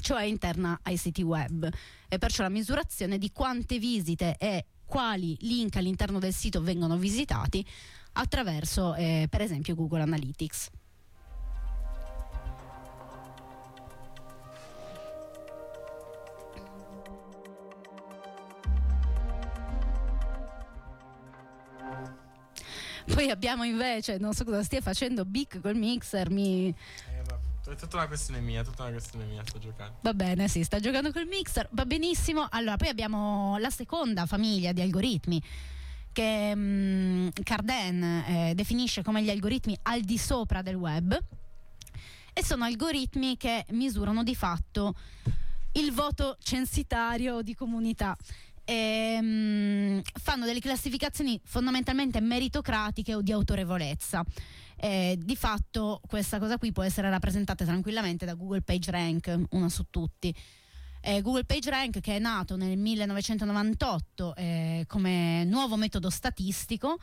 cioè 0.00 0.24
interna 0.24 0.78
ai 0.82 0.96
siti 0.96 1.22
web 1.22 1.68
e 2.08 2.18
perciò 2.18 2.42
la 2.42 2.48
misurazione 2.48 3.18
di 3.18 3.30
quante 3.32 3.78
visite 3.78 4.36
e 4.38 4.64
quali 4.84 5.36
link 5.40 5.76
all'interno 5.76 6.18
del 6.18 6.32
sito 6.32 6.62
vengono 6.62 6.96
visitati 6.96 7.64
attraverso 8.14 8.94
eh, 8.94 9.26
per 9.30 9.40
esempio 9.40 9.74
Google 9.74 10.02
Analytics. 10.02 10.70
Poi 23.12 23.30
abbiamo 23.30 23.64
invece, 23.64 24.18
non 24.18 24.32
so 24.32 24.44
cosa 24.44 24.62
stia 24.62 24.80
facendo 24.80 25.24
Big 25.24 25.60
col 25.60 25.76
mixer, 25.76 26.30
mi, 26.30 26.74
È 27.66 27.74
tutta 27.76 27.96
una 27.96 28.06
questione 28.06 28.40
mia, 28.40 28.64
tutta 28.64 28.82
una 28.82 28.92
questione 28.92 29.26
mia, 29.26 29.42
sto 29.44 29.58
giocando. 29.58 29.98
Va 30.00 30.14
bene, 30.14 30.48
sì, 30.48 30.64
sta 30.64 30.80
giocando 30.80 31.12
col 31.12 31.26
mixer, 31.26 31.68
va 31.72 31.84
benissimo. 31.84 32.46
Allora, 32.50 32.76
poi 32.76 32.88
abbiamo 32.88 33.58
la 33.58 33.70
seconda 33.70 34.26
famiglia 34.26 34.72
di 34.72 34.80
algoritmi 34.80 35.40
che 36.14 36.54
mm, 36.54 37.28
Carden 37.42 38.02
eh, 38.02 38.52
definisce 38.54 39.02
come 39.02 39.22
gli 39.22 39.28
algoritmi 39.28 39.76
al 39.82 40.00
di 40.00 40.16
sopra 40.16 40.62
del 40.62 40.76
web 40.76 41.18
e 42.32 42.44
sono 42.44 42.64
algoritmi 42.64 43.36
che 43.36 43.66
misurano 43.70 44.22
di 44.22 44.34
fatto 44.34 44.94
il 45.72 45.92
voto 45.92 46.38
censitario 46.40 47.42
di 47.42 47.54
comunità. 47.54 48.16
E, 48.64 49.18
mm, 49.20 49.98
fanno 50.22 50.46
delle 50.46 50.60
classificazioni 50.60 51.38
fondamentalmente 51.44 52.20
meritocratiche 52.20 53.14
o 53.14 53.20
di 53.20 53.32
autorevolezza. 53.32 54.24
Eh, 54.76 55.18
di 55.18 55.36
fatto 55.36 56.00
questa 56.06 56.38
cosa 56.38 56.58
qui 56.58 56.72
può 56.72 56.82
essere 56.82 57.10
rappresentata 57.10 57.64
tranquillamente 57.64 58.24
da 58.24 58.34
Google 58.34 58.62
PageRank, 58.62 59.40
una 59.50 59.68
su 59.68 59.86
tutti. 59.90 60.34
Eh, 61.06 61.20
Google 61.20 61.44
PageRank 61.44 62.00
che 62.00 62.16
è 62.16 62.18
nato 62.18 62.56
nel 62.56 62.78
1998 62.78 64.34
eh, 64.36 64.84
come 64.88 65.44
nuovo 65.44 65.76
metodo 65.76 66.08
statistico 66.08 66.98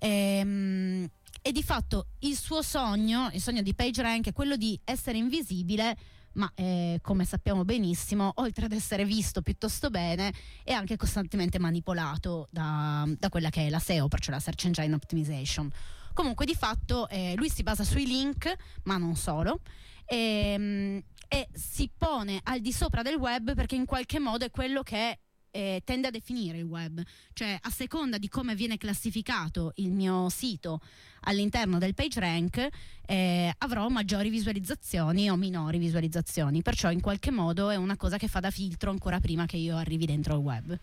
ehm, 0.00 1.08
e 1.40 1.52
di 1.52 1.62
fatto 1.62 2.08
il 2.20 2.36
suo 2.36 2.60
sogno, 2.60 3.30
il 3.32 3.40
sogno 3.40 3.62
di 3.62 3.72
PageRank 3.72 4.26
è 4.26 4.32
quello 4.32 4.56
di 4.56 4.76
essere 4.82 5.18
invisibile 5.18 5.96
ma 6.32 6.50
eh, 6.56 6.98
come 7.02 7.24
sappiamo 7.24 7.64
benissimo, 7.64 8.32
oltre 8.36 8.64
ad 8.64 8.72
essere 8.72 9.04
visto 9.04 9.42
piuttosto 9.42 9.90
bene, 9.90 10.32
è 10.64 10.72
anche 10.72 10.96
costantemente 10.96 11.60
manipolato 11.60 12.48
da, 12.50 13.08
da 13.16 13.28
quella 13.28 13.48
che 13.48 13.68
è 13.68 13.70
la 13.70 13.78
SEO, 13.78 14.08
perciò 14.08 14.32
la 14.32 14.40
Search 14.40 14.64
Engine 14.64 14.92
Optimization. 14.92 15.70
Comunque 16.12 16.44
di 16.46 16.54
fatto 16.54 17.08
eh, 17.08 17.34
lui 17.36 17.48
si 17.48 17.62
basa 17.62 17.84
sui 17.84 18.06
link, 18.06 18.54
ma 18.82 18.96
non 18.96 19.16
solo, 19.16 19.60
ehm, 20.04 21.02
e 21.28 21.48
si 21.52 21.90
pone 21.96 22.40
al 22.44 22.60
di 22.60 22.72
sopra 22.72 23.02
del 23.02 23.16
web 23.16 23.54
perché 23.54 23.74
in 23.74 23.84
qualche 23.84 24.18
modo 24.18 24.44
è 24.44 24.50
quello 24.50 24.82
che 24.82 25.18
eh, 25.56 25.80
tende 25.84 26.08
a 26.08 26.10
definire 26.10 26.58
il 26.58 26.64
web, 26.64 27.02
cioè 27.32 27.58
a 27.58 27.70
seconda 27.70 28.18
di 28.18 28.28
come 28.28 28.54
viene 28.54 28.76
classificato 28.76 29.72
il 29.76 29.90
mio 29.90 30.28
sito 30.28 30.80
all'interno 31.22 31.78
del 31.78 31.94
PageRank 31.94 32.68
eh, 33.06 33.52
avrò 33.58 33.88
maggiori 33.88 34.28
visualizzazioni 34.28 35.30
o 35.30 35.36
minori 35.36 35.78
visualizzazioni, 35.78 36.60
perciò 36.60 36.90
in 36.90 37.00
qualche 37.00 37.30
modo 37.30 37.70
è 37.70 37.76
una 37.76 37.96
cosa 37.96 38.18
che 38.18 38.28
fa 38.28 38.40
da 38.40 38.50
filtro 38.50 38.90
ancora 38.90 39.18
prima 39.18 39.46
che 39.46 39.56
io 39.56 39.76
arrivi 39.76 40.04
dentro 40.04 40.34
il 40.34 40.40
web. 40.40 40.78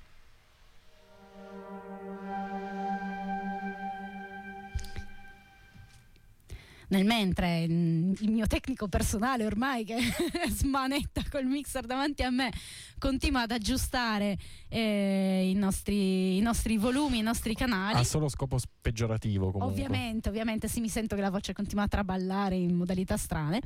Nel 6.93 7.05
mentre 7.05 7.65
mm, 7.67 8.13
il 8.19 8.31
mio 8.31 8.45
tecnico 8.45 8.87
personale 8.87 9.47
ormai 9.47 9.83
che 9.83 9.97
smanetta 10.49 11.23
col 11.27 11.45
mixer 11.45 11.87
davanti 11.87 12.21
a 12.21 12.29
me 12.29 12.53
continua 12.99 13.41
ad 13.41 13.51
aggiustare 13.51 14.37
eh, 14.69 15.49
i, 15.49 15.55
nostri, 15.55 16.37
i 16.37 16.41
nostri 16.41 16.77
volumi, 16.77 17.17
i 17.17 17.21
nostri 17.23 17.55
canali. 17.55 17.97
Ha 17.97 18.03
solo 18.03 18.29
scopo 18.29 18.59
peggiorativo 18.79 19.49
comunque. 19.49 19.71
Ovviamente, 19.71 20.29
ovviamente 20.29 20.67
sì, 20.67 20.81
mi 20.81 20.89
sento 20.89 21.15
che 21.15 21.21
la 21.21 21.31
voce 21.31 21.53
continua 21.53 21.85
a 21.85 21.87
traballare 21.87 22.55
in 22.55 22.75
modalità 22.75 23.17
strane. 23.17 23.59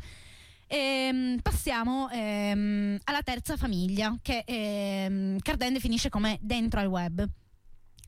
Ehm, 0.67 1.39
passiamo 1.41 2.09
ehm, 2.09 2.97
alla 3.03 3.21
terza 3.23 3.57
famiglia 3.57 4.17
che 4.21 4.43
ehm, 4.45 5.38
Carden 5.39 5.73
definisce 5.73 6.07
come 6.07 6.38
dentro 6.41 6.80
al 6.80 6.88
web. 6.88 7.28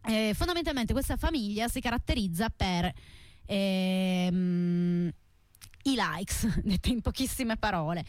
Eh, 0.07 0.31
fondamentalmente 0.33 0.93
questa 0.93 1.17
famiglia 1.17 1.67
si 1.67 1.81
caratterizza 1.81 2.47
per 2.47 2.89
ehm, 3.49 5.11
i 5.83 5.95
likes, 5.95 6.45
dette 6.63 6.89
in 6.89 7.01
pochissime 7.01 7.57
parole. 7.57 8.05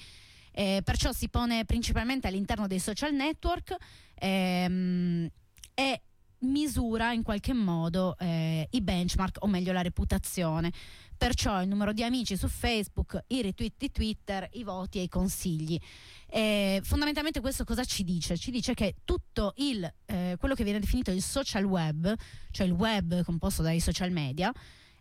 Eh, 0.53 0.83
perciò 0.85 1.13
si 1.13 1.29
pone 1.29 1.65
principalmente 1.65 2.27
all'interno 2.27 2.67
dei 2.67 2.81
social 2.81 3.15
network 3.15 3.77
ehm, 4.15 5.29
e 5.75 6.03
misura 6.41 7.13
in 7.13 7.23
qualche 7.23 7.53
modo 7.53 8.17
eh, 8.19 8.67
i 8.71 8.81
benchmark 8.81 9.37
o 9.41 9.47
meglio 9.47 9.73
la 9.73 9.83
reputazione 9.83 10.73
perciò 11.21 11.61
il 11.61 11.69
numero 11.69 11.93
di 11.93 12.03
amici 12.03 12.35
su 12.35 12.49
Facebook, 12.49 13.25
i 13.27 13.43
retweet 13.43 13.75
di 13.77 13.93
Twitter, 13.93 14.49
i 14.53 14.65
voti 14.65 15.01
e 15.01 15.03
i 15.03 15.09
consigli. 15.09 15.79
Eh, 16.27 16.81
fondamentalmente 16.83 17.41
questo 17.41 17.65
cosa 17.65 17.85
ci 17.85 18.05
dice? 18.05 18.39
Ci 18.39 18.51
dice 18.51 18.73
che 18.73 18.95
tutto 19.05 19.53
il, 19.57 19.85
eh, 20.07 20.37
quello 20.39 20.55
che 20.55 20.65
viene 20.65 20.81
definito 20.81 21.11
il 21.11 21.21
social 21.21 21.65
web, 21.65 22.11
cioè 22.51 22.67
il 22.67 22.73
web 22.73 23.23
composto 23.23 23.61
dai 23.61 23.81
social 23.81 24.11
media, 24.11 24.51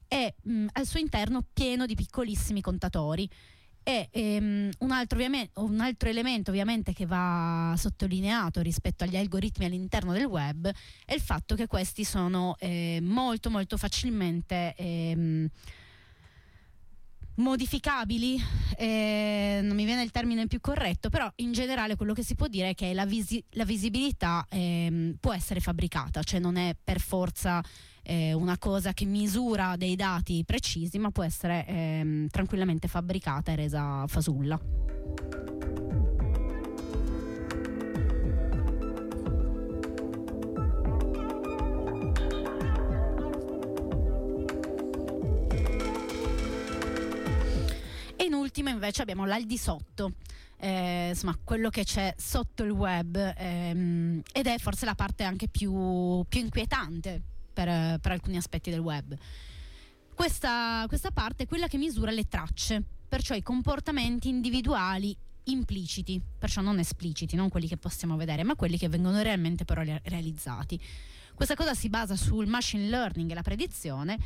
è 0.09 0.33
mh, 0.41 0.65
al 0.73 0.85
suo 0.85 0.99
interno 0.99 1.45
pieno 1.53 1.85
di 1.85 1.95
piccolissimi 1.95 2.59
contatori. 2.59 3.29
E 3.81 4.09
ehm, 4.11 4.69
un, 4.79 4.91
altro 4.91 5.17
un 5.19 5.79
altro 5.79 6.09
elemento 6.09 6.51
ovviamente 6.51 6.91
che 6.91 7.05
va 7.05 7.73
sottolineato 7.77 8.61
rispetto 8.61 9.05
agli 9.05 9.15
algoritmi 9.15 9.65
all'interno 9.65 10.11
del 10.11 10.25
web 10.25 10.69
è 11.05 11.13
il 11.13 11.21
fatto 11.21 11.55
che 11.55 11.65
questi 11.65 12.03
sono 12.03 12.55
eh, 12.59 12.99
molto 13.01 13.49
molto 13.49 13.77
facilmente 13.77 14.75
ehm, 14.75 15.49
modificabili, 17.39 18.37
eh, 18.77 19.59
non 19.63 19.75
mi 19.75 19.85
viene 19.85 20.03
il 20.03 20.11
termine 20.11 20.47
più 20.47 20.59
corretto, 20.59 21.09
però 21.09 21.31
in 21.37 21.51
generale 21.51 21.95
quello 21.95 22.13
che 22.13 22.23
si 22.23 22.35
può 22.35 22.47
dire 22.47 22.69
è 22.69 22.75
che 22.75 22.93
la, 22.93 23.05
visi- 23.05 23.43
la 23.51 23.65
visibilità 23.65 24.45
ehm, 24.49 25.15
può 25.19 25.33
essere 25.33 25.59
fabbricata, 25.59 26.21
cioè 26.21 26.39
non 26.39 26.57
è 26.57 26.75
per 26.81 26.99
forza 26.99 27.63
eh, 28.09 28.33
una 28.33 28.57
cosa 28.57 28.91
che 28.91 29.05
misura 29.05 29.75
dei 29.77 29.95
dati 29.95 30.43
precisi, 30.43 30.97
ma 30.97 31.11
può 31.11 31.23
essere 31.23 31.63
ehm, 31.67 32.27
tranquillamente 32.29 32.87
fabbricata 32.87 33.51
e 33.51 33.55
resa 33.55 34.03
fasulla. 34.07 34.59
E 48.15 48.23
in 48.23 48.33
ultimo 48.33 48.69
invece 48.69 49.03
abbiamo 49.03 49.25
l'al 49.25 49.43
di 49.43 49.57
sotto, 49.57 50.13
eh, 50.57 51.09
insomma 51.09 51.37
quello 51.43 51.69
che 51.69 51.83
c'è 51.83 52.15
sotto 52.17 52.63
il 52.63 52.71
web 52.71 53.15
ehm, 53.37 54.21
ed 54.33 54.47
è 54.47 54.57
forse 54.57 54.85
la 54.85 54.95
parte 54.95 55.23
anche 55.23 55.47
più, 55.47 56.25
più 56.27 56.39
inquietante 56.39 57.37
per, 57.63 57.99
per 57.99 58.11
alcuni 58.11 58.37
aspetti 58.37 58.69
del 58.69 58.79
web. 58.79 59.15
Questa, 60.13 60.85
questa 60.87 61.11
parte 61.11 61.43
è 61.43 61.47
quella 61.47 61.67
che 61.67 61.77
misura 61.77 62.11
le 62.11 62.27
tracce, 62.27 62.81
perciò 63.07 63.35
i 63.35 63.41
comportamenti 63.41 64.29
individuali 64.29 65.15
impliciti, 65.45 66.21
perciò 66.37 66.61
non 66.61 66.79
espliciti, 66.79 67.35
non 67.35 67.49
quelli 67.49 67.67
che 67.67 67.77
possiamo 67.77 68.15
vedere, 68.15 68.43
ma 68.43 68.55
quelli 68.55 68.77
che 68.77 68.87
vengono 68.87 69.21
realmente 69.21 69.65
però 69.65 69.81
re- 69.81 70.01
realizzati. 70.05 70.79
Questa 71.33 71.55
cosa 71.55 71.73
si 71.73 71.89
basa 71.89 72.15
sul 72.15 72.47
machine 72.47 72.87
learning 72.87 73.31
e 73.31 73.33
la 73.33 73.41
predizione 73.41 74.17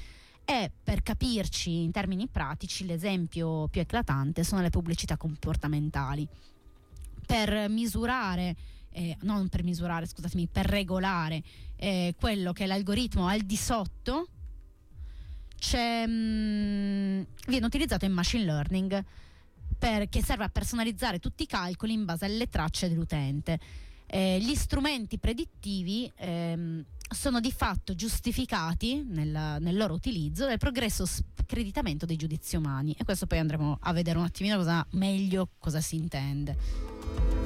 e 0.46 0.72
per 0.84 1.02
capirci 1.02 1.84
in 1.84 1.92
termini 1.92 2.28
pratici 2.28 2.86
l'esempio 2.86 3.68
più 3.68 3.82
eclatante 3.82 4.44
sono 4.44 4.62
le 4.62 4.70
pubblicità 4.70 5.16
comportamentali. 5.16 6.28
Per 7.26 7.70
misurare, 7.70 8.56
eh, 8.92 9.16
non 9.22 9.48
per 9.48 9.64
misurare, 9.64 10.06
scusatemi, 10.06 10.48
per 10.52 10.66
regolare 10.66 11.42
eh, 11.84 12.16
quello 12.18 12.54
che 12.54 12.64
è 12.64 12.68
l'algoritmo 12.68 13.28
al 13.28 13.42
di 13.42 13.58
sotto, 13.58 14.28
c'è, 15.60 16.06
mm, 16.08 17.22
viene 17.48 17.66
utilizzato 17.66 18.06
il 18.06 18.12
machine 18.12 18.46
learning 18.46 19.04
per- 19.78 20.08
che 20.08 20.24
serve 20.24 20.46
a 20.46 20.50
personalizzare 20.50 21.20
tutti 21.20 21.44
i 21.44 21.46
calcoli 21.46 21.92
in 21.92 22.06
base 22.06 22.24
alle 22.24 22.48
tracce 22.48 22.88
dell'utente. 22.88 23.60
Eh, 24.06 24.40
gli 24.40 24.56
strumenti 24.56 25.18
predittivi 25.18 26.10
ehm, 26.16 26.86
sono 27.10 27.42
di 27.42 27.52
fatto 27.52 27.96
giustificati 27.96 29.04
nel, 29.06 29.58
nel 29.60 29.76
loro 29.76 29.94
utilizzo 29.94 30.46
dal 30.46 30.58
progresso 30.58 31.06
screditamento 31.06 32.06
dei 32.06 32.16
giudizi 32.16 32.56
umani 32.56 32.96
e 32.98 33.04
questo 33.04 33.28
poi 33.28 33.40
andremo 33.40 33.78
a 33.82 33.92
vedere 33.92 34.18
un 34.20 34.24
attimino 34.24 34.56
cosa, 34.56 34.86
meglio 34.92 35.50
cosa 35.60 35.82
si 35.82 35.96
intende. 35.96 37.43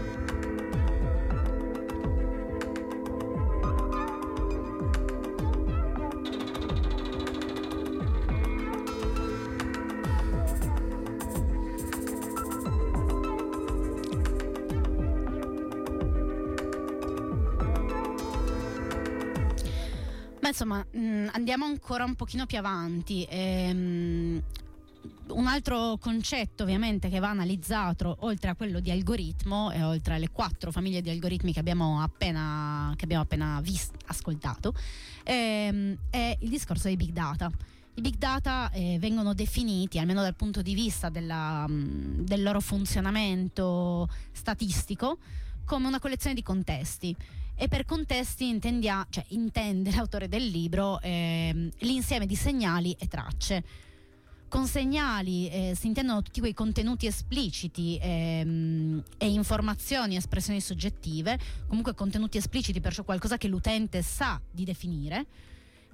Ma 20.48 20.54
insomma, 20.54 20.86
mh, 20.90 21.32
andiamo 21.34 21.66
ancora 21.66 22.06
un 22.06 22.16
pochino 22.16 22.46
più 22.46 22.58
avanti. 22.58 23.28
Ehm, 23.30 24.42
un 25.28 25.46
altro 25.46 25.98
concetto 26.00 26.64
ovviamente 26.64 27.10
che 27.10 27.20
va 27.20 27.28
analizzato 27.28 28.16
oltre 28.22 28.52
a 28.52 28.56
quello 28.56 28.80
di 28.80 28.90
algoritmo 28.90 29.72
e 29.72 29.84
oltre 29.84 30.16
alle 30.16 30.30
quattro 30.30 30.72
famiglie 30.72 31.02
di 31.02 31.10
algoritmi 31.10 31.52
che 31.52 31.60
abbiamo 31.60 32.02
appena, 32.02 32.94
che 32.96 33.04
abbiamo 33.04 33.24
appena 33.24 33.60
vis- 33.62 33.92
ascoltato 34.06 34.74
ehm, 35.24 35.98
è 36.10 36.38
il 36.40 36.50
discorso 36.50 36.88
dei 36.88 36.96
big 36.96 37.12
data. 37.12 37.52
I 37.96 38.02
big 38.02 38.16
data 38.16 38.72
eh, 38.72 38.98
vengono 39.00 39.34
definiti, 39.34 40.00
almeno 40.00 40.22
dal 40.22 40.36
punto 40.36 40.62
di 40.62 40.74
vista 40.74 41.10
della, 41.10 41.68
mh, 41.68 42.24
del 42.24 42.42
loro 42.42 42.62
funzionamento 42.62 44.08
statistico, 44.32 45.18
come 45.66 45.88
una 45.88 46.00
collezione 46.00 46.36
di 46.36 46.44
contesti. 46.44 47.14
E 47.60 47.68
per 47.68 47.86
contesti 47.86 48.48
intendia- 48.48 49.08
cioè, 49.10 49.26
intende 49.30 49.92
l'autore 49.92 50.28
del 50.28 50.46
libro 50.46 51.02
ehm, 51.02 51.72
l'insieme 51.80 52.28
di 52.28 52.36
segnali 52.36 52.96
e 53.00 53.08
tracce. 53.08 53.64
Con 54.48 54.68
segnali 54.68 55.50
eh, 55.50 55.74
si 55.76 55.88
intendono 55.88 56.22
tutti 56.22 56.40
quei 56.40 56.54
contenuti 56.54 57.08
espliciti 57.08 57.98
ehm, 58.00 59.04
e 59.18 59.28
informazioni, 59.28 60.16
espressioni 60.16 60.62
soggettive, 60.62 61.38
comunque 61.68 61.96
contenuti 61.96 62.38
espliciti, 62.38 62.80
perciò 62.80 63.04
qualcosa 63.04 63.38
che 63.38 63.48
l'utente 63.48 64.04
sa 64.04 64.40
di 64.50 64.64
definire. 64.64 65.26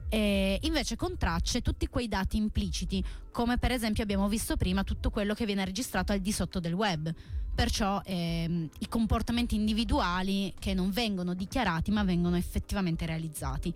E 0.09 0.59
invece 0.61 0.95
con 0.95 1.17
tracce 1.17 1.61
tutti 1.61 1.87
quei 1.87 2.07
dati 2.07 2.37
impliciti, 2.37 3.03
come 3.31 3.57
per 3.57 3.71
esempio 3.71 4.03
abbiamo 4.03 4.27
visto 4.27 4.57
prima 4.57 4.83
tutto 4.83 5.09
quello 5.09 5.33
che 5.33 5.45
viene 5.45 5.65
registrato 5.65 6.11
al 6.11 6.19
di 6.19 6.31
sotto 6.31 6.59
del 6.59 6.73
web. 6.73 7.13
Perciò 7.55 8.01
ehm, 8.03 8.69
i 8.79 8.87
comportamenti 8.87 9.55
individuali 9.55 10.53
che 10.57 10.73
non 10.73 10.89
vengono 10.89 11.33
dichiarati 11.33 11.91
ma 11.91 12.03
vengono 12.03 12.35
effettivamente 12.35 13.05
realizzati. 13.05 13.73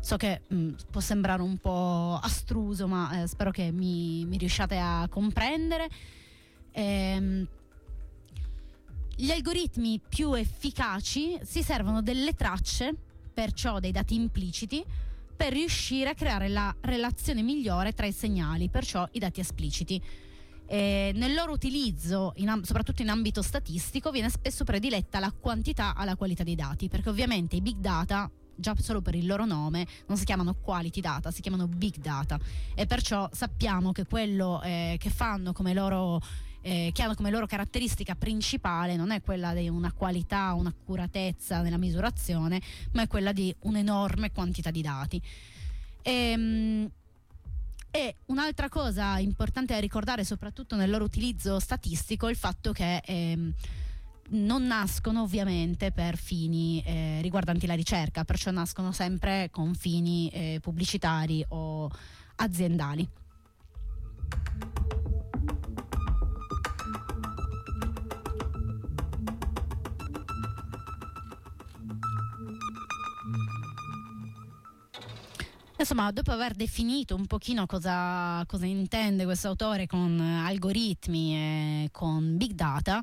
So 0.00 0.16
che 0.16 0.42
mh, 0.46 0.68
può 0.90 1.00
sembrare 1.00 1.42
un 1.42 1.56
po' 1.56 2.18
astruso, 2.22 2.86
ma 2.86 3.22
eh, 3.22 3.26
spero 3.26 3.50
che 3.50 3.70
mi, 3.72 4.24
mi 4.24 4.36
riusciate 4.36 4.78
a 4.78 5.06
comprendere. 5.10 5.88
Ehm, 6.72 7.48
gli 9.16 9.30
algoritmi 9.30 9.98
più 10.06 10.34
efficaci 10.34 11.38
si 11.42 11.62
servono 11.62 12.02
delle 12.02 12.34
tracce, 12.34 12.94
perciò 13.32 13.80
dei 13.80 13.92
dati 13.92 14.14
impliciti, 14.14 14.84
per 15.36 15.52
riuscire 15.52 16.10
a 16.10 16.14
creare 16.14 16.48
la 16.48 16.74
relazione 16.80 17.42
migliore 17.42 17.92
tra 17.92 18.06
i 18.06 18.12
segnali, 18.12 18.68
perciò 18.68 19.06
i 19.12 19.18
dati 19.18 19.40
espliciti. 19.40 20.02
E 20.68 21.12
nel 21.14 21.34
loro 21.34 21.52
utilizzo, 21.52 22.32
in 22.36 22.60
soprattutto 22.64 23.02
in 23.02 23.10
ambito 23.10 23.42
statistico, 23.42 24.10
viene 24.10 24.30
spesso 24.30 24.64
prediletta 24.64 25.20
la 25.20 25.32
quantità 25.32 25.94
alla 25.94 26.16
qualità 26.16 26.42
dei 26.42 26.56
dati, 26.56 26.88
perché 26.88 27.08
ovviamente 27.08 27.56
i 27.56 27.60
big 27.60 27.76
data, 27.76 28.28
già 28.56 28.74
solo 28.80 29.02
per 29.02 29.14
il 29.14 29.26
loro 29.26 29.44
nome, 29.44 29.86
non 30.06 30.16
si 30.16 30.24
chiamano 30.24 30.54
quality 30.54 31.00
data, 31.00 31.30
si 31.30 31.42
chiamano 31.42 31.68
big 31.68 31.98
data 31.98 32.38
e 32.74 32.86
perciò 32.86 33.28
sappiamo 33.30 33.92
che 33.92 34.06
quello 34.06 34.60
eh, 34.62 34.96
che 34.98 35.10
fanno 35.10 35.52
come 35.52 35.74
loro 35.74 36.20
eh, 36.66 36.90
che 36.92 37.02
hanno 37.02 37.14
come 37.14 37.30
loro 37.30 37.46
caratteristica 37.46 38.16
principale 38.16 38.96
non 38.96 39.12
è 39.12 39.22
quella 39.22 39.54
di 39.54 39.68
una 39.68 39.92
qualità, 39.92 40.52
un'accuratezza 40.54 41.62
nella 41.62 41.78
misurazione, 41.78 42.60
ma 42.90 43.02
è 43.02 43.06
quella 43.06 43.32
di 43.32 43.54
un'enorme 43.60 44.32
quantità 44.32 44.72
di 44.72 44.82
dati. 44.82 45.22
Ehm, 46.02 46.90
e 47.92 48.16
un'altra 48.26 48.68
cosa 48.68 49.16
importante 49.18 49.74
da 49.74 49.78
ricordare, 49.78 50.24
soprattutto 50.24 50.74
nel 50.74 50.90
loro 50.90 51.04
utilizzo 51.04 51.60
statistico, 51.60 52.26
è 52.26 52.30
il 52.30 52.36
fatto 52.36 52.72
che 52.72 53.00
ehm, 53.04 53.54
non 54.30 54.66
nascono 54.66 55.22
ovviamente 55.22 55.92
per 55.92 56.16
fini 56.16 56.82
eh, 56.84 57.20
riguardanti 57.22 57.66
la 57.66 57.74
ricerca, 57.74 58.24
perciò 58.24 58.50
nascono 58.50 58.90
sempre 58.90 59.50
con 59.52 59.72
fini 59.74 60.28
eh, 60.30 60.58
pubblicitari 60.60 61.44
o 61.48 61.88
aziendali. 62.34 63.08
Insomma, 75.78 76.10
dopo 76.10 76.30
aver 76.30 76.54
definito 76.54 77.14
un 77.14 77.26
pochino 77.26 77.66
cosa, 77.66 78.42
cosa 78.46 78.64
intende 78.64 79.24
questo 79.24 79.48
autore 79.48 79.86
con 79.86 80.18
algoritmi 80.18 81.34
e 81.34 81.88
con 81.92 82.38
big 82.38 82.52
data, 82.52 83.02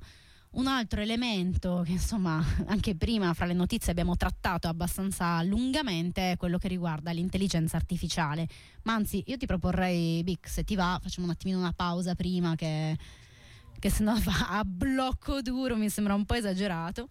un 0.54 0.66
altro 0.66 1.02
elemento 1.02 1.84
che 1.86 1.92
insomma 1.92 2.44
anche 2.68 2.96
prima 2.96 3.34
fra 3.36 3.46
le 3.46 3.54
notizie 3.54 3.92
abbiamo 3.92 4.16
trattato 4.16 4.68
abbastanza 4.68 5.42
lungamente 5.44 6.32
è 6.32 6.38
quello 6.38 6.58
che 6.58 6.68
riguarda 6.68 7.12
l'intelligenza 7.12 7.78
artificiale. 7.78 8.48
Ma 8.84 8.94
anzi, 8.94 9.24
io 9.28 9.38
ti 9.38 9.46
proporrei, 9.46 10.24
Vic, 10.24 10.48
se 10.50 10.64
ti 10.64 10.76
va, 10.76 11.00
facciamo 11.02 11.28
un 11.28 11.34
attimino 11.34 11.60
una 11.60 11.74
pausa 11.74 12.16
prima 12.16 12.56
che, 12.56 12.98
che 13.78 13.90
se 13.92 14.04
no 14.04 14.20
va 14.24 14.50
a 14.50 14.64
blocco 14.66 15.44
duro, 15.44 15.76
mi 15.76 15.90
sembra 15.90 16.16
un 16.16 16.26
po' 16.26 16.34
esagerato. 16.34 17.10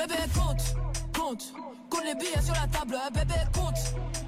Bébé 0.00 0.16
compte, 0.32 0.64
compte, 1.12 1.52
compte 1.90 2.04
les 2.06 2.14
billets 2.14 2.40
sur 2.40 2.54
la 2.56 2.64
table, 2.72 2.96
bébé 3.12 3.36
compte, 3.52 3.76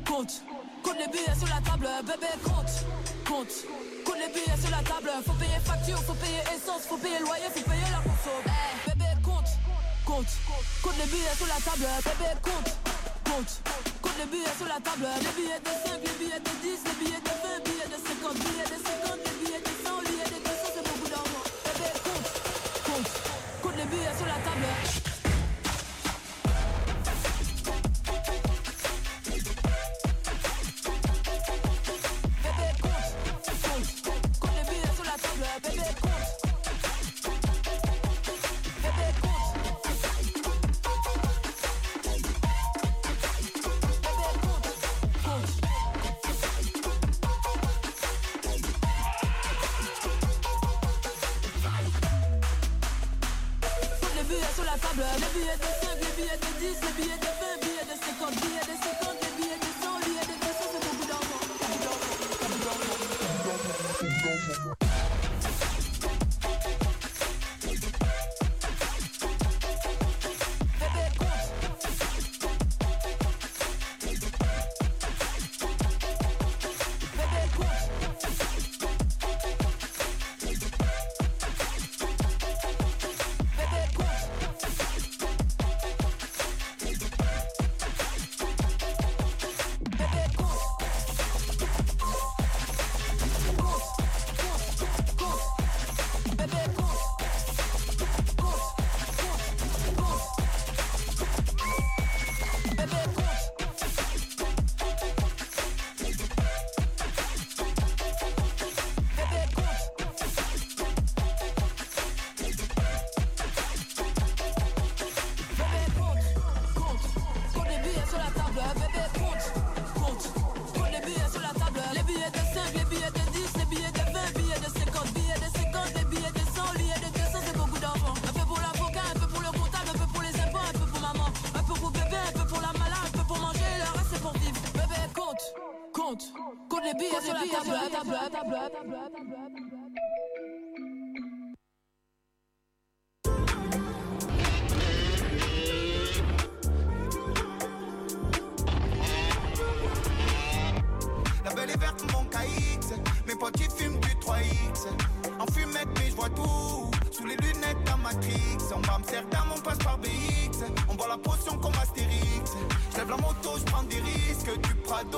compte, 0.05 0.45
compte 0.85 0.99
les 1.01 1.09
billets 1.09 1.33
sur 1.33 1.49
la 1.49 1.65
table, 1.65 1.89
bébé 2.05 2.29
compte, 2.45 2.85
compte, 3.25 3.57
compte 4.05 4.21
les 4.21 4.29
billets 4.37 4.61
sur 4.61 4.69
la 4.69 4.85
table, 4.85 5.09
faut 5.25 5.33
payer 5.41 5.57
facture, 5.65 5.97
faut 6.05 6.13
payer 6.21 6.45
essence, 6.53 6.85
faut 6.85 6.99
payer 7.01 7.21
loyer, 7.21 7.49
faut 7.57 7.65
payer 7.65 7.89
la 7.89 8.05
conso. 8.05 8.37
Eh, 8.45 8.91
bébé 8.91 9.17
compte, 9.25 9.49
compte, 10.05 10.29
compte 10.85 10.99
les 11.01 11.09
billets 11.09 11.37
sur 11.41 11.49
la 11.49 11.57
table, 11.65 11.89
bébé 12.05 12.31
compte, 12.45 12.71
compte, 13.25 13.53
compte 14.05 14.19
les 14.21 14.29
billets 14.29 14.57
sur 14.61 14.69
la 14.69 14.77
table, 14.77 15.09
les 15.09 15.33
billets 15.41 15.57
de 15.57 15.73
5, 15.73 16.05
les 16.05 16.17
billets 16.21 16.45
de 16.45 16.53
10, 16.69 16.85
les 16.85 16.97
billets 17.01 17.25
de 17.25 17.33
20, 17.33 17.65
billets 17.65 17.89
de 17.89 17.97
50, 17.97 18.37
billets 18.45 18.69
de 18.69 18.77
50, 18.77 19.25
les 19.25 19.37
billets 19.41 19.65
de 19.65 19.73
100, 19.73 20.05
billets 20.05 20.33
de 20.37 20.37
200, 20.37 20.69
c'est 20.69 20.85
beaucoup 20.85 21.09
d'argent. 21.09 21.45
Bébé 21.65 21.91
compte, 22.05 22.29
compte, 22.85 23.11
compte 23.65 23.77
les 23.81 23.89
billets 23.89 24.17
sur 24.21 24.29
la 24.29 24.37
table. 24.45 25.12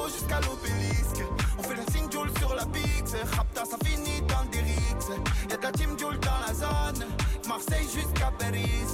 Jusqu'à 0.09 0.41
l'obélisque. 0.41 1.24
On 1.59 1.62
fait 1.62 1.76
la 1.76 1.87
signe 1.93 2.11
Joule 2.11 2.30
sur 2.39 2.55
la 2.55 2.64
Pix. 2.66 3.14
Rapta, 3.37 3.64
ça 3.64 3.76
finit 3.85 4.20
dans 4.22 4.45
des 4.51 4.61
rixes. 4.61 5.11
Y'a 5.51 5.57
de 5.57 5.62
la 5.62 5.72
team 5.72 5.99
Joule 5.99 6.18
dans 6.20 6.41
la 6.47 6.55
zone. 6.55 7.07
Marseille 7.49 7.87
jusqu'à 7.93 8.30
Paris. 8.39 8.87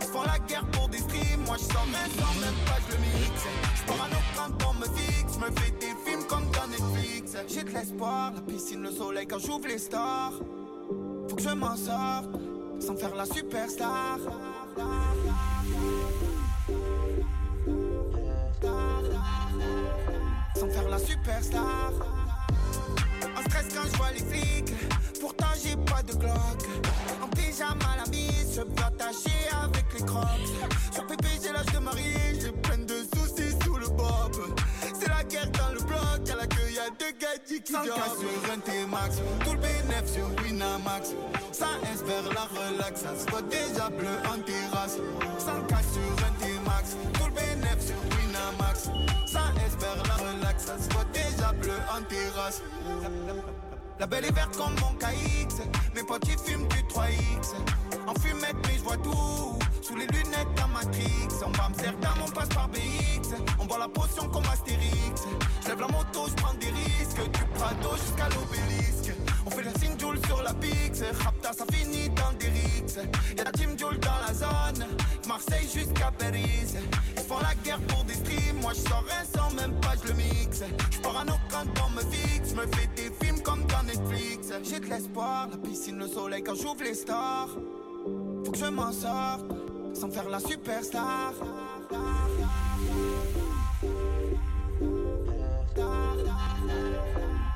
Ils 0.00 0.06
font 0.06 0.22
la 0.22 0.38
guerre 0.46 0.64
pour 0.72 0.88
des 0.88 0.98
streams. 0.98 1.44
Moi, 1.46 1.56
je 1.58 1.72
sors 1.72 1.86
même 1.86 2.10
sans 2.18 2.40
même 2.40 2.58
pas, 2.66 2.78
je 2.86 2.94
le 2.94 3.00
mixe. 3.00 3.46
Pars 3.86 4.04
à 4.04 4.08
nos 4.08 4.58
quand 4.58 4.68
on 4.70 4.74
me 4.74 4.86
fixe. 4.86 5.36
Me 5.38 5.50
fais 5.60 5.70
des 5.72 5.94
films 6.04 6.24
comme 6.28 6.50
dans 6.50 6.66
Netflix. 6.68 7.36
J'ai 7.48 7.64
de 7.64 7.70
l'espoir, 7.70 8.32
la 8.34 8.40
piscine, 8.40 8.82
le 8.82 8.90
soleil 8.90 9.26
quand 9.26 9.38
j'ouvre 9.38 9.68
les 9.68 9.78
stars. 9.78 10.32
Faut 11.28 11.36
que 11.36 11.42
je 11.42 11.50
m'en 11.50 11.76
sorte 11.76 12.30
sans 12.80 12.96
faire 12.96 13.14
la 13.14 13.26
superstar. 13.26 14.18
Sans 20.58 20.68
faire 20.70 20.88
la 20.88 20.98
superstar. 20.98 21.92
En 23.36 23.42
stress 23.42 23.66
quand 23.72 23.88
je 23.92 23.96
vois 23.96 24.10
les 24.10 24.24
flics. 24.24 24.72
Pourtant 25.20 25.46
j'ai 25.62 25.76
pas 25.76 26.02
de 26.02 26.12
Glock. 26.14 26.60
En 27.22 27.28
pyjama 27.28 27.96
la 27.96 28.10
mise, 28.10 28.56
je 28.56 28.62
peux 28.62 28.82
attacher 28.82 29.38
avec 29.62 29.84
les 29.94 30.04
crocs. 30.04 30.26
Sur 30.92 31.06
pépé 31.06 31.28
j'ai 31.40 31.52
l'âge 31.52 31.66
de 31.66 31.78
marier, 31.78 32.40
j'ai 32.40 32.50
plein 32.50 32.78
de 32.78 33.06
soucis 33.14 33.54
sous 33.62 33.76
le 33.76 33.86
bob. 33.86 34.34
C'est 34.98 35.08
la 35.08 35.22
guerre 35.22 35.50
dans 35.52 35.74
le 35.74 35.80
bloc, 35.80 36.28
à 36.32 36.36
la 36.36 36.46
queue 36.48 36.70
y'a 36.74 36.90
deux 36.98 37.12
gadgets 37.20 37.62
qui 37.62 37.72
100 37.72 37.84
sur 37.84 38.52
un 38.52 38.58
T-Max, 38.58 39.18
tout 39.44 39.52
le 39.52 39.58
bénéf 39.58 40.06
sur 40.12 40.26
Winamax. 40.42 41.10
Ça 41.52 41.68
espère 41.92 42.34
la 42.34 42.46
relax, 42.46 43.02
ça 43.02 43.14
se 43.16 43.30
voit 43.30 43.42
déjà 43.42 43.90
bleu 43.90 44.16
en 44.26 44.38
terrasse. 44.42 44.96
100 45.38 45.66
cas 45.68 45.82
sur 45.92 46.26
un 46.26 46.32
T-Max, 46.44 46.96
tout 47.14 47.26
le 47.26 47.32
bénéf 47.32 47.78
sur 47.80 47.96
Winamax. 48.18 48.88
La 49.96 50.14
relax, 50.14 50.64
ça 50.64 50.78
se 50.78 50.92
voit 50.92 51.04
déjà 51.12 51.52
bleu 51.52 51.72
en 51.90 52.02
terrasse. 52.02 52.62
La 53.98 54.06
belle 54.06 54.26
est 54.26 54.34
verte 54.34 54.56
comme 54.56 54.74
mon 54.74 54.94
KX 54.96 55.56
Mes 55.94 56.04
potes 56.04 56.22
ils 56.28 56.38
fument 56.38 56.68
du 56.68 56.82
3X 56.84 57.54
En 58.06 58.14
fumette 58.20 58.54
mais 58.66 58.74
je 58.76 58.82
vois 58.84 58.96
tout 58.98 59.58
Sous 59.82 59.96
les 59.96 60.06
lunettes 60.06 60.54
d'un 60.54 60.68
Matrix. 60.68 61.28
On 61.44 61.50
va 61.50 61.64
Amsterdam, 61.64 62.14
on 62.24 62.30
passe 62.30 62.48
par 62.50 62.68
BX 62.68 63.34
On 63.58 63.64
boit 63.64 63.78
la 63.78 63.88
potion 63.88 64.28
comme 64.28 64.44
Astérix. 64.52 65.22
Je 65.62 65.68
lève 65.68 65.80
la 65.80 65.88
moto, 65.88 66.26
je 66.28 66.34
prends 66.34 66.54
des 66.54 66.68
risques 66.68 67.30
Du 67.32 67.44
Prado 67.54 67.96
jusqu'à 67.96 68.28
l'obélisque. 68.28 69.12
On 69.46 69.50
fait 69.50 69.64
la 69.64 69.74
signe 69.80 69.98
Joule 69.98 70.18
sur 70.26 70.42
la 70.42 70.54
Pix 70.54 71.02
Rapta 71.24 71.52
ça 71.52 71.64
finit 71.72 72.10
dans 72.10 72.32
des 72.38 72.48
rixes. 72.48 72.98
Y'a 73.36 73.44
la 73.44 73.52
team 73.52 73.76
Joule 73.76 73.98
dans 73.98 74.20
la 74.26 74.34
zone 74.34 74.86
Marseille 75.26 75.68
jusqu'à 75.74 76.12
Paris 76.16 76.67
Moi 78.68 78.76
je 78.76 78.92
rien 78.92 79.24
sans 79.34 79.50
même 79.54 79.80
pas 79.80 79.94
je 80.02 80.08
le 80.08 80.14
mixe. 80.14 80.62
Je 80.90 80.98
nos 80.98 81.38
quand 81.48 81.64
on 81.86 81.90
me 81.90 82.02
fixe 82.02 82.52
Me 82.52 82.66
fais 82.76 82.86
des 82.96 83.10
films 83.18 83.40
comme 83.40 83.64
dans 83.64 83.82
Netflix. 83.82 84.52
J'ai 84.62 84.78
de 84.78 84.84
l'espoir, 84.84 85.48
la 85.50 85.56
piscine, 85.56 85.96
le 85.96 86.06
soleil 86.06 86.42
quand 86.42 86.54
j'ouvre 86.54 86.82
les 86.84 86.92
stars 86.92 87.48
Faut 88.44 88.50
que 88.52 88.58
je 88.58 88.66
m'en 88.66 88.92
sorte 88.92 89.46
sans 89.94 90.10
faire 90.10 90.28
la 90.28 90.38
superstar. 90.38 91.32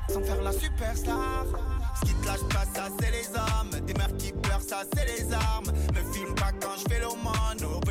Sans 0.09 0.23
faire 0.23 0.41
la 0.41 0.51
superstar. 0.51 1.45
Ce 1.93 2.07
qui 2.07 2.13
te 2.15 2.25
lâche 2.25 2.47
pas 2.49 2.65
ça 2.73 2.87
c'est 2.99 3.11
les 3.11 3.27
hommes. 3.35 3.85
Des 3.85 3.93
mères 3.93 4.17
qui 4.17 4.31
pleurent 4.31 4.61
ça 4.67 4.81
c'est 4.95 5.05
les 5.05 5.31
armes. 5.31 5.71
Me 5.93 6.11
filme 6.11 6.33
pas 6.33 6.51
quand 6.59 6.75
je 6.75 6.91
fais 6.91 6.99
vélodrome 6.99 7.82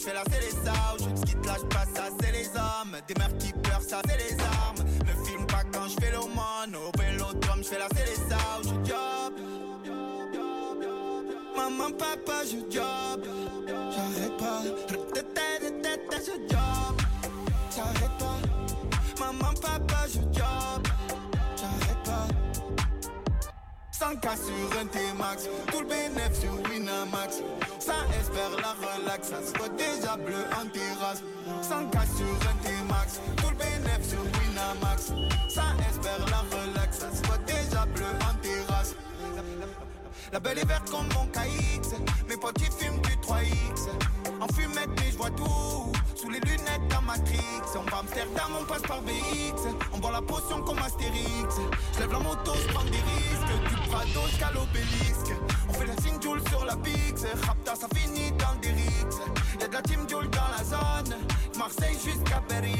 je 0.00 0.04
fais 0.06 0.14
la 0.14 0.22
c'est 0.30 0.40
les 0.40 0.50
sauges 0.50 1.14
Ce 1.14 1.24
qui 1.26 1.34
te 1.34 1.46
lâche 1.46 1.68
pas 1.68 1.84
ça 1.94 2.08
c'est 2.20 2.32
les 2.32 2.48
hommes. 2.48 2.96
Des 3.06 3.14
mères 3.14 3.36
qui 3.38 3.52
pleurent 3.52 3.82
ça 3.82 4.00
c'est 4.08 4.16
les 4.16 4.40
armes. 4.40 4.84
Me 5.06 5.26
filme 5.26 5.46
pas 5.46 5.62
quand 5.72 5.88
je 5.88 6.04
fais 6.04 6.12
l'omone 6.12 6.74
Au 6.74 6.98
vélodrome 6.98 7.62
je 7.62 7.68
fais 7.68 7.78
la 7.78 7.88
c'est 7.94 8.06
les 8.06 8.20
Je 8.62 8.88
job. 8.88 9.34
Maman 11.56 11.90
papa 11.92 12.44
je 12.44 12.58
job. 12.74 13.24
J'arrête 13.66 14.36
pas. 14.38 14.62
Je 16.18 16.36
job. 16.48 16.96
J'arrête 17.74 18.18
pas. 18.18 19.20
Maman 19.20 19.54
papa 19.60 20.06
je 20.08 20.20
job 20.38 20.89
100 24.10 24.16
cas 24.16 24.36
sur 24.36 24.80
un 24.80 24.86
T-Max. 24.86 25.48
Tout 25.70 25.80
le 25.80 25.86
bénéf 25.86 26.32
sur 26.32 26.52
Winamax. 26.68 27.42
Ça 27.78 27.94
espère 28.18 28.50
la 28.60 28.74
relax 28.74 29.28
Ça 29.28 29.40
se 29.40 29.56
voit 29.56 29.68
déjà 29.68 30.16
bleu 30.16 30.44
en 30.60 30.66
terrasse. 30.68 31.22
100 31.62 31.90
cas 31.90 32.06
sur 32.16 32.50
un 32.50 32.56
T-Max. 32.64 33.20
Tout 33.36 33.50
le 33.50 33.56
bénéf 33.56 34.08
sur 34.08 34.18
Winamax. 34.18 35.12
Ça 35.48 35.62
espère 35.88 36.26
la 36.28 36.42
relax 36.50 36.98
Ça 36.98 37.10
se 37.14 37.22
voit 37.24 37.38
déjà 37.46 37.86
bleu 37.86 38.06
en 38.28 38.34
terrasse. 38.42 38.96
La 40.32 40.40
belle 40.40 40.58
est 40.58 40.66
verte 40.66 40.90
comme 40.90 41.08
mon 41.14 41.26
KX 41.26 41.94
Mes 42.28 42.36
potes 42.36 42.60
ils 42.60 42.70
fument 42.70 43.00
du 43.00 43.10
3X 43.16 43.88
En 44.40 44.46
fumette 44.54 44.88
mais 44.96 45.10
je 45.10 45.16
vois 45.16 45.30
tout 45.30 45.92
Sous 46.20 46.28
les 46.28 46.40
lunettes 46.40 46.86
d'un 46.90 47.00
Matrix. 47.00 47.62
On 47.74 47.90
va 47.90 48.00
Amsterdam, 48.00 48.52
on 48.60 48.64
passe 48.66 48.82
par 48.82 49.00
BX. 49.00 49.74
On 49.94 49.98
boit 49.98 50.12
la 50.12 50.20
potion 50.20 50.60
comme 50.60 50.78
Astérix. 50.78 51.54
Je 51.94 52.00
la 52.00 52.18
moto, 52.18 52.52
je 52.54 52.72
prends 52.74 52.84
des 52.84 52.90
risques. 52.90 53.70
Du 53.70 53.88
Prado 53.88 54.26
jusqu'à 54.28 54.50
l'obélisque. 54.52 55.32
On 55.70 55.72
fait 55.72 55.86
la 55.86 55.96
signe 56.02 56.20
Joule 56.20 56.42
sur 56.48 56.62
la 56.66 56.76
Pix 56.76 57.24
Rapta 57.46 57.74
ça 57.74 57.86
finit 57.94 58.32
dans 58.32 58.60
des 58.60 58.68
rixes 58.68 59.20
Y'a 59.60 59.68
de 59.68 59.72
la 59.72 59.82
team 59.82 60.00
Joule 60.10 60.28
dans 60.28 60.48
la 60.56 60.62
zone. 60.62 61.16
Marseille 61.56 61.96
jusqu'à 62.04 62.42
Paris 62.46 62.74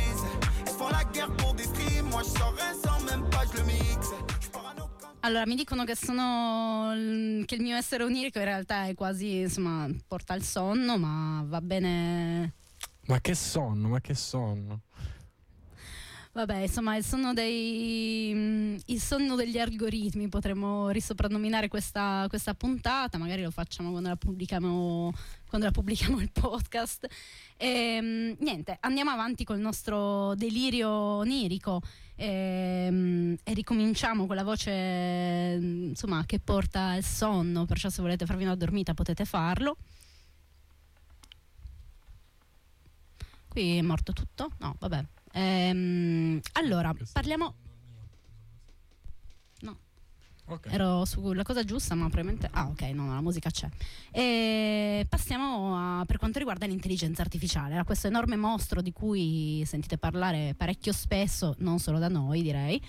Ils 0.66 0.72
font 0.72 0.88
la 0.88 1.05
guerre 1.05 1.34
pour 1.36 1.55
des 1.55 1.64
streams. 1.64 2.11
Moi 2.11 2.22
je 2.22 2.43
rien 2.43 2.74
sans 2.84 3.01
même 3.05 3.28
pas 3.30 3.45
je 3.51 3.59
le 3.59 3.64
Allora, 5.22 5.47
mi 5.47 5.55
dicono 5.55 5.84
che 5.84 5.95
sono 5.97 6.93
che 7.45 7.55
il 7.55 7.61
mio 7.61 7.76
essere 7.76 8.05
onirico 8.05 8.38
in 8.38 8.45
realtà 8.45 8.86
è 8.86 8.95
quasi, 8.95 9.41
insomma, 9.41 9.86
porta 10.09 10.32
al 10.32 10.43
sonno, 10.43 10.97
ma 10.97 11.45
va 11.47 11.61
bene. 11.61 12.59
Ma 13.11 13.20
che 13.20 13.34
sonno, 13.34 13.88
ma 13.88 14.00
che 14.00 14.14
sonno. 14.14 14.82
Vabbè, 16.32 16.58
insomma, 16.58 16.94
il 16.94 17.04
sonno 17.04 17.32
dei 17.32 18.30
mm, 18.32 18.76
il 18.86 19.00
sonno 19.00 19.34
degli 19.34 19.58
algoritmi 19.58 20.28
potremmo 20.28 20.90
risoprannominare 20.90 21.66
questa, 21.66 22.26
questa 22.28 22.54
puntata, 22.54 23.18
magari 23.18 23.42
lo 23.42 23.50
facciamo 23.50 23.90
quando 23.90 24.11
la 24.11 24.14
pubblichiamo 24.14 25.12
quando 25.48 25.66
la 25.66 25.72
pubblichiamo 25.72 26.20
il 26.20 26.30
podcast. 26.30 27.08
E, 27.56 28.36
niente, 28.38 28.76
andiamo 28.78 29.11
avanti 29.11 29.42
col 29.42 29.58
nostro 29.58 30.36
delirio 30.36 30.88
onirico 30.88 31.82
e, 32.14 33.36
e 33.42 33.54
ricominciamo 33.54 34.26
con 34.26 34.36
la 34.36 34.44
voce 34.44 35.58
insomma 35.61 36.22
che 36.26 36.38
porta 36.38 36.94
il 36.94 37.04
sonno, 37.04 37.66
perciò 37.66 37.88
se 37.88 38.02
volete 38.02 38.24
farvi 38.24 38.44
una 38.44 38.54
dormita 38.54 38.94
potete 38.94 39.24
farlo. 39.24 39.78
Qui 43.51 43.78
è 43.78 43.82
morto 43.82 44.12
tutto? 44.12 44.53
No, 44.59 44.76
vabbè. 44.78 45.05
Ehm, 45.32 46.40
allora, 46.53 46.94
parliamo. 47.12 47.55
No. 49.62 49.78
Ero 50.68 51.05
sulla 51.05 51.42
cosa 51.42 51.64
giusta, 51.64 51.96
ma 51.96 52.09
probabilmente. 52.09 52.48
Ah, 52.53 52.68
ok, 52.68 52.82
no, 52.92 53.07
no, 53.07 53.14
la 53.14 53.20
musica 53.20 53.51
c'è. 53.51 53.68
E 54.12 55.05
passiamo 55.09 55.98
a, 56.01 56.05
per 56.05 56.18
quanto 56.18 56.38
riguarda 56.38 56.64
l'intelligenza 56.66 57.22
artificiale, 57.22 57.76
a 57.76 57.84
questo 57.84 58.07
enorme 58.07 58.36
mostro 58.36 58.82
di 58.82 58.92
cui 58.92 59.64
sentite 59.66 59.98
parlare 59.98 60.55
parecchio 60.57 60.92
spesso, 60.92 61.57
non 61.59 61.80
solo 61.80 61.98
da 61.98 62.07
noi, 62.07 62.42
direi. 62.42 62.80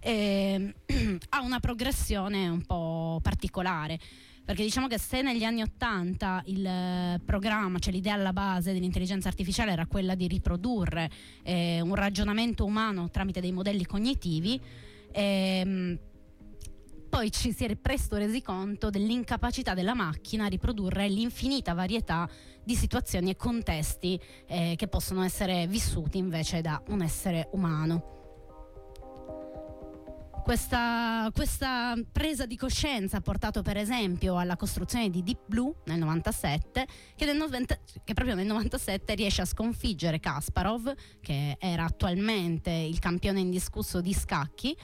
E, 0.00 0.74
ha 1.28 1.42
una 1.42 1.60
progressione 1.60 2.48
un 2.48 2.62
po' 2.66 3.20
particolare 3.22 4.00
perché 4.44 4.62
diciamo 4.62 4.88
che 4.88 4.98
se 4.98 5.22
negli 5.22 5.44
anni 5.44 5.62
80 5.62 6.42
il 6.46 6.66
eh, 6.66 7.20
programma, 7.24 7.78
cioè 7.78 7.92
l'idea 7.92 8.14
alla 8.14 8.32
base 8.32 8.72
dell'intelligenza 8.72 9.28
artificiale 9.28 9.72
era 9.72 9.86
quella 9.86 10.14
di 10.14 10.26
riprodurre 10.26 11.10
eh, 11.42 11.80
un 11.80 11.94
ragionamento 11.94 12.64
umano 12.64 13.08
tramite 13.10 13.40
dei 13.40 13.52
modelli 13.52 13.86
cognitivi, 13.86 14.60
ehm, 15.12 15.98
poi 17.08 17.30
ci 17.30 17.52
si 17.52 17.64
è 17.66 17.76
presto 17.76 18.16
resi 18.16 18.40
conto 18.40 18.88
dell'incapacità 18.88 19.74
della 19.74 19.94
macchina 19.94 20.46
a 20.46 20.48
riprodurre 20.48 21.08
l'infinita 21.08 21.74
varietà 21.74 22.28
di 22.64 22.74
situazioni 22.74 23.30
e 23.30 23.36
contesti 23.36 24.18
eh, 24.46 24.74
che 24.76 24.88
possono 24.88 25.22
essere 25.22 25.66
vissuti 25.66 26.16
invece 26.16 26.62
da 26.62 26.82
un 26.88 27.02
essere 27.02 27.48
umano. 27.52 28.21
Questa, 30.42 31.30
questa 31.32 31.94
presa 32.10 32.46
di 32.46 32.56
coscienza 32.56 33.18
ha 33.18 33.20
portato 33.20 33.62
per 33.62 33.76
esempio 33.76 34.38
alla 34.38 34.56
costruzione 34.56 35.08
di 35.08 35.22
Deep 35.22 35.42
Blue 35.46 35.72
nel 35.84 35.98
97 35.98 36.86
che, 37.14 37.24
nel 37.26 37.36
90 37.36 37.78
che 38.02 38.12
proprio 38.12 38.34
nel 38.34 38.46
97 38.46 39.14
riesce 39.14 39.42
a 39.42 39.44
sconfiggere 39.44 40.18
Kasparov 40.18 40.92
che 41.20 41.56
era 41.60 41.84
attualmente 41.84 42.70
il 42.70 42.98
campione 42.98 43.38
indiscusso 43.38 44.00
di 44.00 44.12
scacchi 44.12 44.76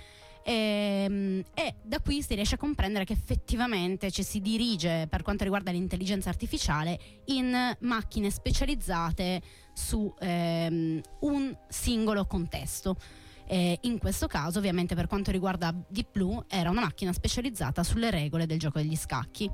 e, 0.44 1.44
e 1.52 1.74
da 1.82 2.00
qui 2.00 2.22
si 2.22 2.34
riesce 2.34 2.54
a 2.54 2.59
comprendere 2.59 3.04
che 3.04 3.12
effettivamente 3.12 4.12
ci 4.12 4.22
si 4.22 4.40
dirige 4.40 5.06
per 5.11 5.22
quanto 5.22 5.42
riguarda 5.42 5.72
l'intelligenza 5.72 6.28
artificiale 6.28 6.98
in 7.26 7.76
macchine 7.80 8.30
specializzate 8.30 9.42
su 9.74 10.14
ehm, 10.20 11.00
un 11.20 11.59
singolo 11.68 12.26
contesto. 12.26 12.96
E 13.51 13.78
in 13.82 13.99
questo 13.99 14.26
caso, 14.26 14.59
ovviamente, 14.59 14.94
per 14.94 15.07
quanto 15.07 15.30
riguarda 15.30 15.74
Deep 15.88 16.11
Blue, 16.12 16.44
era 16.49 16.68
una 16.68 16.82
macchina 16.82 17.14
specializzata 17.14 17.82
sulle 17.82 18.11
regole 18.11 18.44
del 18.44 18.59
gioco 18.59 18.78
degli 18.78 18.94
scacchi. 18.94 19.51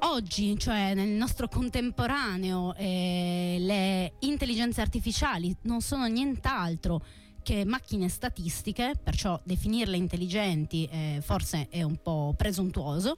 Oggi, 0.00 0.56
cioè 0.58 0.92
nel 0.92 1.08
nostro 1.08 1.48
contemporaneo, 1.48 2.74
eh, 2.76 3.56
le 3.58 4.12
intelligenze 4.20 4.82
artificiali 4.82 5.56
non 5.62 5.80
sono 5.80 6.04
nient'altro 6.06 7.02
che 7.42 7.64
macchine 7.64 8.08
statistiche, 8.08 8.92
perciò 9.02 9.40
definirle 9.44 9.96
intelligenti 9.96 10.84
eh, 10.84 11.20
forse 11.22 11.68
è 11.70 11.82
un 11.82 11.96
po' 12.02 12.34
presuntuoso, 12.36 13.16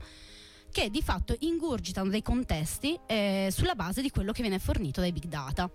che 0.71 0.91
di 0.91 1.03
fatto 1.03 1.35
ingurgitano 1.41 2.09
dei 2.09 2.23
contesti 2.23 2.99
eh, 3.07 3.49
sulla 3.51 3.75
base 3.75 4.01
di 4.01 4.11
quello 4.11 4.31
che 4.31 4.43
viene 4.43 4.61
fornito 4.61 5.01
dai 5.01 5.13
big 5.13 5.27
data 5.27 5.69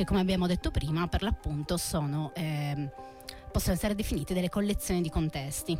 che 0.00 0.06
come 0.06 0.20
abbiamo 0.20 0.46
detto 0.46 0.70
prima 0.70 1.08
per 1.08 1.22
l'appunto 1.22 1.76
sono, 1.76 2.32
ehm, 2.34 2.90
possono 3.52 3.74
essere 3.74 3.94
definite 3.94 4.32
delle 4.32 4.48
collezioni 4.48 5.02
di 5.02 5.10
contesti. 5.10 5.78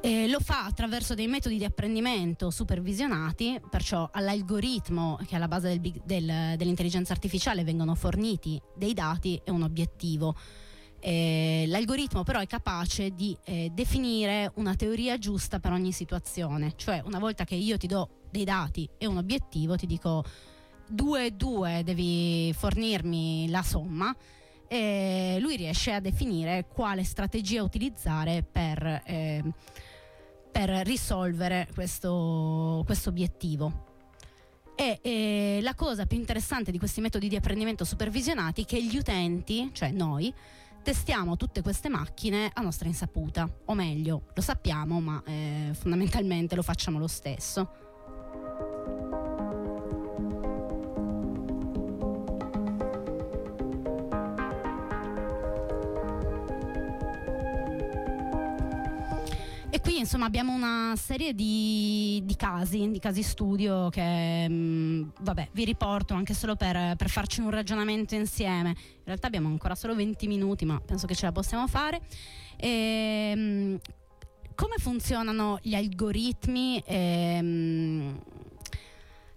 E 0.00 0.28
lo 0.28 0.38
fa 0.38 0.66
attraverso 0.66 1.14
dei 1.14 1.26
metodi 1.26 1.56
di 1.58 1.64
apprendimento 1.64 2.50
supervisionati, 2.50 3.60
perciò 3.68 4.08
all'algoritmo 4.12 5.18
che 5.26 5.32
è 5.32 5.34
alla 5.34 5.48
base 5.48 5.80
del 5.80 6.00
del- 6.04 6.56
dell'intelligenza 6.56 7.12
artificiale 7.12 7.64
vengono 7.64 7.96
forniti 7.96 8.60
dei 8.76 8.94
dati 8.94 9.40
e 9.42 9.50
un 9.50 9.62
obiettivo. 9.62 10.36
Eh, 11.00 11.64
l'algoritmo 11.66 12.22
però 12.22 12.38
è 12.38 12.46
capace 12.46 13.10
di 13.10 13.36
eh, 13.44 13.70
definire 13.74 14.52
una 14.54 14.76
teoria 14.76 15.18
giusta 15.18 15.58
per 15.58 15.72
ogni 15.72 15.90
situazione, 15.90 16.74
cioè 16.76 17.02
una 17.04 17.18
volta 17.18 17.42
che 17.44 17.56
io 17.56 17.76
ti 17.76 17.88
do 17.88 18.23
dei 18.34 18.44
dati 18.44 18.88
e 18.98 19.06
un 19.06 19.16
obiettivo, 19.16 19.76
ti 19.76 19.86
dico 19.86 20.24
2 20.88 21.26
e 21.26 21.30
2 21.30 21.82
devi 21.84 22.52
fornirmi 22.52 23.48
la 23.48 23.62
somma 23.62 24.14
e 24.66 25.38
lui 25.40 25.54
riesce 25.54 25.92
a 25.92 26.00
definire 26.00 26.66
quale 26.66 27.04
strategia 27.04 27.62
utilizzare 27.62 28.42
per, 28.42 29.02
eh, 29.06 29.42
per 30.50 30.68
risolvere 30.84 31.68
questo, 31.72 32.82
questo 32.84 33.10
obiettivo. 33.10 33.92
E 34.74 34.98
eh, 35.02 35.60
la 35.62 35.76
cosa 35.76 36.06
più 36.06 36.18
interessante 36.18 36.72
di 36.72 36.78
questi 36.78 37.00
metodi 37.00 37.28
di 37.28 37.36
apprendimento 37.36 37.84
supervisionati 37.84 38.62
è 38.62 38.64
che 38.64 38.82
gli 38.82 38.96
utenti, 38.96 39.70
cioè 39.72 39.92
noi, 39.92 40.34
testiamo 40.82 41.36
tutte 41.36 41.62
queste 41.62 41.88
macchine 41.88 42.50
a 42.52 42.60
nostra 42.60 42.88
insaputa, 42.88 43.48
o 43.66 43.74
meglio, 43.74 44.24
lo 44.34 44.42
sappiamo, 44.42 45.00
ma 45.00 45.22
eh, 45.24 45.70
fondamentalmente 45.72 46.56
lo 46.56 46.62
facciamo 46.62 46.98
lo 46.98 47.06
stesso. 47.06 47.83
Qui 59.84 59.98
insomma 59.98 60.24
abbiamo 60.24 60.54
una 60.54 60.94
serie 60.96 61.34
di, 61.34 62.22
di 62.24 62.36
casi, 62.36 62.90
di 62.90 62.98
casi 62.98 63.22
studio 63.22 63.90
che 63.90 64.48
mh, 64.48 65.12
vabbè, 65.20 65.50
vi 65.52 65.66
riporto 65.66 66.14
anche 66.14 66.32
solo 66.32 66.56
per, 66.56 66.96
per 66.96 67.10
farci 67.10 67.42
un 67.42 67.50
ragionamento 67.50 68.14
insieme. 68.14 68.70
In 68.70 69.02
realtà 69.04 69.26
abbiamo 69.26 69.48
ancora 69.48 69.74
solo 69.74 69.94
20 69.94 70.26
minuti, 70.26 70.64
ma 70.64 70.80
penso 70.80 71.06
che 71.06 71.14
ce 71.14 71.26
la 71.26 71.32
possiamo 71.32 71.66
fare. 71.66 72.00
Ehm, 72.56 73.78
come 74.54 74.76
funzionano 74.78 75.58
gli 75.60 75.74
algoritmi? 75.74 76.82
Ehm, 76.86 78.18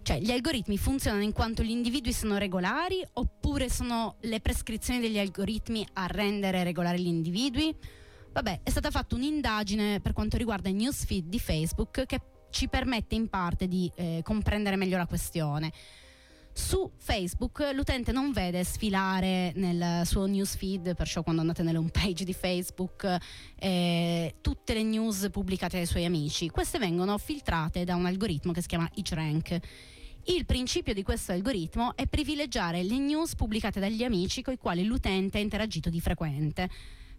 cioè, 0.02 0.20
gli 0.22 0.32
algoritmi 0.32 0.78
funzionano 0.78 1.24
in 1.24 1.34
quanto 1.34 1.62
gli 1.62 1.72
individui 1.72 2.14
sono 2.14 2.38
regolari 2.38 3.06
oppure 3.14 3.70
sono 3.70 4.16
le 4.22 4.39
prescrizioni 4.39 5.02
degli 5.02 5.20
algoritmi 5.20 5.86
a 5.93 6.08
rendere 6.08 6.64
regolari 6.64 7.02
gli 7.02 7.08
individui? 7.08 7.76
Vabbè, 8.38 8.60
è 8.62 8.70
stata 8.70 8.92
fatta 8.92 9.16
un'indagine 9.16 10.00
per 10.00 10.14
quanto 10.14 10.38
riguarda 10.38 10.70
i 10.70 10.74
newsfeed 10.74 11.26
di 11.26 11.40
Facebook 11.40 12.06
che 12.06 12.22
ci 12.52 12.68
permette 12.68 13.16
in 13.16 13.30
parte 13.30 13.68
di 13.68 13.92
eh, 13.96 14.22
comprendere 14.24 14.76
meglio 14.76 14.96
la 14.96 15.08
questione. 15.08 15.74
Su 16.54 16.92
Facebook 16.98 17.68
l'utente 17.74 18.12
non 18.12 18.32
vede 18.32 18.64
sfilare 18.64 19.54
nel 19.56 20.06
suo 20.06 20.28
newsfeed, 20.28 20.96
perciò 20.96 21.24
quando 21.24 21.42
andate 21.42 21.64
nelle 21.64 21.80
home 21.80 21.90
page 21.90 22.26
di 22.26 22.34
Facebook, 22.34 23.18
eh, 23.56 24.36
tutte 24.40 24.76
le 24.76 24.84
news 24.84 25.30
pubblicate 25.32 25.78
dai 25.78 25.88
suoi 25.88 26.06
amici. 26.06 26.50
Queste 26.50 26.78
vengono 26.78 27.18
filtrate 27.18 27.86
da 27.86 27.96
un 27.96 28.06
algoritmo 28.06 28.52
che 28.52 28.62
si 28.62 28.68
chiama 28.68 28.88
PageRank. 28.88 29.60
Il 30.26 30.46
principio 30.46 30.94
di 30.94 31.02
questo 31.02 31.32
algoritmo 31.32 31.96
è 31.96 32.06
privilegiare 32.06 32.84
le 32.84 33.00
news 33.00 33.34
pubblicate 33.34 33.80
dagli 33.80 34.04
amici 34.04 34.44
con 34.44 34.54
i 34.54 34.58
quali 34.58 34.84
l'utente 34.84 35.40
ha 35.40 35.42
interagito 35.42 35.90
di 35.90 36.00
frequente. 36.00 36.70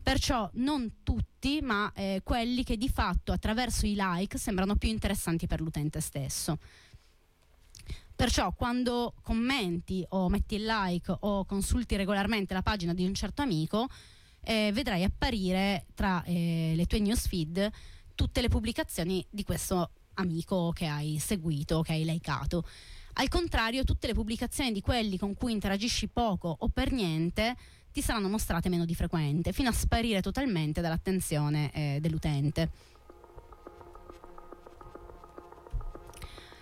Perciò 0.08 0.48
non 0.54 1.02
tutti, 1.02 1.60
ma 1.60 1.92
eh, 1.94 2.22
quelli 2.24 2.64
che 2.64 2.78
di 2.78 2.88
fatto 2.88 3.30
attraverso 3.30 3.84
i 3.84 3.94
like 3.94 4.38
sembrano 4.38 4.76
più 4.76 4.88
interessanti 4.88 5.46
per 5.46 5.60
l'utente 5.60 6.00
stesso. 6.00 6.56
Perciò 8.16 8.54
quando 8.54 9.12
commenti 9.20 10.02
o 10.08 10.30
metti 10.30 10.54
il 10.54 10.64
like 10.64 11.14
o 11.14 11.44
consulti 11.44 11.94
regolarmente 11.96 12.54
la 12.54 12.62
pagina 12.62 12.94
di 12.94 13.04
un 13.04 13.12
certo 13.12 13.42
amico, 13.42 13.86
eh, 14.44 14.70
vedrai 14.72 15.04
apparire 15.04 15.84
tra 15.94 16.24
eh, 16.24 16.72
le 16.74 16.86
tue 16.86 17.00
newsfeed 17.00 17.70
tutte 18.14 18.40
le 18.40 18.48
pubblicazioni 18.48 19.22
di 19.28 19.44
questo 19.44 19.90
amico 20.14 20.70
che 20.72 20.86
hai 20.86 21.18
seguito, 21.18 21.82
che 21.82 21.92
hai 21.92 22.06
likeato. 22.06 22.64
Al 23.20 23.28
contrario, 23.28 23.84
tutte 23.84 24.06
le 24.06 24.14
pubblicazioni 24.14 24.72
di 24.72 24.80
quelli 24.80 25.18
con 25.18 25.34
cui 25.34 25.52
interagisci 25.52 26.08
poco 26.08 26.56
o 26.60 26.68
per 26.68 26.92
niente 26.92 27.56
ti 27.98 28.04
saranno 28.04 28.28
mostrate 28.28 28.68
meno 28.68 28.84
di 28.84 28.94
frequente, 28.94 29.52
fino 29.52 29.70
a 29.70 29.72
sparire 29.72 30.20
totalmente 30.20 30.80
dall'attenzione 30.80 31.72
eh, 31.72 31.98
dell'utente. 32.00 32.70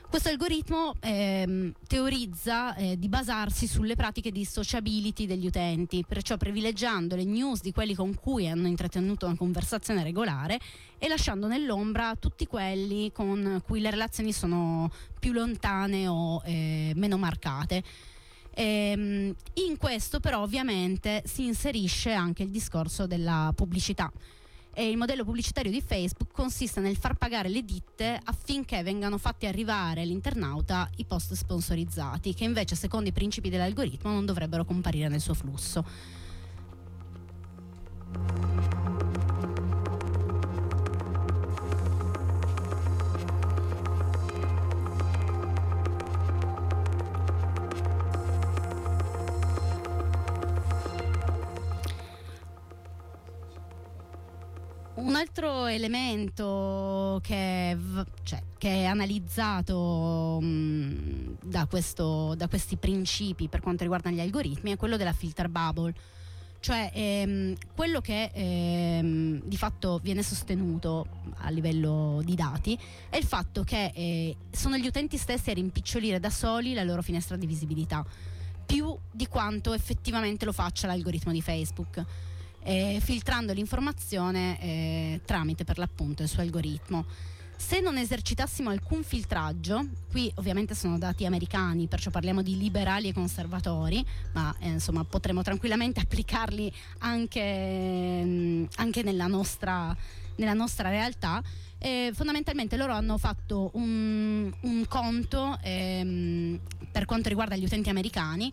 Questo 0.09 0.30
algoritmo 0.30 0.95
ehm, 1.01 1.74
teorizza 1.87 2.74
eh, 2.76 2.99
di 2.99 3.09
basarsi 3.09 3.66
sulle 3.66 3.97
pratiche 3.97 4.32
di 4.32 4.47
sociability 4.47 5.26
degli 5.26 5.47
utenti, 5.47 6.07
perciò 6.09 6.39
privilegiando 6.39 7.16
le 7.16 7.24
news 7.24 7.61
di 7.61 7.72
quelli 7.72 7.95
con 7.95 8.14
cui 8.14 8.49
hanno 8.49 8.66
intrattenuto 8.66 9.26
una 9.26 9.37
conversazione 9.37 10.03
regolare 10.03 10.59
e 10.97 11.07
lasciando 11.07 11.49
nell'ombra 11.49 12.16
tutti 12.16 12.47
quelli 12.47 13.12
con 13.12 13.61
cui 13.62 13.80
le 13.80 13.91
relazioni 13.91 14.32
sono 14.32 14.91
più 15.20 15.32
lontane 15.32 16.09
o 16.09 16.41
eh, 16.47 16.93
meno 16.95 17.18
marcate. 17.18 17.82
Ehm, 18.59 19.35
in 19.55 19.77
questo 19.77 20.19
però 20.19 20.41
ovviamente 20.41 21.23
si 21.27 21.45
inserisce 21.45 22.13
anche 22.13 22.43
il 22.43 22.49
discorso 22.49 23.07
della 23.07 23.53
pubblicità. 23.55 24.11
E 24.73 24.89
il 24.89 24.97
modello 24.97 25.25
pubblicitario 25.25 25.71
di 25.71 25.83
Facebook 25.83 26.33
consiste 26.33 26.81
nel 26.81 26.97
far 26.97 27.15
pagare 27.15 27.49
le 27.49 27.65
ditte 27.65 28.19
affinché 28.25 28.83
vengano 28.83 29.19
fatti 29.19 29.47
arrivare 29.47 30.03
all'internauta 30.03 30.89
i 30.97 31.05
post 31.05 31.35
sponsorizzati, 31.35 32.35
che 32.35 32.45
invece 32.45 32.77
secondo 32.77 33.09
i 33.09 33.13
principi 33.13 33.49
dell'algoritmo 33.49 34.11
non 34.11 34.27
dovrebbero 34.27 34.65
comparire 34.65 35.09
nel 35.09 35.21
suo 35.21 35.35
flusso. 35.35 35.85
Un 54.97 55.14
altro 55.14 55.66
elemento 55.66 57.20
che, 57.22 57.76
cioè, 58.22 58.42
che 58.57 58.68
è 58.68 58.84
analizzato 58.84 60.38
mh, 60.40 61.36
da, 61.44 61.66
questo- 61.66 62.34
da 62.34 62.49
questi 62.49 62.76
principi 62.76 63.49
per 63.49 63.61
quanto 63.61 63.82
riguarda 63.82 64.11
gli 64.11 64.20
algoritmi 64.20 64.72
è 64.72 64.76
quello 64.76 64.97
della 64.97 65.12
filter 65.12 65.49
bubble. 65.49 65.94
Cioè 66.59 66.90
ehm, 66.94 67.55
quello 67.74 68.01
che 68.01 68.30
ehm, 68.32 69.42
di 69.44 69.57
fatto 69.59 70.01
viene 70.03 70.22
sostenuto 70.22 71.07
a 71.36 71.51
livello 71.51 72.22
di 72.24 72.34
dati 72.34 72.76
è 73.11 73.18
il 73.18 73.24
fatto 73.24 73.62
che 73.62 73.92
eh, 73.94 74.36
sono 74.51 74.78
gli 74.78 74.86
utenti 74.86 75.18
stessi 75.18 75.51
a 75.51 75.53
rimpicciolire 75.55 76.18
da 76.18 76.30
soli 76.30 76.72
la 76.72 76.82
loro 76.82 77.03
finestra 77.03 77.36
di 77.36 77.47
visibilità 77.47 78.05
più 78.64 78.97
di 79.12 79.28
quanto 79.28 79.74
effettivamente 79.74 80.44
lo 80.44 80.53
faccia 80.53 80.88
l'algoritmo 80.88 81.30
di 81.30 81.40
Facebook, 81.40 82.05
eh, 82.67 82.99
filtrando 83.01 83.53
l'informazione 83.53 84.61
eh, 84.61 85.21
tramite 85.25 85.64
per 85.64 85.79
l'appunto 85.79 86.23
il 86.23 86.29
suo 86.29 86.43
algoritmo. 86.43 87.07
Se 87.57 87.81
non 87.81 87.97
esercitassimo 87.97 88.69
alcun 88.69 89.03
filtraggio, 89.03 89.87
qui 90.11 90.31
ovviamente 90.35 90.75
sono 90.75 90.99
dati 90.99 91.25
americani, 91.25 91.87
perciò 91.87 92.11
parliamo 92.11 92.43
di 92.43 92.59
liberali 92.59 93.09
e 93.09 93.12
conservatori, 93.14 94.05
ma 94.33 94.55
eh, 94.59 94.69
insomma 94.69 95.05
potremmo 95.05 95.43
tranquillamente 95.43 96.01
applicarli 96.03 96.71
anche, 96.99 98.23
mm, 98.25 98.64
anche 98.77 99.03
nella, 99.03 99.29
nostra, 99.29 99.97
nella 100.37 100.53
nostra 100.53 100.91
realtà. 100.91 101.43
Eh, 101.79 102.11
fondamentalmente 102.14 102.77
loro 102.77 102.93
hanno 102.93 103.17
fatto 103.17 103.71
un, 103.75 104.53
un 104.61 104.87
conto 104.89 105.59
ehm, 105.62 106.59
per 106.91 107.05
quanto 107.05 107.29
riguarda 107.29 107.55
gli 107.55 107.64
utenti 107.64 107.91
americani 107.91 108.53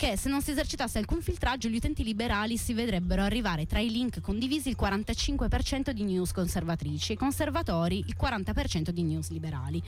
che 0.00 0.16
se 0.16 0.30
non 0.30 0.40
si 0.40 0.52
esercitasse 0.52 0.96
alcun 0.96 1.20
filtraggio 1.20 1.68
gli 1.68 1.76
utenti 1.76 2.02
liberali 2.02 2.56
si 2.56 2.72
vedrebbero 2.72 3.20
arrivare 3.20 3.66
tra 3.66 3.80
i 3.80 3.90
link 3.90 4.22
condivisi 4.22 4.70
il 4.70 4.76
45% 4.80 5.90
di 5.90 6.04
news 6.04 6.32
conservatrici 6.32 7.12
e 7.12 7.14
i 7.16 7.18
conservatori 7.18 7.98
il 7.98 8.16
40% 8.18 8.88
di 8.88 9.02
news 9.02 9.28
liberali. 9.28 9.82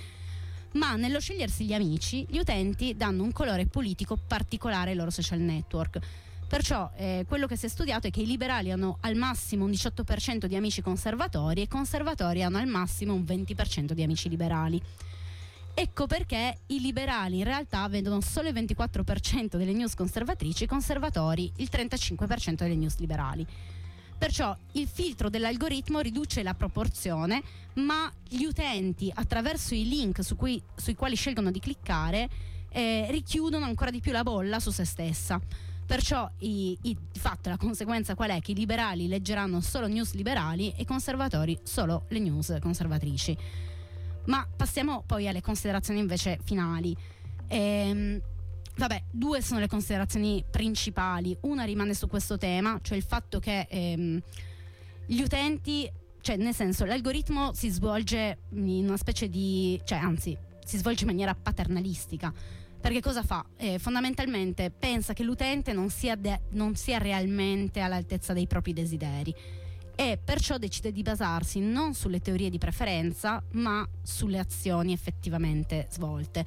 Ma 0.72 0.96
nello 0.96 1.18
scegliersi 1.18 1.64
gli 1.64 1.72
amici, 1.72 2.26
gli 2.28 2.36
utenti 2.36 2.94
danno 2.94 3.22
un 3.22 3.32
colore 3.32 3.64
politico 3.64 4.18
particolare 4.18 4.90
ai 4.90 4.96
loro 4.96 5.08
social 5.08 5.38
network. 5.38 5.98
Perciò 6.46 6.90
eh, 6.96 7.24
quello 7.26 7.46
che 7.46 7.56
si 7.56 7.64
è 7.64 7.70
studiato 7.70 8.08
è 8.08 8.10
che 8.10 8.20
i 8.20 8.26
liberali 8.26 8.70
hanno 8.70 8.98
al 9.00 9.14
massimo 9.14 9.64
un 9.64 9.70
18% 9.70 10.44
di 10.44 10.56
amici 10.56 10.82
conservatori 10.82 11.60
e 11.60 11.64
i 11.64 11.68
conservatori 11.68 12.42
hanno 12.42 12.58
al 12.58 12.66
massimo 12.66 13.14
un 13.14 13.22
20% 13.22 13.92
di 13.92 14.02
amici 14.02 14.28
liberali. 14.28 14.78
Ecco 15.74 16.06
perché 16.06 16.58
i 16.66 16.80
liberali 16.80 17.38
in 17.38 17.44
realtà 17.44 17.88
vedono 17.88 18.20
solo 18.20 18.48
il 18.48 18.54
24% 18.54 19.56
delle 19.56 19.72
news 19.72 19.94
conservatrici, 19.94 20.64
i 20.64 20.66
conservatori 20.66 21.50
il 21.56 21.68
35% 21.72 22.54
delle 22.56 22.76
news 22.76 22.98
liberali. 22.98 23.46
Perciò 24.18 24.56
il 24.72 24.86
filtro 24.86 25.28
dell'algoritmo 25.30 25.98
riduce 26.00 26.42
la 26.44 26.54
proporzione, 26.54 27.42
ma 27.74 28.10
gli 28.28 28.44
utenti 28.44 29.10
attraverso 29.12 29.74
i 29.74 29.88
link 29.88 30.22
su 30.22 30.36
cui- 30.36 30.62
sui 30.76 30.94
quali 30.94 31.16
scelgono 31.16 31.50
di 31.50 31.58
cliccare 31.58 32.28
eh, 32.74 33.06
richiudono 33.10 33.64
ancora 33.66 33.90
di 33.90 34.00
più 34.00 34.12
la 34.12 34.22
bolla 34.22 34.58
su 34.60 34.70
se 34.70 34.84
stessa. 34.84 35.38
Perciò 35.84 36.30
i- 36.38 36.78
i- 36.82 36.96
di 37.12 37.18
fatto 37.18 37.48
la 37.50 37.56
conseguenza 37.58 38.14
qual 38.14 38.30
è? 38.30 38.40
Che 38.40 38.52
i 38.52 38.54
liberali 38.54 39.08
leggeranno 39.08 39.60
solo 39.60 39.88
news 39.88 40.14
liberali 40.14 40.70
e 40.76 40.82
i 40.82 40.86
conservatori 40.86 41.58
solo 41.64 42.04
le 42.08 42.18
news 42.18 42.56
conservatrici. 42.60 43.36
Ma 44.26 44.46
passiamo 44.56 45.02
poi 45.06 45.26
alle 45.28 45.40
considerazioni 45.40 46.00
invece 46.00 46.38
finali. 46.44 46.96
Ehm, 47.48 48.20
vabbè, 48.76 49.04
due 49.10 49.42
sono 49.42 49.60
le 49.60 49.68
considerazioni 49.68 50.44
principali. 50.48 51.36
Una 51.42 51.64
rimane 51.64 51.94
su 51.94 52.06
questo 52.08 52.38
tema, 52.38 52.78
cioè 52.82 52.96
il 52.96 53.02
fatto 53.02 53.38
che 53.38 53.66
ehm, 53.68 54.20
gli 55.06 55.20
utenti, 55.20 55.90
cioè 56.20 56.36
nel 56.36 56.54
senso 56.54 56.84
l'algoritmo 56.84 57.52
si 57.52 57.68
svolge 57.68 58.38
in 58.50 58.86
una 58.86 58.96
specie 58.96 59.28
di, 59.28 59.80
cioè 59.84 59.98
anzi, 59.98 60.36
si 60.64 60.78
svolge 60.78 61.02
in 61.02 61.10
maniera 61.10 61.34
paternalistica. 61.34 62.32
Perché 62.80 63.00
cosa 63.00 63.22
fa? 63.22 63.44
Eh, 63.56 63.78
fondamentalmente 63.78 64.70
pensa 64.70 65.12
che 65.12 65.22
l'utente 65.22 65.72
non 65.72 65.88
sia, 65.88 66.16
de- 66.16 66.42
non 66.50 66.74
sia 66.74 66.98
realmente 66.98 67.80
all'altezza 67.80 68.32
dei 68.32 68.48
propri 68.48 68.72
desideri 68.72 69.34
e 69.94 70.18
perciò 70.22 70.58
decide 70.58 70.92
di 70.92 71.02
basarsi 71.02 71.60
non 71.60 71.94
sulle 71.94 72.20
teorie 72.20 72.50
di 72.50 72.58
preferenza, 72.58 73.42
ma 73.52 73.86
sulle 74.02 74.38
azioni 74.38 74.92
effettivamente 74.92 75.86
svolte. 75.90 76.44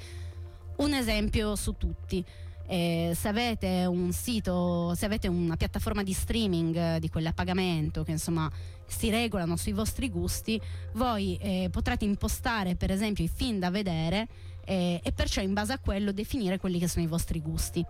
Un 0.77 0.93
esempio 0.93 1.55
su 1.55 1.75
tutti. 1.77 2.23
Eh, 2.67 3.11
se 3.15 3.27
avete 3.27 3.85
un 3.85 4.11
sito, 4.11 4.95
se 4.95 5.05
avete 5.05 5.27
una 5.27 5.55
piattaforma 5.55 6.01
di 6.01 6.13
streaming 6.13 6.75
eh, 6.75 6.99
di 6.99 7.09
quelle 7.09 7.29
a 7.29 7.33
pagamento 7.33 8.03
che 8.03 8.09
insomma 8.09 8.51
si 8.87 9.11
regolano 9.11 9.55
sui 9.55 9.71
vostri 9.71 10.09
gusti, 10.09 10.59
voi 10.93 11.37
eh, 11.37 11.69
potrete 11.71 12.05
impostare 12.05 12.75
per 12.75 12.89
esempio 12.89 13.23
i 13.23 13.27
film 13.27 13.59
da 13.59 13.69
vedere 13.69 14.27
eh, 14.65 14.99
e 15.03 15.11
perciò 15.11 15.41
in 15.41 15.53
base 15.53 15.73
a 15.73 15.79
quello 15.79 16.11
definire 16.11 16.57
quelli 16.57 16.79
che 16.79 16.87
sono 16.87 17.05
i 17.05 17.07
vostri 17.07 17.39
gusti. 17.39 17.85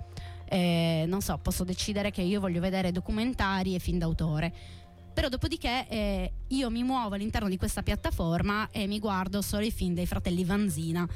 Eh, 0.48 1.06
non 1.08 1.22
so, 1.22 1.38
posso 1.38 1.64
decidere 1.64 2.12
che 2.12 2.22
io 2.22 2.42
voglio 2.42 2.60
vedere 2.60 2.92
documentari 2.92 3.76
e 3.76 3.80
film 3.80 3.98
d'autore 3.98 4.54
però 5.16 5.30
dopodiché 5.30 5.88
eh, 5.88 6.34
io 6.50 6.70
mi 6.70 6.84
muovo 6.84 7.16
all'interno 7.16 7.48
di 7.48 7.56
questa 7.56 7.82
piattaforma 7.82 8.70
e 8.70 8.86
mi 8.86 9.00
guardo 9.00 9.42
solo 9.42 9.64
i 9.64 9.72
film 9.72 9.94
dei 9.94 10.06
fratelli 10.06 10.44
Vanzina. 10.44 11.08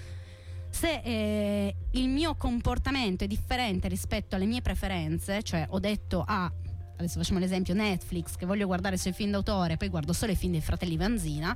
Se 0.69 1.01
eh, 1.03 1.75
il 1.91 2.07
mio 2.07 2.35
comportamento 2.35 3.25
è 3.25 3.27
differente 3.27 3.89
rispetto 3.89 4.37
alle 4.37 4.45
mie 4.45 4.61
preferenze, 4.61 5.43
cioè 5.43 5.65
ho 5.69 5.79
detto 5.79 6.23
a, 6.25 6.49
adesso 6.95 7.19
facciamo 7.19 7.39
l'esempio 7.39 7.73
Netflix, 7.73 8.37
che 8.37 8.45
voglio 8.45 8.67
guardare 8.67 8.95
i 8.95 8.99
suoi 8.99 9.11
film 9.11 9.31
d'autore, 9.31 9.75
poi 9.75 9.89
guardo 9.89 10.13
solo 10.13 10.31
i 10.31 10.37
film 10.37 10.53
dei 10.53 10.61
fratelli 10.61 10.95
Vanzina, 10.95 11.53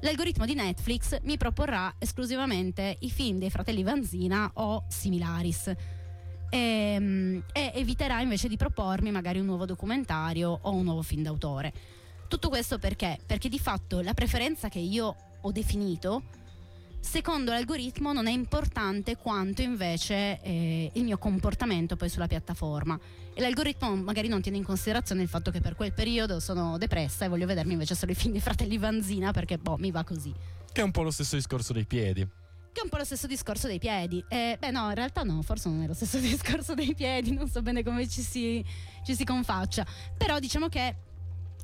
l'algoritmo 0.00 0.46
di 0.46 0.54
Netflix 0.54 1.20
mi 1.24 1.36
proporrà 1.36 1.94
esclusivamente 1.98 2.96
i 3.00 3.10
film 3.10 3.38
dei 3.38 3.50
fratelli 3.50 3.82
Vanzina 3.82 4.50
o 4.54 4.84
similaris 4.88 5.74
e, 6.50 7.42
e 7.52 7.72
eviterà 7.74 8.20
invece 8.20 8.48
di 8.48 8.56
propormi 8.56 9.10
magari 9.10 9.38
un 9.38 9.46
nuovo 9.46 9.66
documentario 9.66 10.58
o 10.62 10.72
un 10.72 10.84
nuovo 10.84 11.02
film 11.02 11.22
d'autore. 11.22 11.72
Tutto 12.28 12.48
questo 12.48 12.78
perché? 12.78 13.18
Perché 13.24 13.48
di 13.48 13.58
fatto 13.58 14.00
la 14.00 14.14
preferenza 14.14 14.68
che 14.68 14.78
io 14.78 15.16
ho 15.40 15.52
definito, 15.52 16.22
secondo 17.00 17.52
l'algoritmo, 17.52 18.12
non 18.12 18.26
è 18.26 18.30
importante 18.30 19.16
quanto 19.16 19.62
invece 19.62 20.40
eh, 20.42 20.90
il 20.92 21.04
mio 21.04 21.16
comportamento 21.16 21.96
poi 21.96 22.08
sulla 22.08 22.26
piattaforma. 22.26 22.98
E 23.32 23.40
l'algoritmo 23.40 23.94
magari 23.96 24.28
non 24.28 24.42
tiene 24.42 24.58
in 24.58 24.64
considerazione 24.64 25.22
il 25.22 25.28
fatto 25.28 25.50
che 25.50 25.60
per 25.60 25.74
quel 25.74 25.92
periodo 25.92 26.40
sono 26.40 26.76
depressa 26.76 27.24
e 27.24 27.28
voglio 27.28 27.46
vedermi 27.46 27.72
invece 27.72 27.94
solo 27.94 28.12
i 28.12 28.14
film 28.14 28.32
dei 28.32 28.40
fratelli 28.40 28.76
Vanzina 28.78 29.32
perché 29.32 29.58
boh, 29.58 29.76
mi 29.78 29.90
va 29.90 30.04
così. 30.04 30.34
Che 30.70 30.80
è 30.80 30.84
un 30.84 30.90
po' 30.90 31.02
lo 31.02 31.10
stesso 31.10 31.36
discorso 31.36 31.72
dei 31.72 31.86
piedi. 31.86 32.26
Che 32.78 32.84
è 32.84 32.86
un 32.86 32.90
po' 32.92 32.98
lo 32.98 33.04
stesso 33.04 33.26
discorso 33.26 33.66
dei 33.66 33.80
piedi. 33.80 34.24
Eh, 34.28 34.56
beh, 34.56 34.70
no, 34.70 34.86
in 34.90 34.94
realtà 34.94 35.24
no, 35.24 35.42
forse 35.42 35.68
non 35.68 35.82
è 35.82 35.88
lo 35.88 35.94
stesso 35.94 36.18
discorso 36.22 36.74
dei 36.74 36.94
piedi, 36.94 37.32
non 37.32 37.48
so 37.48 37.60
bene 37.60 37.82
come 37.82 38.06
ci 38.06 38.22
si, 38.22 38.64
ci 39.04 39.16
si 39.16 39.24
confaccia. 39.24 39.84
Però 40.16 40.38
diciamo 40.38 40.68
che 40.68 40.94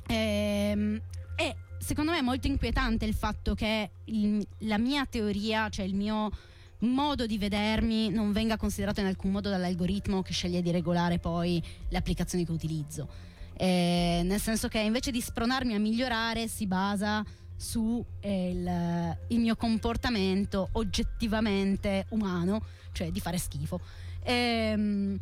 ehm, 0.08 1.00
è 1.36 1.54
secondo 1.78 2.10
me 2.10 2.20
molto 2.20 2.48
inquietante 2.48 3.04
il 3.04 3.14
fatto 3.14 3.54
che 3.54 3.90
il- 4.06 4.44
la 4.62 4.76
mia 4.76 5.06
teoria, 5.06 5.68
cioè 5.68 5.84
il 5.84 5.94
mio 5.94 6.30
modo 6.78 7.26
di 7.26 7.38
vedermi 7.38 8.10
non 8.10 8.32
venga 8.32 8.56
considerato 8.56 8.98
in 8.98 9.06
alcun 9.06 9.30
modo 9.30 9.48
dall'algoritmo 9.50 10.20
che 10.22 10.32
sceglie 10.32 10.62
di 10.62 10.72
regolare 10.72 11.20
poi 11.20 11.62
le 11.90 11.96
applicazioni 11.96 12.44
che 12.44 12.50
utilizzo. 12.50 13.08
Eh, 13.56 14.22
nel 14.24 14.40
senso 14.40 14.66
che 14.66 14.80
invece 14.80 15.12
di 15.12 15.20
spronarmi 15.20 15.74
a 15.74 15.78
migliorare 15.78 16.48
si 16.48 16.66
basa 16.66 17.24
su 17.56 18.04
eh, 18.20 19.16
mio 19.28 19.56
comportamento 19.56 20.68
oggettivamente 20.72 22.06
umano, 22.10 22.62
cioè 22.92 23.10
di 23.10 23.20
fare 23.20 23.38
schifo. 23.38 23.80
Ehm, 24.22 25.18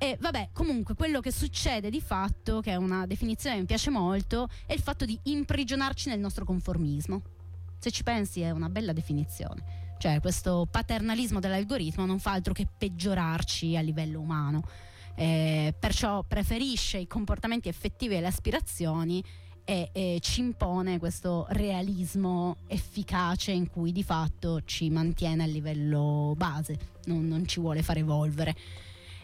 e 0.00 0.16
vabbè, 0.20 0.50
comunque 0.52 0.94
quello 0.94 1.20
che 1.20 1.32
succede 1.32 1.90
di 1.90 2.00
fatto, 2.00 2.60
che 2.60 2.70
è 2.70 2.76
una 2.76 3.04
definizione 3.06 3.56
che 3.56 3.60
mi 3.62 3.66
piace 3.66 3.90
molto, 3.90 4.48
è 4.64 4.72
il 4.72 4.80
fatto 4.80 5.04
di 5.04 5.18
imprigionarci 5.24 6.08
nel 6.08 6.20
nostro 6.20 6.44
conformismo. 6.44 7.22
Se 7.78 7.90
ci 7.90 8.04
pensi 8.04 8.40
è 8.40 8.50
una 8.50 8.68
bella 8.68 8.92
definizione. 8.92 9.86
Cioè 9.98 10.20
questo 10.20 10.68
paternalismo 10.70 11.40
dell'algoritmo 11.40 12.06
non 12.06 12.20
fa 12.20 12.32
altro 12.32 12.52
che 12.52 12.68
peggiorarci 12.78 13.76
a 13.76 13.80
livello 13.80 14.20
umano. 14.20 14.62
Eh, 15.16 15.74
perciò 15.76 16.22
preferisce 16.22 16.98
i 16.98 17.08
comportamenti 17.08 17.68
effettivi 17.68 18.14
e 18.14 18.20
le 18.20 18.28
aspirazioni 18.28 19.22
e, 19.68 19.90
e 19.92 20.18
ci 20.22 20.40
impone 20.40 20.98
questo 20.98 21.44
realismo 21.50 22.56
efficace 22.68 23.50
in 23.50 23.68
cui 23.68 23.92
di 23.92 24.02
fatto 24.02 24.62
ci 24.64 24.88
mantiene 24.88 25.42
a 25.42 25.46
livello 25.46 26.32
base, 26.38 26.78
non, 27.04 27.28
non 27.28 27.46
ci 27.46 27.60
vuole 27.60 27.82
far 27.82 27.98
evolvere. 27.98 28.56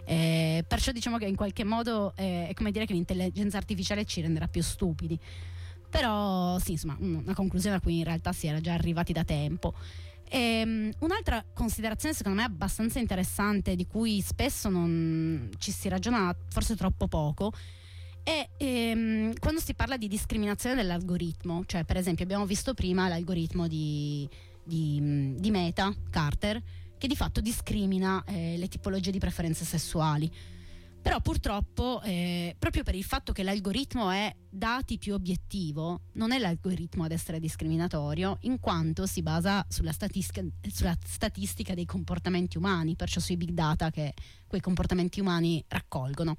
Eh, 0.04 0.62
perciò 0.68 0.92
diciamo 0.92 1.16
che 1.16 1.24
in 1.24 1.34
qualche 1.34 1.64
modo 1.64 2.12
eh, 2.16 2.48
è 2.48 2.52
come 2.52 2.72
dire 2.72 2.84
che 2.84 2.92
l'intelligenza 2.92 3.56
artificiale 3.56 4.04
ci 4.04 4.20
renderà 4.20 4.46
più 4.46 4.62
stupidi. 4.62 5.18
Però 5.88 6.58
sì, 6.58 6.72
insomma, 6.72 6.98
una 7.00 7.32
conclusione 7.32 7.76
a 7.76 7.80
cui 7.80 7.96
in 7.96 8.04
realtà 8.04 8.32
si 8.32 8.46
era 8.46 8.60
già 8.60 8.74
arrivati 8.74 9.14
da 9.14 9.24
tempo. 9.24 9.72
Ehm, 10.28 10.92
un'altra 10.98 11.42
considerazione 11.54 12.14
secondo 12.14 12.40
me 12.40 12.44
abbastanza 12.44 12.98
interessante 12.98 13.76
di 13.76 13.86
cui 13.86 14.20
spesso 14.20 14.68
non 14.68 15.48
ci 15.56 15.70
si 15.70 15.88
ragiona 15.88 16.36
forse 16.50 16.76
troppo 16.76 17.08
poco 17.08 17.52
è 18.24 18.48
ehm, 18.56 19.34
quando 19.38 19.60
si 19.60 19.74
parla 19.74 19.96
di 19.96 20.08
discriminazione 20.08 20.74
dell'algoritmo, 20.74 21.62
cioè 21.66 21.84
per 21.84 21.98
esempio 21.98 22.24
abbiamo 22.24 22.46
visto 22.46 22.74
prima 22.74 23.06
l'algoritmo 23.06 23.68
di, 23.68 24.28
di- 24.64 25.34
di 25.36 25.50
Meta, 25.50 25.94
Carter, 26.10 26.60
che 26.98 27.06
di 27.06 27.14
fatto 27.14 27.40
discrimina 27.40 28.24
eh, 28.24 28.56
le 28.56 28.68
tipologie 28.68 29.10
di 29.10 29.18
preferenze 29.18 29.64
sessuali. 29.64 30.32
Però 31.02 31.20
purtroppo, 31.20 32.00
eh, 32.02 32.56
proprio 32.58 32.82
per 32.82 32.94
il 32.94 33.04
fatto 33.04 33.32
che 33.34 33.42
l'algoritmo 33.42 34.10
è 34.10 34.34
dati 34.48 34.96
più 34.96 35.12
obiettivo, 35.12 36.04
non 36.12 36.32
è 36.32 36.38
l'algoritmo 36.38 37.04
ad 37.04 37.12
essere 37.12 37.38
discriminatorio, 37.38 38.38
in 38.42 38.58
quanto 38.58 39.04
si 39.04 39.20
basa 39.20 39.66
sulla 39.68 39.92
statistica, 39.92 40.42
sulla 40.72 40.96
statistica 41.04 41.74
dei 41.74 41.84
comportamenti 41.84 42.56
umani, 42.56 42.96
perciò 42.96 43.20
sui 43.20 43.36
big 43.36 43.50
data 43.50 43.90
che 43.90 44.14
quei 44.46 44.62
comportamenti 44.62 45.20
umani 45.20 45.62
raccolgono. 45.68 46.38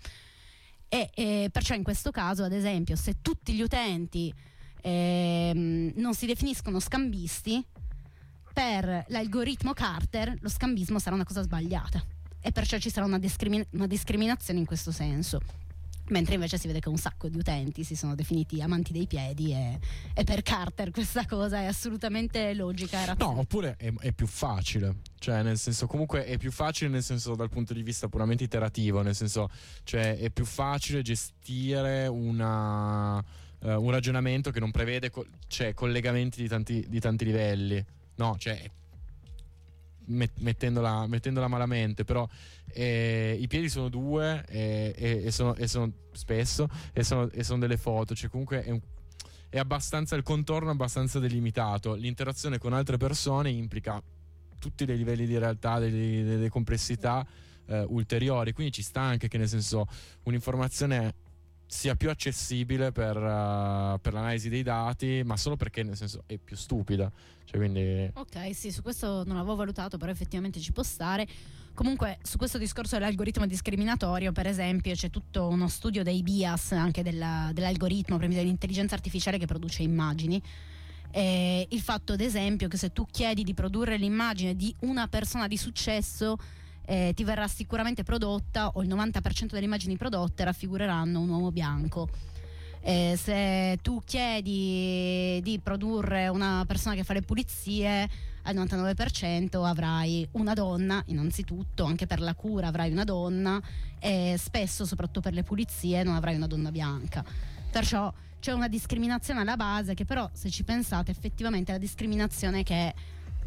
E 0.95 1.09
eh, 1.13 1.49
perciò 1.51 1.75
in 1.75 1.83
questo 1.83 2.09
caso, 2.09 2.45
ad 2.45 2.53
esempio, 2.53 2.95
se 2.95 3.17
tutti 3.21 3.51
gli 3.51 3.61
utenti 3.61 4.33
ehm, 4.81 5.91
non 5.95 6.13
si 6.13 6.25
definiscono 6.25 6.79
scambisti, 6.79 7.61
per 8.53 9.03
l'algoritmo 9.09 9.73
Carter 9.73 10.37
lo 10.39 10.47
scambismo 10.47 10.97
sarà 10.97 11.15
una 11.15 11.25
cosa 11.25 11.41
sbagliata 11.41 12.01
e 12.39 12.51
perciò 12.53 12.77
ci 12.77 12.89
sarà 12.89 13.05
una, 13.05 13.19
discrimin- 13.19 13.67
una 13.71 13.87
discriminazione 13.87 14.59
in 14.59 14.65
questo 14.65 14.93
senso. 14.93 15.41
Mentre 16.09 16.35
invece 16.35 16.57
si 16.57 16.67
vede 16.67 16.79
che 16.79 16.89
un 16.89 16.97
sacco 16.97 17.27
di 17.29 17.37
utenti 17.37 17.83
si 17.83 17.95
sono 17.95 18.13
definiti 18.13 18.61
amanti 18.61 18.93
dei 18.93 19.07
piedi 19.07 19.51
e, 19.51 19.79
e 20.13 20.23
per 20.23 20.43
Carter 20.43 20.91
questa 20.91 21.25
cosa 21.25 21.59
è 21.59 21.65
assolutamente 21.65 22.53
logica 22.53 23.03
e. 23.03 23.15
No, 23.17 23.39
oppure 23.39 23.75
è, 23.77 23.91
è 23.99 24.11
più 24.11 24.27
facile. 24.27 24.97
Cioè, 25.17 25.41
nel 25.41 25.57
senso, 25.57 25.87
comunque 25.87 26.25
è 26.25 26.37
più 26.37 26.51
facile 26.51 26.91
nel 26.91 27.01
senso 27.01 27.33
dal 27.35 27.49
punto 27.49 27.73
di 27.73 27.81
vista 27.81 28.07
puramente 28.07 28.43
iterativo, 28.43 29.01
nel 29.01 29.15
senso, 29.15 29.49
cioè 29.83 30.17
è 30.17 30.29
più 30.29 30.45
facile 30.45 31.01
gestire 31.01 32.05
una, 32.05 33.23
eh, 33.61 33.73
un 33.73 33.89
ragionamento 33.89 34.51
che 34.51 34.59
non 34.59 34.69
prevede 34.69 35.09
co- 35.09 35.25
cioè, 35.47 35.73
collegamenti 35.73 36.41
di 36.41 36.47
tanti, 36.47 36.85
di 36.87 36.99
tanti 36.99 37.25
livelli. 37.25 37.83
No, 38.17 38.35
cioè 38.37 38.61
mettendola, 40.07 41.07
mettendola 41.07 41.47
malamente, 41.47 42.03
però 42.03 42.27
eh, 42.67 43.37
i 43.39 43.47
piedi 43.47 43.69
sono 43.69 43.89
due 43.89 44.43
eh, 44.47 44.93
e, 44.95 45.25
e 45.25 45.31
sono, 45.31 45.55
e 45.55 45.67
sono 45.67 45.91
spesso 46.11 46.67
e 46.93 47.03
sono, 47.03 47.29
e 47.29 47.43
sono 47.43 47.59
delle 47.59 47.77
foto, 47.77 48.15
cioè 48.15 48.29
comunque 48.29 48.63
è 48.63 48.71
un 48.71 48.81
è 49.55 49.59
abbastanza 49.59 50.15
il 50.17 50.23
contorno 50.23 50.67
è 50.67 50.73
abbastanza 50.73 51.17
delimitato. 51.17 51.93
L'interazione 51.93 52.57
con 52.57 52.73
altre 52.73 52.97
persone 52.97 53.49
implica 53.51 54.03
tutti 54.59 54.83
dei 54.83 54.97
livelli 54.97 55.25
di 55.25 55.37
realtà, 55.37 55.79
delle, 55.79 56.23
delle 56.23 56.49
complessità 56.49 57.25
eh, 57.67 57.85
ulteriori. 57.87 58.51
Quindi 58.51 58.73
ci 58.73 58.81
sta 58.81 58.99
anche 58.99 59.29
che 59.29 59.37
nel 59.37 59.47
senso 59.47 59.87
un'informazione 60.23 61.13
sia 61.67 61.95
più 61.95 62.09
accessibile 62.09 62.91
per, 62.91 63.17
eh, 63.17 63.99
per 64.01 64.13
l'analisi 64.13 64.49
dei 64.49 64.63
dati, 64.63 65.21
ma 65.25 65.37
solo 65.37 65.55
perché 65.55 65.83
nel 65.83 65.95
senso 65.97 66.23
è 66.25 66.37
più 66.37 66.55
stupida. 66.55 67.11
Cioè, 67.45 67.57
quindi 67.57 68.09
Ok, 68.13 68.53
sì, 68.55 68.71
su 68.71 68.81
questo 68.81 69.23
non 69.25 69.35
l'avevo 69.35 69.55
valutato, 69.55 69.97
però 69.97 70.11
effettivamente 70.11 70.59
ci 70.59 70.71
può 70.71 70.83
stare. 70.83 71.27
Comunque, 71.73 72.19
su 72.23 72.37
questo 72.37 72.57
discorso 72.57 72.95
dell'algoritmo 72.95 73.45
discriminatorio, 73.45 74.31
per 74.31 74.47
esempio, 74.47 74.93
c'è 74.93 75.09
tutto 75.09 75.47
uno 75.47 75.67
studio 75.67 76.03
dei 76.03 76.23
bias 76.23 76.71
anche 76.71 77.03
della- 77.03 77.51
dell'algoritmo, 77.53 78.17
esempio 78.17 78.37
dell'intelligenza 78.37 78.95
artificiale 78.95 79.37
che 79.37 79.45
produce 79.45 79.83
immagini. 79.83 80.41
E 81.11 81.67
il 81.69 81.79
fatto, 81.81 82.13
ad 82.13 82.21
esempio, 82.21 82.67
che 82.67 82.77
se 82.77 82.91
tu 82.91 83.05
chiedi 83.09 83.43
di 83.43 83.53
produrre 83.53 83.97
l'immagine 83.97 84.55
di 84.55 84.73
una 84.81 85.07
persona 85.07 85.47
di 85.47 85.57
successo, 85.57 86.37
eh, 86.85 87.13
ti 87.15 87.23
verrà 87.23 87.47
sicuramente 87.47 88.03
prodotta, 88.03 88.69
o 88.73 88.81
il 88.81 88.89
90% 88.89 89.51
delle 89.51 89.65
immagini 89.65 89.97
prodotte 89.97 90.43
raffigureranno 90.43 91.19
un 91.19 91.29
uomo 91.29 91.51
bianco. 91.51 92.07
Eh, 92.81 93.17
se 93.19 93.79
tu 93.81 94.03
chiedi 94.05 95.39
di 95.41 95.59
produrre 95.61 96.27
una 96.27 96.63
persona 96.67 96.93
che 96.93 97.03
fa 97.03 97.13
le 97.13 97.23
pulizie, 97.23 98.07
al 98.43 98.55
99% 98.55 99.65
avrai 99.65 100.27
una 100.33 100.53
donna, 100.53 101.01
innanzitutto, 101.07 101.83
anche 101.83 102.05
per 102.05 102.19
la 102.19 102.35
cura 102.35 102.67
avrai 102.67 102.91
una 102.91 103.03
donna 103.03 103.59
e 103.99 104.35
spesso, 104.37 104.85
soprattutto 104.85 105.21
per 105.21 105.33
le 105.33 105.41
pulizie, 105.41 106.03
non 106.03 106.13
avrai 106.13 106.35
una 106.35 106.45
donna 106.45 106.69
bianca. 106.69 107.25
Perciò 107.71 108.13
c'è 108.39 108.51
una 108.51 108.67
discriminazione 108.67 109.39
alla 109.39 109.57
base 109.57 109.95
che 109.95 110.05
però, 110.05 110.29
se 110.31 110.51
ci 110.51 110.63
pensate, 110.63 111.09
effettivamente 111.09 111.71
è 111.71 111.73
la 111.73 111.81
discriminazione 111.81 112.61
che 112.61 112.93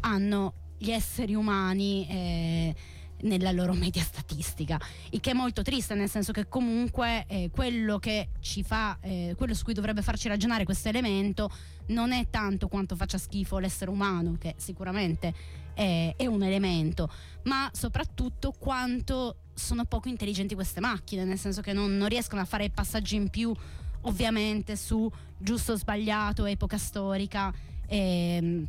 hanno 0.01 0.53
gli 0.77 0.91
esseri 0.91 1.33
umani. 1.33 2.07
eh, 2.09 2.75
nella 3.21 3.51
loro 3.51 3.73
media 3.73 4.01
statistica, 4.01 4.79
il 5.11 5.19
che 5.19 5.31
è 5.31 5.33
molto 5.33 5.61
triste, 5.61 5.95
nel 5.95 6.09
senso 6.09 6.31
che 6.31 6.47
comunque 6.47 7.25
eh, 7.27 7.49
quello 7.51 7.99
che 7.99 8.29
ci 8.39 8.63
fa, 8.63 8.97
eh, 9.01 9.33
quello 9.37 9.53
su 9.53 9.63
cui 9.63 9.73
dovrebbe 9.73 10.01
farci 10.01 10.27
ragionare 10.27 10.63
questo 10.63 10.89
elemento 10.89 11.49
non 11.87 12.11
è 12.11 12.27
tanto 12.29 12.67
quanto 12.67 12.95
faccia 12.95 13.17
schifo 13.17 13.57
l'essere 13.59 13.91
umano, 13.91 14.35
che 14.39 14.55
sicuramente 14.57 15.33
è, 15.73 16.13
è 16.15 16.25
un 16.25 16.43
elemento, 16.43 17.09
ma 17.43 17.69
soprattutto 17.73 18.51
quanto 18.51 19.37
sono 19.53 19.85
poco 19.85 20.07
intelligenti 20.07 20.55
queste 20.55 20.79
macchine, 20.79 21.23
nel 21.25 21.37
senso 21.37 21.61
che 21.61 21.73
non, 21.73 21.97
non 21.97 22.07
riescono 22.07 22.41
a 22.41 22.45
fare 22.45 22.69
passaggi 22.69 23.15
in 23.15 23.29
più, 23.29 23.53
ovviamente, 24.01 24.75
su 24.75 25.09
giusto 25.37 25.73
o 25.73 25.75
sbagliato, 25.75 26.45
epoca 26.45 26.77
storica 26.77 27.53
ehm, 27.87 28.67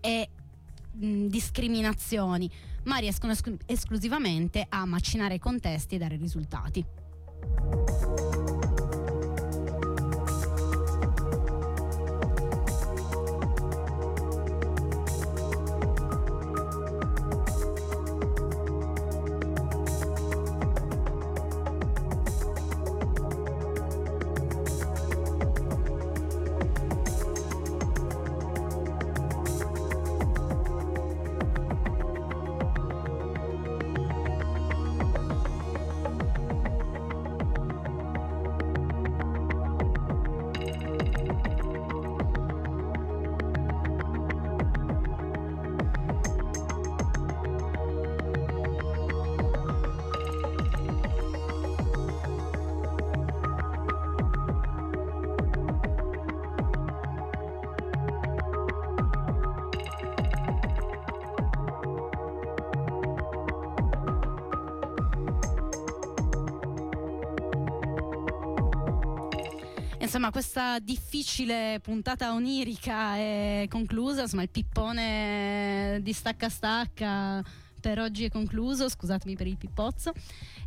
e 0.00 0.28
mh, 0.92 1.26
discriminazioni, 1.26 2.50
ma 2.84 2.96
riescono 2.96 3.32
esclu- 3.32 3.62
esclusivamente 3.66 4.66
a 4.68 4.84
macinare 4.84 5.34
i 5.34 5.38
contesti 5.38 5.96
e 5.96 5.98
dare 5.98 6.16
risultati. 6.16 6.84
Insomma, 70.14 70.30
questa 70.30 70.78
difficile 70.78 71.80
puntata 71.82 72.34
onirica 72.34 73.16
è 73.16 73.66
conclusa. 73.68 74.22
Insomma, 74.22 74.42
il 74.42 74.48
pippone 74.48 75.98
di 76.02 76.12
stacca 76.12 76.48
stacca 76.48 77.42
per 77.80 77.98
oggi 77.98 78.22
è 78.22 78.30
concluso. 78.30 78.88
Scusatemi 78.88 79.34
per 79.34 79.48
il 79.48 79.56
pippozzo. 79.56 80.12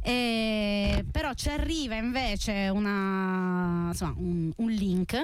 E, 0.01 1.05
però 1.09 1.31
ci 1.33 1.47
arriva 1.47 1.95
invece 1.95 2.67
una, 2.67 3.85
insomma, 3.87 4.15
un, 4.17 4.51
un 4.53 4.69
link 4.69 5.23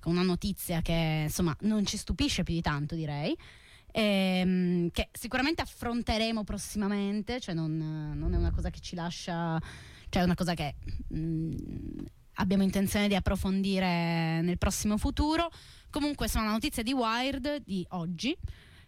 con 0.00 0.12
una 0.12 0.22
notizia 0.22 0.80
che 0.80 1.24
insomma 1.24 1.54
non 1.60 1.84
ci 1.84 1.98
stupisce 1.98 2.44
più 2.44 2.54
di 2.54 2.62
tanto, 2.62 2.94
direi. 2.94 3.36
ehm, 3.92 4.90
che 4.90 5.10
sicuramente 5.12 5.60
affronteremo 5.60 6.42
prossimamente, 6.42 7.38
cioè 7.38 7.54
non, 7.54 8.14
non 8.16 8.32
è 8.32 8.36
una 8.38 8.50
cosa 8.50 8.70
che 8.70 8.80
ci 8.80 8.94
lascia, 8.94 9.60
cioè 10.08 10.22
è 10.22 10.24
una 10.24 10.34
cosa 10.34 10.54
che 10.54 10.74
mm, 11.14 11.52
abbiamo 12.34 12.62
intenzione 12.62 13.08
di 13.08 13.14
approfondire 13.14 14.40
nel 14.42 14.58
prossimo 14.58 14.96
futuro. 14.96 15.50
Comunque, 15.90 16.28
sono 16.28 16.44
una 16.44 16.52
notizia 16.52 16.82
di 16.82 16.92
Wired 16.92 17.62
di 17.64 17.86
oggi 17.90 18.36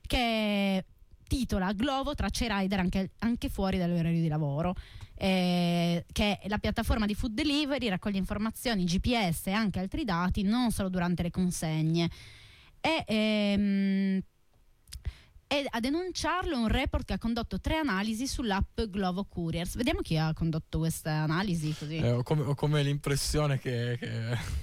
che 0.06 0.84
titola 1.26 1.72
Glovo 1.72 2.14
traccia 2.14 2.44
i 2.44 2.48
rider 2.50 2.78
anche, 2.78 3.10
anche 3.20 3.48
fuori 3.48 3.78
dall'orario 3.78 4.20
di 4.20 4.28
lavoro. 4.28 4.74
eh, 5.16 6.04
che 6.12 6.40
la 6.46 6.58
piattaforma 6.58 7.06
di 7.06 7.14
food 7.14 7.32
delivery 7.34 7.88
raccoglie 7.88 8.18
informazioni 8.18 8.84
GPS 8.84 9.46
e 9.46 9.52
anche 9.52 9.78
altri 9.78 10.04
dati 10.04 10.42
non 10.42 10.72
solo 10.72 10.88
durante 10.88 11.22
le 11.22 11.30
consegne. 11.30 12.10
E, 12.80 13.04
ehm, 13.06 14.20
e 15.54 15.66
a 15.70 15.78
denunciarlo 15.80 16.58
un 16.58 16.68
report 16.68 17.04
che 17.04 17.12
ha 17.12 17.18
condotto 17.18 17.60
tre 17.60 17.76
analisi 17.76 18.26
sull'app 18.26 18.80
Glovo 18.88 19.24
Couriers. 19.24 19.76
Vediamo 19.76 20.00
chi 20.00 20.16
ha 20.16 20.32
condotto 20.32 20.78
questa 20.78 21.12
analisi 21.12 21.74
così. 21.78 21.96
eh, 21.98 22.10
ho, 22.10 22.22
come, 22.22 22.42
ho 22.42 22.54
come 22.54 22.82
l'impressione 22.82 23.58
che, 23.58 23.96
che 23.98 24.62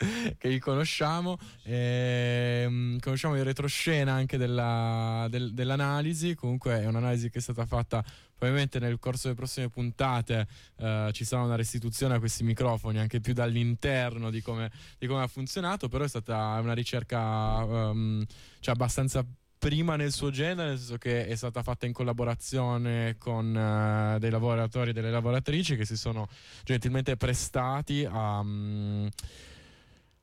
che 0.38 0.48
li 0.48 0.58
conosciamo, 0.58 1.38
ehm, 1.62 2.98
conosciamo 3.00 3.36
il 3.36 3.44
retroscena 3.44 4.12
anche 4.12 4.36
della- 4.38 5.26
del- 5.28 5.52
dell'analisi, 5.52 6.34
comunque 6.34 6.80
è 6.80 6.86
un'analisi 6.86 7.28
che 7.30 7.38
è 7.38 7.42
stata 7.42 7.66
fatta 7.66 8.02
probabilmente 8.34 8.78
nel 8.78 8.98
corso 8.98 9.24
delle 9.28 9.34
prossime 9.38 9.68
puntate 9.68 10.46
eh, 10.78 11.10
ci 11.12 11.24
sarà 11.26 11.42
una 11.42 11.56
restituzione 11.56 12.14
a 12.14 12.18
questi 12.18 12.42
microfoni 12.42 12.98
anche 12.98 13.20
più 13.20 13.34
dall'interno 13.34 14.30
di 14.30 14.40
come, 14.40 14.70
di 14.98 15.06
come 15.06 15.22
ha 15.22 15.26
funzionato, 15.26 15.88
però 15.88 16.04
è 16.04 16.08
stata 16.08 16.58
una 16.62 16.72
ricerca 16.72 17.60
ehm, 17.60 18.24
cioè 18.60 18.74
abbastanza 18.74 19.22
prima 19.60 19.94
nel 19.94 20.10
suo 20.10 20.30
genere, 20.30 20.70
nel 20.70 20.78
senso 20.78 20.96
che 20.96 21.26
è 21.26 21.34
stata 21.36 21.62
fatta 21.62 21.84
in 21.84 21.92
collaborazione 21.92 23.16
con 23.18 23.54
eh, 23.54 24.18
dei 24.18 24.30
lavoratori 24.30 24.90
e 24.90 24.92
delle 24.94 25.10
lavoratrici 25.10 25.76
che 25.76 25.84
si 25.84 25.98
sono 25.98 26.28
gentilmente 26.64 27.14
prestati 27.18 28.08
a, 28.10 28.42
mm, 28.42 29.06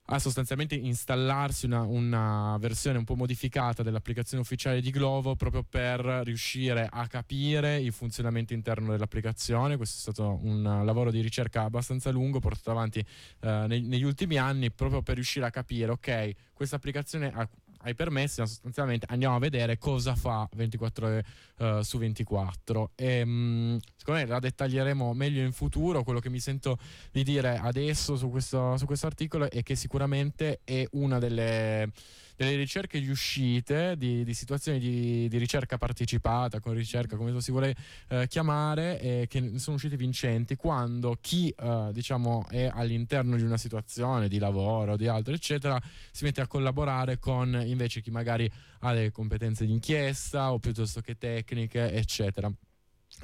a 0.06 0.18
sostanzialmente 0.18 0.74
installarsi 0.74 1.68
una, 1.68 1.82
una 1.82 2.58
versione 2.60 2.98
un 2.98 3.04
po' 3.04 3.16
modificata 3.16 3.84
dell'applicazione 3.84 4.42
ufficiale 4.42 4.82
di 4.82 4.90
Glovo 4.90 5.36
proprio 5.36 5.64
per 5.64 6.00
riuscire 6.24 6.90
a 6.92 7.06
capire 7.06 7.80
il 7.80 7.94
funzionamento 7.94 8.54
interno 8.54 8.90
dell'applicazione. 8.90 9.78
Questo 9.78 9.98
è 9.98 10.14
stato 10.14 10.40
un 10.42 10.64
lavoro 10.84 11.12
di 11.12 11.22
ricerca 11.22 11.62
abbastanza 11.62 12.10
lungo 12.10 12.40
portato 12.40 12.72
avanti 12.72 13.06
eh, 13.42 13.66
nei- 13.68 13.82
negli 13.82 14.04
ultimi 14.04 14.38
anni 14.38 14.72
proprio 14.72 15.04
per 15.04 15.14
riuscire 15.14 15.46
a 15.46 15.52
capire, 15.52 15.92
ok, 15.92 16.32
questa 16.54 16.78
applicazione 16.78 17.32
ha, 17.32 17.48
ha 17.88 17.90
i 17.90 17.96
permessi, 17.96 18.42
ma 18.42 18.46
sostanzialmente 18.46 19.06
andiamo 19.10 19.36
a 19.36 19.40
vedere 19.40 19.78
cosa 19.78 20.16
fa 20.16 20.48
24 20.54 21.06
ore 21.06 21.26
eh, 21.58 21.80
su 21.84 21.98
24. 21.98 22.92
E, 22.96 23.26
mh, 23.26 23.80
secondo 23.96 24.22
me 24.22 24.26
la 24.28 24.40
dettaglieremo 24.40 25.14
meglio 25.14 25.42
in 25.42 25.54
futuro. 25.54 26.04
Quello 26.04 26.20
che 26.20 26.30
mi 26.30 26.40
sento 26.40 26.78
di 27.12 27.24
dire 27.24 27.58
adesso 27.58 28.16
su 28.16 28.30
questo, 28.30 28.78
su 28.78 28.86
questo 28.86 29.08
articolo 29.08 29.50
è 29.50 29.64
che 29.64 29.76
sicuramente 29.76 30.60
è 30.64 30.86
una 30.92 31.20
delle, 31.20 31.92
delle 32.38 32.56
ricerche 32.56 33.00
riuscite 33.00 33.98
di, 33.98 34.24
di 34.24 34.34
situazioni 34.36 34.78
di, 34.78 35.28
di 35.28 35.38
ricerca 35.38 35.78
partecipata, 35.78 36.60
con 36.60 36.74
ricerca 36.74 37.18
come 37.18 37.32
lo 37.32 37.40
si 37.40 37.50
vuole 37.50 37.76
eh, 38.10 38.28
chiamare, 38.28 39.02
e 39.02 39.26
che 39.28 39.58
sono 39.58 39.76
usciti 39.76 39.96
vincenti 39.96 40.56
quando 40.56 41.18
chi 41.20 41.50
eh, 41.50 41.90
diciamo 41.92 42.46
è 42.48 42.70
all'interno 42.72 43.36
di 43.36 43.42
una 43.42 43.58
situazione 43.58 44.28
di 44.28 44.38
lavoro, 44.38 44.96
di 44.96 45.08
altro, 45.08 45.34
eccetera, 45.34 45.82
si 46.12 46.24
mette 46.24 46.42
a 46.42 46.48
collaborare 46.48 47.18
con 47.18 47.60
invece 47.66 48.02
chi 48.02 48.12
magari 48.12 48.50
ha 48.82 48.94
delle 48.94 49.12
competenze 49.12 49.66
di 49.66 49.72
inchiesta 49.72 50.54
o 50.54 50.60
piuttosto 50.60 51.02
che 51.02 51.18
tecniche, 51.18 51.92
eccetera. 51.92 52.52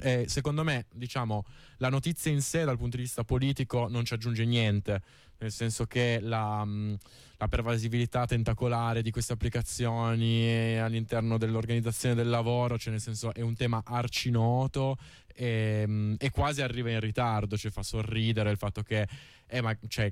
Eh, 0.02 0.26
secondo 0.28 0.64
me, 0.64 0.86
diciamo, 0.94 1.46
la 1.78 1.90
notizia 1.90 2.32
in 2.32 2.42
sé 2.42 2.64
dal 2.64 2.78
punto 2.78 2.98
di 2.98 3.04
vista 3.04 3.24
politico 3.24 3.88
non 3.88 4.06
ci 4.06 4.14
aggiunge 4.14 4.44
niente, 4.46 5.02
nel 5.38 5.52
senso 5.52 5.86
che 5.86 6.20
la, 6.22 6.64
mh, 6.66 6.98
la 7.38 7.48
pervasività 7.48 8.26
tentacolare 8.26 9.02
di 9.02 9.12
queste 9.12 9.34
applicazioni 9.34 10.80
all'interno 10.80 11.38
dell'organizzazione 11.38 12.16
del 12.16 12.30
lavoro, 12.30 12.78
cioè 12.78 12.92
nel 12.92 13.02
senso 13.02 13.34
è 13.34 13.42
un 13.42 13.56
tema 13.56 13.82
arcinoto 13.86 14.98
e, 15.36 15.86
mh, 15.86 16.16
e 16.18 16.30
quasi 16.32 16.62
arriva 16.62 16.90
in 16.90 17.00
ritardo, 17.00 17.58
cioè 17.58 17.72
fa 17.72 17.84
sorridere 17.84 18.50
il 18.52 18.58
fatto 18.58 18.82
che, 18.82 19.08
eh, 19.48 19.62
ma, 19.62 19.78
cioè, 19.88 20.12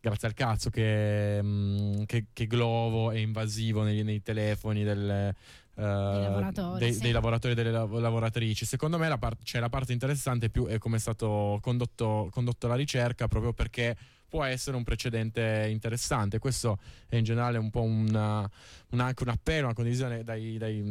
grazie 0.00 0.26
al 0.26 0.34
cazzo 0.34 0.68
che, 0.70 1.40
mh, 1.40 2.04
che- 2.06 2.26
che 2.32 2.46
Glovo 2.46 3.10
è 3.12 3.18
invasivo 3.18 3.82
nei, 3.84 4.02
nei 4.02 4.20
telefoni 4.22 4.82
delle, 4.82 5.34
eh, 5.74 5.82
lavoratori, 5.82 6.78
dei, 6.78 6.92
sì. 6.92 7.00
dei 7.00 7.12
lavoratori 7.12 7.52
e 7.52 7.56
delle 7.56 7.70
lav- 7.70 7.98
lavoratrici. 7.98 8.64
Secondo 8.64 8.98
me 8.98 9.08
la, 9.08 9.18
par- 9.18 9.36
cioè, 9.42 9.60
la 9.60 9.68
parte 9.68 9.92
interessante 9.92 10.50
più 10.50 10.66
è 10.66 10.78
come 10.78 10.96
è 10.96 11.00
stato 11.00 11.58
condotto, 11.62 12.28
condotto 12.30 12.66
la 12.66 12.74
ricerca 12.74 13.28
proprio 13.28 13.52
perché 13.52 13.96
può 14.32 14.44
essere 14.44 14.76
un 14.78 14.82
precedente 14.82 15.68
interessante. 15.70 16.38
Questo 16.38 16.78
è 17.06 17.16
in 17.16 17.24
generale 17.24 17.58
un 17.58 17.68
po' 17.68 17.82
una- 17.82 18.48
un- 18.90 19.00
anche 19.00 19.22
un 19.24 19.28
appello, 19.28 19.66
una 19.66 19.74
condivisione 19.74 20.24
dai, 20.24 20.56
dai, 20.56 20.82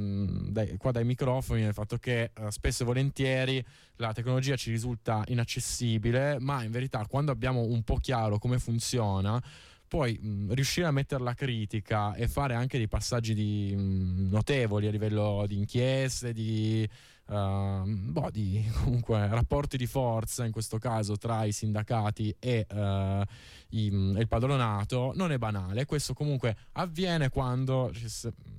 dai- 0.52 0.78
qua 0.78 0.91
dai 0.91 1.06
microfoni, 1.06 1.62
nel 1.62 1.74
fatto 1.74 1.98
che 1.98 2.30
eh, 2.36 2.52
spesso 2.52 2.84
e 2.84 2.86
volentieri 2.86 3.66
la 3.95 4.14
tecnologia 4.14 4.56
ci 4.56 4.70
risulta 4.70 5.24
inaccessibile, 5.28 6.38
ma 6.40 6.64
in 6.64 6.70
verità 6.70 7.03
quando 7.08 7.32
abbiamo 7.32 7.62
un 7.62 7.82
po' 7.82 7.95
chiaro 7.95 8.38
come 8.38 8.60
funziona, 8.60 9.41
poi 9.92 10.18
mh, 10.18 10.54
riuscire 10.54 10.88
a 10.88 10.92
metterla 10.92 11.34
critica 11.34 12.14
e 12.16 12.30
fare 12.30 12.54
anche 12.56 12.78
dei 12.78 12.88
passaggi 12.88 13.34
di, 13.34 13.76
mh, 13.76 14.30
notevoli 14.30 14.88
a 14.88 14.90
livello 14.90 15.44
di 15.46 15.58
inchieste, 15.58 16.32
di, 16.32 16.88
ehm, 17.30 18.14
boh, 18.14 18.30
di 18.32 18.64
comunque 18.84 19.28
rapporti 19.28 19.76
di 19.76 19.88
forza, 19.88 20.46
in 20.46 20.54
questo 20.54 20.78
caso 20.78 21.18
tra 21.18 21.44
i 21.44 21.52
sindacati 21.52 22.34
e, 22.40 22.66
eh, 22.70 23.26
i- 23.72 24.14
e 24.16 24.20
il 24.22 24.28
padronato, 24.30 25.12
non 25.14 25.34
è 25.34 25.38
banale. 25.38 25.84
Questo 25.84 26.14
comunque 26.14 26.56
avviene 26.74 27.28
quando 27.28 27.92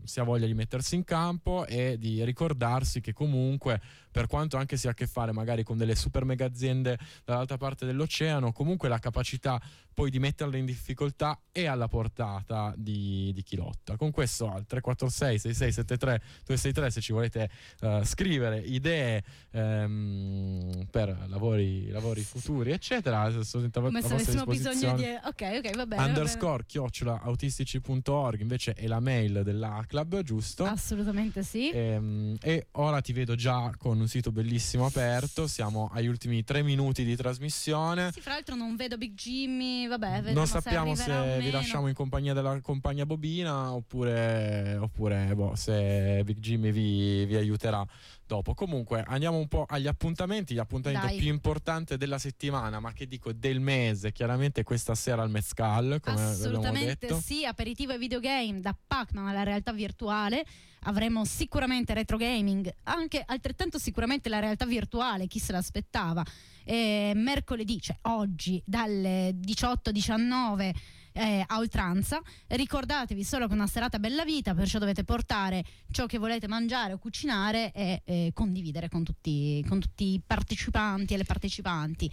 si 0.04 0.20
ha 0.20 0.24
voglia 0.24 0.44
di 0.44 0.52
mettersi 0.54 0.96
in 0.96 1.04
campo 1.04 1.64
e 1.64 1.96
di 1.98 2.22
ricordarsi 2.26 3.00
che 3.00 3.14
comunque 3.14 3.80
per 4.12 4.26
quanto 4.26 4.56
anche 4.56 4.76
si 4.76 4.86
ha 4.86 4.90
a 4.90 4.94
che 4.94 5.06
fare 5.06 5.32
magari 5.32 5.64
con 5.64 5.76
delle 5.76 5.96
super 5.96 6.24
mega 6.24 6.44
aziende 6.44 6.98
dall'altra 7.24 7.56
parte 7.56 7.86
dell'oceano, 7.86 8.52
comunque 8.52 8.88
la 8.88 8.98
capacità 8.98 9.60
poi 9.92 10.10
di 10.10 10.18
metterle 10.18 10.58
in 10.58 10.64
difficoltà 10.64 11.38
è 11.50 11.66
alla 11.66 11.88
portata 11.88 12.72
di, 12.76 13.30
di 13.34 13.42
chi 13.42 13.56
lotta. 13.56 13.96
Con 13.96 14.10
questo 14.10 14.46
al 14.46 14.66
346 14.66 15.38
6673 15.38 16.18
263 16.44 16.90
se 16.90 17.00
ci 17.00 17.12
volete 17.12 17.50
eh, 17.80 18.00
scrivere 18.04 18.58
idee 18.58 19.22
ehm, 19.50 20.86
per 20.90 21.26
lavori, 21.28 21.88
lavori 21.90 22.22
futuri, 22.22 22.72
eccetera, 22.72 23.30
sono 23.42 23.66
a 23.66 23.80
Come 23.80 23.98
a 23.98 24.02
se 24.02 24.14
avessimo 24.14 24.44
bisogno 24.44 24.94
di... 24.94 25.04
Ok, 25.04 25.62
ok, 25.64 25.76
va 25.76 25.86
bene. 25.86 26.04
Underscore 26.04 26.64
chiocciola 26.66 27.20
autistici.org 27.22 28.40
invece 28.40 28.72
è 28.72 28.86
la 28.86 29.00
mail 29.00 29.42
della 29.42 29.84
club, 29.86 30.22
giusto? 30.22 30.64
Assolutamente 30.64 31.42
sì. 31.42 31.70
Ehm, 31.70 32.36
E, 32.40 32.68
ora 32.72 33.00
ti 33.00 33.12
vedo 33.12 33.34
già 33.34 33.72
con 33.76 34.01
un 34.02 34.08
sito 34.08 34.30
bellissimo 34.30 34.84
aperto. 34.84 35.46
Siamo 35.46 35.90
agli 35.92 36.06
ultimi 36.06 36.44
tre 36.44 36.62
minuti 36.62 37.04
di 37.04 37.16
trasmissione. 37.16 38.10
Sì, 38.12 38.20
fra 38.20 38.34
l'altro 38.34 38.54
non 38.54 38.76
vedo 38.76 38.98
Big 38.98 39.14
Jimmy, 39.14 39.86
vabbè, 39.86 40.32
non 40.32 40.46
sappiamo 40.46 40.94
se, 40.94 41.04
se, 41.04 41.38
vi 41.40 41.50
lasciamo 41.50 41.88
in 41.88 41.94
compagnia 41.94 42.34
della 42.34 42.60
compagna 42.60 43.06
Bobina 43.06 43.72
oppure, 43.72 44.76
oppure 44.76 45.34
boh, 45.34 45.54
se 45.54 46.22
Big 46.24 46.38
Jimmy 46.38 46.70
vi, 46.70 47.24
vi 47.24 47.36
aiuterà 47.36 47.86
dopo. 48.26 48.54
Comunque 48.54 49.02
andiamo 49.06 49.38
un 49.38 49.48
po' 49.48 49.64
agli 49.68 49.86
appuntamenti. 49.86 50.54
L'appuntamento 50.54 51.06
Dai. 51.06 51.18
più 51.18 51.28
importante 51.28 51.96
della 51.96 52.18
settimana, 52.18 52.80
ma 52.80 52.92
che 52.92 53.06
dico 53.06 53.32
del 53.32 53.60
mese, 53.60 54.12
chiaramente 54.12 54.62
questa 54.62 54.94
sera 54.94 55.22
al 55.22 55.30
Mezcal, 55.30 56.00
come 56.02 56.22
Assolutamente 56.22 57.06
detto. 57.06 57.20
sì, 57.20 57.44
aperitivo 57.44 57.92
e 57.92 57.98
videogame 57.98 58.60
da 58.60 58.76
Pac-Man 58.86 59.28
alla 59.28 59.42
realtà 59.42 59.72
virtuale. 59.72 60.44
Avremo 60.84 61.24
sicuramente 61.24 61.94
retro 61.94 62.16
gaming, 62.16 62.72
anche 62.84 63.22
altrettanto 63.24 63.78
sicuramente 63.78 64.28
la 64.28 64.40
realtà 64.40 64.66
virtuale, 64.66 65.28
chi 65.28 65.38
se 65.38 65.52
l'aspettava. 65.52 66.24
E 66.64 67.12
mercoledì, 67.14 67.80
cioè 67.80 67.96
oggi, 68.02 68.60
dalle 68.64 69.30
18-19 69.30 70.72
eh, 71.12 71.44
a 71.46 71.58
oltranza. 71.58 72.20
Ricordatevi 72.48 73.24
solo 73.24 73.46
che 73.46 73.52
è 73.52 73.54
una 73.54 73.66
serata 73.66 73.98
bella 73.98 74.24
vita, 74.24 74.54
perciò 74.54 74.78
dovete 74.78 75.04
portare 75.04 75.64
ciò 75.90 76.06
che 76.06 76.18
volete 76.18 76.48
mangiare 76.48 76.92
o 76.92 76.98
cucinare 76.98 77.72
e 77.72 78.02
eh, 78.04 78.30
condividere 78.34 78.88
con 78.88 79.04
tutti, 79.04 79.64
con 79.68 79.80
tutti 79.80 80.14
i 80.14 80.22
partecipanti 80.24 81.14
e 81.14 81.16
le 81.16 81.24
partecipanti. 81.24 82.10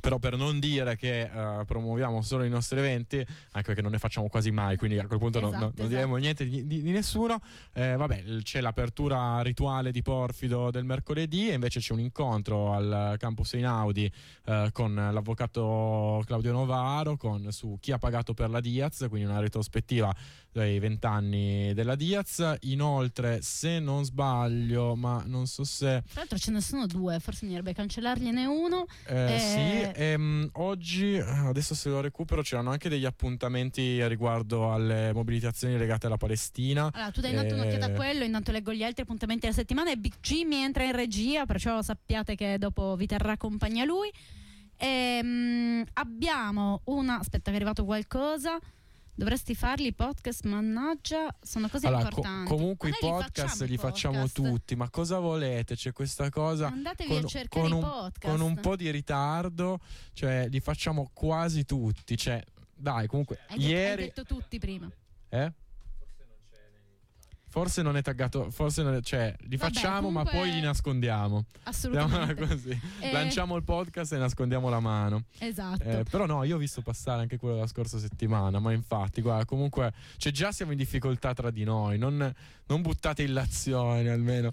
Però 0.00 0.18
per 0.18 0.36
non 0.36 0.60
dire 0.60 0.96
che 0.96 1.22
eh, 1.22 1.64
promuoviamo 1.64 2.22
solo 2.22 2.44
i 2.44 2.48
nostri 2.48 2.78
eventi, 2.78 3.16
anche 3.16 3.66
perché 3.66 3.82
non 3.82 3.90
ne 3.90 3.98
facciamo 3.98 4.28
quasi 4.28 4.50
mai, 4.50 4.76
quindi 4.76 4.98
a 4.98 5.06
quel 5.06 5.18
punto 5.18 5.40
non- 5.40 5.48
Esatto, 5.50 5.64
non, 5.66 5.74
non 5.76 5.88
diremo 5.88 6.16
niente 6.16 6.48
di, 6.48 6.66
di- 6.66 6.80
di 6.82 6.90
nessuno. 6.92 7.40
Eh, 7.72 7.96
vabbè, 7.96 8.22
c'è 8.42 8.60
l'apertura 8.60 9.40
rituale 9.42 9.90
di 9.90 10.00
Porfido 10.02 10.70
del 10.70 10.84
mercoledì 10.84 11.50
e 11.50 11.54
invece 11.54 11.80
c'è 11.80 11.92
un 11.92 12.00
incontro 12.00 12.72
al 12.72 13.16
campus 13.18 13.54
Einaudi 13.54 14.10
eh, 14.46 14.70
con 14.72 14.94
l'avvocato 14.94 16.22
Claudio 16.24 16.52
Novaro 16.52 17.16
con, 17.16 17.50
su 17.50 17.76
chi 17.80 17.92
ha 17.92 17.98
pagato 17.98 18.32
per 18.32 18.48
la 18.50 18.60
Diaz, 18.60 19.06
quindi 19.08 19.28
una 19.28 19.40
retrospettiva 19.40 20.14
dei 20.52 20.78
vent'anni 20.78 21.72
della 21.74 21.94
Diaz. 21.94 22.56
Inoltre, 22.60 23.40
se 23.42 23.78
non 23.78 24.04
sbaglio, 24.04 24.94
ma 24.96 25.22
non 25.26 25.46
so 25.46 25.64
se... 25.64 26.02
Tra 26.10 26.20
l'altro 26.20 26.38
ce 26.38 26.50
ne 26.50 26.60
sono 26.60 26.86
due, 26.86 27.18
forse 27.20 27.40
bisognerebbe 27.40 27.72
cancellargliene 27.74 28.46
uno. 28.46 28.86
Eh, 29.06 29.34
Eh, 29.34 29.38
Sì, 29.38 29.79
ehm, 29.94 30.48
oggi, 30.54 31.14
eh, 31.14 31.22
adesso 31.22 31.74
se 31.74 31.88
lo 31.88 32.00
recupero, 32.00 32.42
c'erano 32.42 32.70
anche 32.70 32.88
degli 32.88 33.04
appuntamenti 33.04 34.06
riguardo 34.06 34.72
alle 34.72 35.12
mobilitazioni 35.12 35.76
legate 35.76 36.06
alla 36.06 36.16
Palestina. 36.16 36.90
Allora, 36.92 37.10
tu 37.10 37.20
dai 37.20 37.30
intanto 37.30 37.54
un'occhiata 37.54 37.86
a 37.86 37.90
Eh, 37.90 37.94
quello, 37.94 38.24
intanto 38.24 38.52
leggo 38.52 38.72
gli 38.72 38.82
altri 38.82 39.02
appuntamenti 39.02 39.42
della 39.42 39.54
settimana 39.54 39.90
e 39.90 39.96
Big 39.96 40.14
Jimmy 40.20 40.56
entra 40.62 40.84
in 40.84 40.92
regia, 40.92 41.46
perciò 41.46 41.82
sappiate 41.82 42.34
che 42.34 42.58
dopo 42.58 42.96
vi 42.96 43.06
terrà 43.06 43.36
compagnia 43.36 43.84
lui. 43.84 44.10
Ehm, 44.76 45.84
abbiamo 45.94 46.80
una... 46.84 47.18
Aspetta 47.18 47.50
che 47.50 47.52
è 47.52 47.56
arrivato 47.56 47.84
qualcosa. 47.84 48.58
Dovresti 49.20 49.54
farli 49.54 49.88
i 49.88 49.92
podcast, 49.92 50.44
mannaggia, 50.44 51.28
sono 51.42 51.68
cose 51.68 51.86
allora, 51.88 52.04
co- 52.04 52.08
importanti. 52.08 52.50
comunque 52.50 52.88
i 52.88 52.92
li 52.92 52.98
podcast 53.00 53.48
facciamo 53.48 53.70
li 53.70 53.76
facciamo 53.76 54.14
podcast. 54.14 54.34
tutti, 54.34 54.76
ma 54.76 54.88
cosa 54.88 55.18
volete? 55.18 55.74
C'è 55.76 55.92
questa 55.92 56.30
cosa 56.30 56.68
Andatevi 56.68 57.10
con, 57.12 57.24
a 57.24 57.26
cercare 57.26 57.68
con 57.68 57.70
i 57.70 57.74
un, 57.74 57.80
podcast. 57.82 58.20
con 58.34 58.40
un 58.40 58.54
po' 58.54 58.76
di 58.76 58.90
ritardo, 58.90 59.80
cioè 60.14 60.48
li 60.48 60.58
facciamo 60.60 61.10
quasi 61.12 61.66
tutti. 61.66 62.16
Cioè, 62.16 62.42
dai, 62.74 63.06
comunque, 63.08 63.40
Hai, 63.48 63.58
detto- 63.58 63.68
hai 63.68 63.70
ieri... 63.74 64.02
detto 64.04 64.24
tutti 64.24 64.58
prima. 64.58 64.90
Eh? 65.28 65.52
Forse 67.50 67.82
non 67.82 67.96
è 67.96 68.02
taggato, 68.02 68.48
forse 68.50 68.84
non 68.84 68.94
è- 68.94 69.00
cioè 69.02 69.34
li 69.40 69.56
Vabbè, 69.56 69.72
facciamo 69.72 70.08
ma 70.10 70.22
comunque- 70.22 70.38
poi 70.38 70.52
li 70.52 70.60
nascondiamo. 70.60 71.44
Assolutamente. 71.64 72.46
Così. 72.46 72.80
Eh, 73.00 73.10
Lanciamo 73.12 73.56
il 73.56 73.64
podcast 73.64 74.12
e 74.12 74.18
nascondiamo 74.18 74.68
la 74.68 74.78
mano. 74.78 75.24
Esatto. 75.38 75.82
Eh, 75.82 76.04
però 76.08 76.26
no, 76.26 76.44
io 76.44 76.54
ho 76.56 76.58
visto 76.58 76.80
passare 76.80 77.22
anche 77.22 77.38
quello 77.38 77.54
della 77.56 77.66
scorsa 77.66 77.98
settimana, 77.98 78.60
ma 78.60 78.72
infatti, 78.72 79.20
guarda, 79.20 79.44
comunque, 79.46 79.92
cioè 80.16 80.30
già 80.32 80.52
siamo 80.52 80.70
in 80.72 80.78
difficoltà 80.78 81.34
tra 81.34 81.50
di 81.50 81.64
noi, 81.64 81.98
non, 81.98 82.32
non 82.66 82.82
buttate 82.82 83.22
illazioni 83.24 84.08
almeno. 84.08 84.52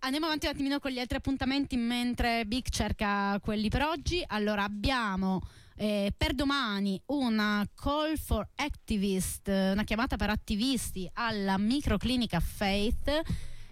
Andiamo 0.00 0.26
avanti 0.26 0.44
un 0.46 0.52
attimino 0.52 0.78
con 0.78 0.90
gli 0.90 0.98
altri 0.98 1.16
appuntamenti 1.16 1.76
mentre 1.76 2.44
Big 2.44 2.68
cerca 2.68 3.38
quelli 3.40 3.70
per 3.70 3.80
oggi. 3.82 4.22
Allora 4.26 4.62
abbiamo 4.62 5.40
eh, 5.76 6.12
per 6.16 6.34
domani 6.34 7.00
una 7.06 7.66
call 7.74 8.16
for 8.16 8.48
activist, 8.56 9.48
una 9.48 9.84
chiamata 9.84 10.16
per 10.16 10.30
attivisti 10.30 11.08
alla 11.12 11.58
microclinica 11.58 12.40
Faith. 12.40 13.22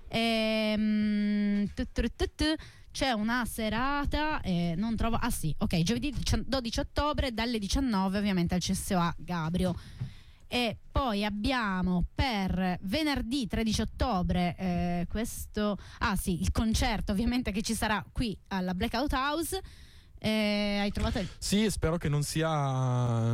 Ehm, 0.08 1.66
c'è 2.94 3.10
una 3.10 3.44
serata, 3.44 4.40
eh, 4.40 4.74
non 4.76 4.94
trovo, 4.94 5.16
ah 5.16 5.30
sì, 5.30 5.52
ok, 5.58 5.82
giovedì 5.82 6.14
12 6.46 6.78
ottobre 6.78 7.34
dalle 7.34 7.58
19 7.58 8.18
ovviamente 8.18 8.54
al 8.54 8.60
CSOA 8.60 9.12
Gabrio. 9.18 9.74
E 10.46 10.76
poi 10.92 11.24
abbiamo 11.24 12.04
per 12.14 12.78
venerdì 12.82 13.48
13 13.48 13.80
ottobre 13.80 14.54
eh, 14.56 15.06
questo, 15.08 15.76
ah 15.98 16.14
sì, 16.14 16.40
il 16.40 16.52
concerto 16.52 17.10
ovviamente 17.10 17.50
che 17.50 17.62
ci 17.62 17.74
sarà 17.74 18.04
qui 18.12 18.38
alla 18.48 18.74
Blackout 18.74 19.12
House. 19.14 19.60
Eh, 20.24 20.78
hai 20.80 20.90
trovato 20.90 21.18
il... 21.18 21.28
Sì, 21.36 21.70
spero 21.70 21.98
che 21.98 22.08
non 22.08 22.22
sia, 22.22 22.48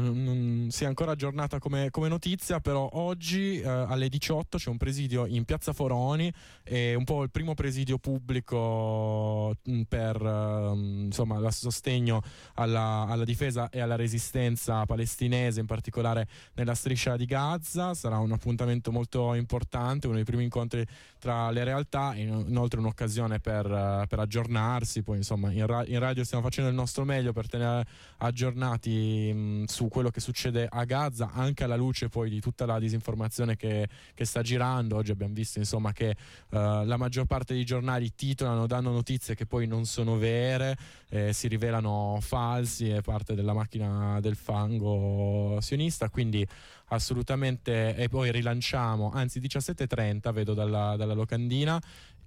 non 0.01 0.67
sia 0.71 0.89
ancora 0.89 1.13
aggiornata 1.13 1.61
come, 1.61 1.89
come 1.91 2.09
notizia, 2.09 2.59
però 2.59 2.89
oggi 2.95 3.61
eh, 3.61 3.69
alle 3.69 4.09
18 4.09 4.59
c'è 4.59 4.71
un 4.71 4.77
presidio 4.77 5.25
in 5.27 5.45
Piazza 5.45 5.73
Foroni, 5.73 6.33
è 6.65 6.95
un 6.95 7.05
po' 7.05 7.23
il 7.23 7.31
primo 7.31 7.55
presidio 7.55 7.99
pubblico 7.99 9.55
mh, 9.63 9.83
per 9.83 10.21
eh, 10.21 10.73
insomma, 11.05 11.39
il 11.39 11.53
sostegno 11.53 12.23
alla, 12.55 13.07
alla 13.09 13.25
difesa 13.25 13.69
e 13.69 13.79
alla 13.79 13.95
resistenza 13.95 14.85
palestinese, 14.85 15.61
in 15.61 15.67
particolare 15.67 16.27
nella 16.55 16.75
striscia 16.75 17.17
di 17.17 17.25
Gaza. 17.25 17.95
Sarà 17.95 18.19
un 18.19 18.33
appuntamento 18.33 18.91
molto 18.91 19.35
importante, 19.35 20.09
uno 20.09 20.17
dei 20.17 20.25
primi 20.25 20.43
incontri 20.43 20.85
tra 21.21 21.53
le 21.53 21.63
realtà 21.63 22.17
in- 22.17 22.47
inoltre 22.49 22.81
un'occasione 22.81 23.39
per, 23.39 23.67
eh, 23.67 24.07
per 24.09 24.19
aggiornarsi. 24.19 25.05
Poi 25.05 25.19
insomma 25.19 25.53
in, 25.53 25.67
ra- 25.67 25.87
in 25.87 26.01
radio 26.01 26.25
stiamo 26.25 26.43
facendo 26.43 26.69
il 26.69 26.79
nostro 26.81 27.05
meglio 27.05 27.33
per 27.33 27.49
tenere 27.49 27.87
aggiornati 28.19 29.33
mh, 29.33 29.65
su 29.65 29.89
quello 29.89 30.11
che 30.11 30.21
succede 30.21 30.67
a 30.71 30.85
Gaza, 30.85 31.31
anche 31.33 31.65
alla 31.65 31.77
luce 31.77 32.09
poi 32.09 32.31
di 32.31 32.41
tutta 32.41 32.67
la 32.67 32.79
disinformazione 32.79 33.57
che, 33.57 33.89
che 34.15 34.25
sta 34.25 34.43
girando. 34.43 34.97
Oggi 34.97 35.11
abbiamo 35.11 35.35
visto 35.35 35.59
insomma 35.59 35.93
che 35.93 36.11
eh, 36.11 36.17
la 36.49 36.97
maggior 36.97 37.27
parte 37.27 37.55
dei 37.55 37.65
giornali 37.65 38.15
titolano, 38.15 38.67
danno 38.67 38.91
notizie 38.91 39.35
che 39.35 39.47
poi 39.47 39.67
non 39.67 39.85
sono 39.85 40.17
vere, 40.17 40.77
eh, 41.11 41.33
si 41.33 41.49
rivelano 41.49 42.19
falsi, 42.21 42.89
è 42.89 43.01
parte 43.03 43.35
della 43.35 43.53
macchina 43.53 44.19
del 44.21 44.37
fango 44.37 45.59
sionista, 45.61 46.09
quindi 46.09 46.47
assolutamente 46.93 47.95
e 47.95 48.09
poi 48.09 48.33
rilanciamo, 48.33 49.11
anzi 49.13 49.41
17.30 49.41 50.33
vedo 50.33 50.55
dalla, 50.55 50.97
dalla 50.97 51.15
locandina 51.15 51.81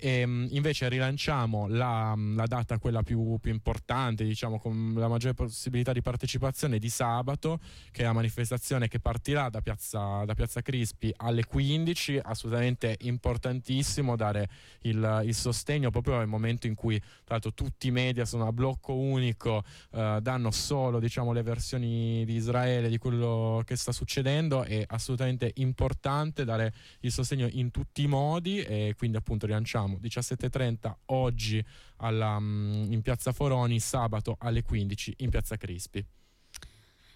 e 0.03 0.25
mh, 0.25 0.47
invece 0.51 0.89
rilanciamo 0.89 1.65
la, 1.69 2.13
la 2.17 2.45
data 2.45 2.77
quella 2.77 3.03
più, 3.03 3.37
più 3.39 3.53
importante 3.53 4.25
diciamo 4.25 4.59
con 4.59 4.95
la 4.97 5.07
maggiore 5.07 5.33
possibilità 5.33 5.93
di 5.93 6.01
partecipazione 6.01 6.77
di 6.77 6.89
sabato 6.89 7.61
che 7.89 8.01
è 8.01 8.03
la 8.03 8.11
manifestazione 8.11 8.89
che 8.89 8.99
partirà 8.99 9.47
da 9.47 9.61
piazza, 9.61 10.25
da 10.25 10.33
piazza 10.33 10.61
Crispi 10.61 11.13
alle 11.15 11.45
15 11.45 12.19
assolutamente 12.21 12.97
importantissimo 13.03 14.17
dare 14.17 14.49
il, 14.81 15.21
il 15.23 15.33
sostegno. 15.33 15.89
Proprio 15.89 16.17
nel 16.17 16.27
momento 16.27 16.67
in 16.67 16.75
cui 16.75 16.99
tra 16.99 17.35
l'altro 17.35 17.53
tutti 17.53 17.87
i 17.87 17.91
media 17.91 18.25
sono 18.25 18.45
a 18.45 18.51
blocco 18.51 18.93
unico 18.93 19.63
eh, 19.91 20.19
danno 20.21 20.51
solo 20.51 20.99
diciamo 20.99 21.31
le 21.31 21.43
versioni 21.43 22.25
di 22.25 22.33
Israele 22.33 22.89
di 22.89 22.97
quello 22.97 23.61
che 23.63 23.77
sta 23.77 23.93
succedendo. 23.93 24.63
È 24.63 24.83
assolutamente 24.85 25.49
importante 25.55 26.43
dare 26.43 26.73
il 27.01 27.11
sostegno 27.13 27.47
in 27.49 27.71
tutti 27.71 28.03
i 28.03 28.07
modi 28.07 28.59
e 28.59 28.95
quindi 28.97 29.15
appunto 29.15 29.45
rilanciamo 29.45 29.91
17.30 30.01 30.95
oggi 31.07 31.63
alla, 31.97 32.39
mm, 32.39 32.91
in 32.91 33.01
piazza 33.01 33.31
Foroni 33.31 33.79
sabato 33.79 34.35
alle 34.39 34.61
15 34.61 35.15
in 35.17 35.29
piazza 35.29 35.57
Crispi 35.57 36.05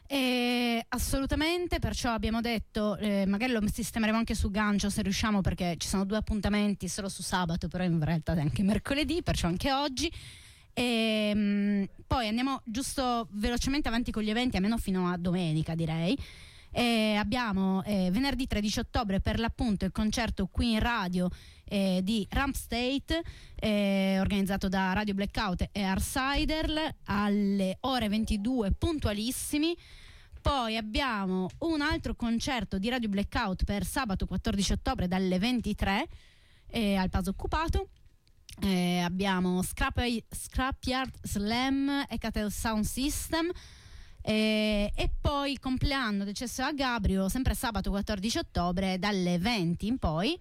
Eh, 0.10 0.86
assolutamente, 0.90 1.80
perciò 1.80 2.12
abbiamo 2.12 2.40
detto, 2.40 2.96
eh, 2.98 3.26
magari 3.26 3.52
lo 3.52 3.62
sistemeremo 3.68 4.18
anche 4.18 4.36
su 4.36 4.50
gancio 4.50 4.90
se 4.90 5.02
riusciamo, 5.02 5.42
perché 5.42 5.76
ci 5.78 5.88
sono 5.88 6.06
due 6.06 6.18
appuntamenti 6.18 6.88
solo 6.88 7.10
su 7.10 7.22
sabato, 7.22 7.68
però 7.68 7.84
in 7.84 8.02
realtà 8.02 8.34
è 8.34 8.40
anche 8.40 8.64
mercoledì, 8.64 9.22
perciò 9.22 9.48
anche 9.48 9.72
oggi. 9.74 10.12
E, 10.74 11.32
mm, 11.36 11.84
poi 12.06 12.28
andiamo 12.28 12.62
giusto 12.64 13.28
velocemente 13.32 13.88
avanti 13.90 14.12
con 14.12 14.24
gli 14.24 14.30
eventi, 14.30 14.56
almeno 14.56 14.78
fino 14.78 15.10
a 15.12 15.18
domenica 15.18 15.76
direi. 15.76 16.18
E 16.78 17.16
abbiamo 17.16 17.82
eh, 17.86 18.12
venerdì 18.12 18.46
13 18.46 18.82
ottobre 18.82 19.20
per 19.20 19.40
l'appunto 19.40 19.84
il 19.84 19.92
concerto 19.92 20.46
qui 20.46 20.74
in 20.74 20.80
radio 20.80 21.28
eh, 21.64 22.02
di 22.04 22.28
Ramp 22.30 22.54
State 22.54 23.24
eh, 23.56 24.18
organizzato 24.20 24.68
da 24.68 24.94
Radio 24.94 25.16
Blackout 25.16 25.70
e 25.72 25.82
Arsider 25.82 26.98
alle 27.06 27.78
ore 27.80 28.10
22 28.10 28.74
puntualissimi. 28.74 29.76
Poi 30.40 30.78
abbiamo 30.78 31.50
un 31.62 31.82
altro 31.82 32.14
concerto 32.14 32.78
di 32.78 32.90
Radio 32.90 33.10
Blackout 33.10 33.64
per 33.64 33.84
sabato 33.84 34.28
14 34.28 34.74
ottobre 34.74 35.08
dalle 35.08 35.40
23 35.40 36.08
eh, 36.68 36.96
al 36.96 37.10
Paso 37.10 37.32
Occupato. 37.32 37.90
Eh, 38.62 39.00
abbiamo 39.00 39.64
Scrap- 39.64 40.26
Scrapyard 40.30 41.16
Slam 41.24 42.06
e 42.08 42.20
Catel 42.20 42.52
Sound 42.52 42.84
System 42.84 43.52
eh, 44.28 44.92
e 44.94 45.10
poi 45.22 45.52
il 45.52 45.60
compleanno 45.60 46.26
del 46.26 46.34
CSA 46.34 46.74
Gabrio, 46.74 47.30
sempre 47.30 47.54
sabato 47.54 47.90
14 47.90 48.40
ottobre, 48.40 49.00
dalle 49.00 49.40
20 49.40 49.88
in 49.88 49.98
poi. 49.98 50.38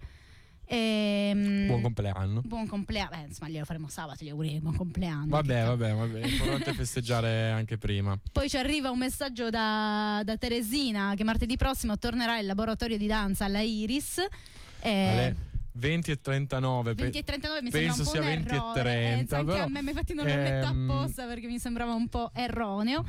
Ehm, 0.65 1.67
buon 1.67 1.81
compleanno 1.81 2.41
buon 2.43 2.67
compleanno. 2.67 3.11
Beh, 3.11 3.27
insomma, 3.29 3.49
glielo 3.49 3.63
faremo 3.63 3.87
sabato, 3.87 4.25
gli 4.25 4.29
auguri 4.29 4.49
di 4.49 4.59
buon 4.59 4.75
compleanno. 4.75 5.27
vabbè 5.27 5.63
vabbè 5.63 5.93
vabbè 5.93 6.25
importante 6.25 6.73
festeggiare 6.75 7.51
anche 7.51 7.77
prima 7.77 8.19
Poi 8.33 8.49
ci 8.49 8.57
arriva 8.57 8.89
un 8.89 8.97
messaggio 8.97 9.49
da, 9.49 10.21
da 10.25 10.35
Teresina 10.35 11.13
che 11.15 11.23
martedì 11.23 11.55
prossimo 11.55 11.97
tornerà 11.97 12.37
il 12.39 12.45
laboratorio 12.45 12.97
di 12.97 13.07
danza 13.07 13.45
alla 13.45 13.61
Iris. 13.61 14.17
Eh, 14.81 15.07
alle 15.07 15.35
20 15.71 16.11
e 16.11 16.19
39 16.19 16.93
pe- 16.93 17.03
20 17.03 17.17
e 17.19 17.23
39 17.23 17.61
mi 17.61 17.69
penso 17.69 18.03
sembra 18.03 18.11
sia 18.11 18.19
un 18.19 18.43
po' 18.43 18.51
20 18.51 18.51
un 18.51 18.57
e 18.57 18.79
errore. 18.81 19.13
30 19.13 19.35
Eh, 19.35 19.39
anche 19.39 19.51
però, 19.53 19.63
a 19.63 19.67
me, 19.69 19.79
infatti 19.79 20.13
non 20.13 20.25
l'ho 20.25 20.35
letta 20.35 20.69
ehm, 20.71 20.89
apposta 20.89 21.25
perché 21.25 21.47
mi 21.47 21.59
sembrava 21.59 21.93
un 21.93 22.09
po' 22.09 22.31
erroneo. 22.33 23.05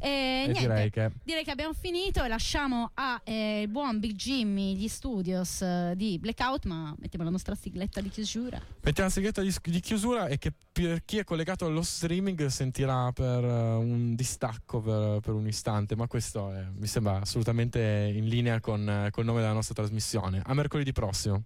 E, 0.00 0.44
niente, 0.46 0.60
direi 0.60 0.90
che 0.90 1.10
direi 1.22 1.44
che 1.44 1.50
abbiamo 1.50 1.74
finito 1.74 2.24
e 2.24 2.28
lasciamo 2.28 2.90
a 2.94 3.20
eh, 3.22 3.62
il 3.62 3.68
buon 3.68 3.98
Big 4.00 4.14
Jimmy 4.14 4.74
gli 4.74 4.88
studios 4.88 5.60
eh, 5.60 5.92
di 5.94 6.18
Blackout, 6.18 6.64
ma 6.64 6.94
mettiamo 6.98 7.24
la 7.24 7.30
nostra 7.30 7.54
sigletta 7.54 8.00
di 8.00 8.08
chiusura. 8.08 8.60
Mettiamo 8.80 9.08
la 9.08 9.14
segreta 9.14 9.42
di, 9.42 9.54
di 9.62 9.80
chiusura 9.80 10.26
e 10.26 10.38
che 10.38 10.52
per 10.72 11.04
chi 11.04 11.18
è 11.18 11.24
collegato 11.24 11.66
allo 11.66 11.82
streaming 11.82 12.46
sentirà 12.46 13.12
per 13.12 13.44
eh, 13.44 13.74
un 13.74 14.14
distacco 14.14 14.80
per, 14.80 15.20
per 15.20 15.34
un 15.34 15.46
istante, 15.46 15.96
ma 15.96 16.06
questo 16.06 16.52
è- 16.52 16.66
mi 16.74 16.86
sembra 16.86 17.20
assolutamente 17.20 18.12
in 18.14 18.26
linea 18.26 18.60
con, 18.60 18.88
eh, 18.88 19.10
col 19.10 19.24
nome 19.24 19.40
della 19.40 19.52
nostra 19.52 19.74
trasmissione. 19.74 20.40
A 20.44 20.54
mercoledì 20.54 20.92
prossimo. 20.92 21.44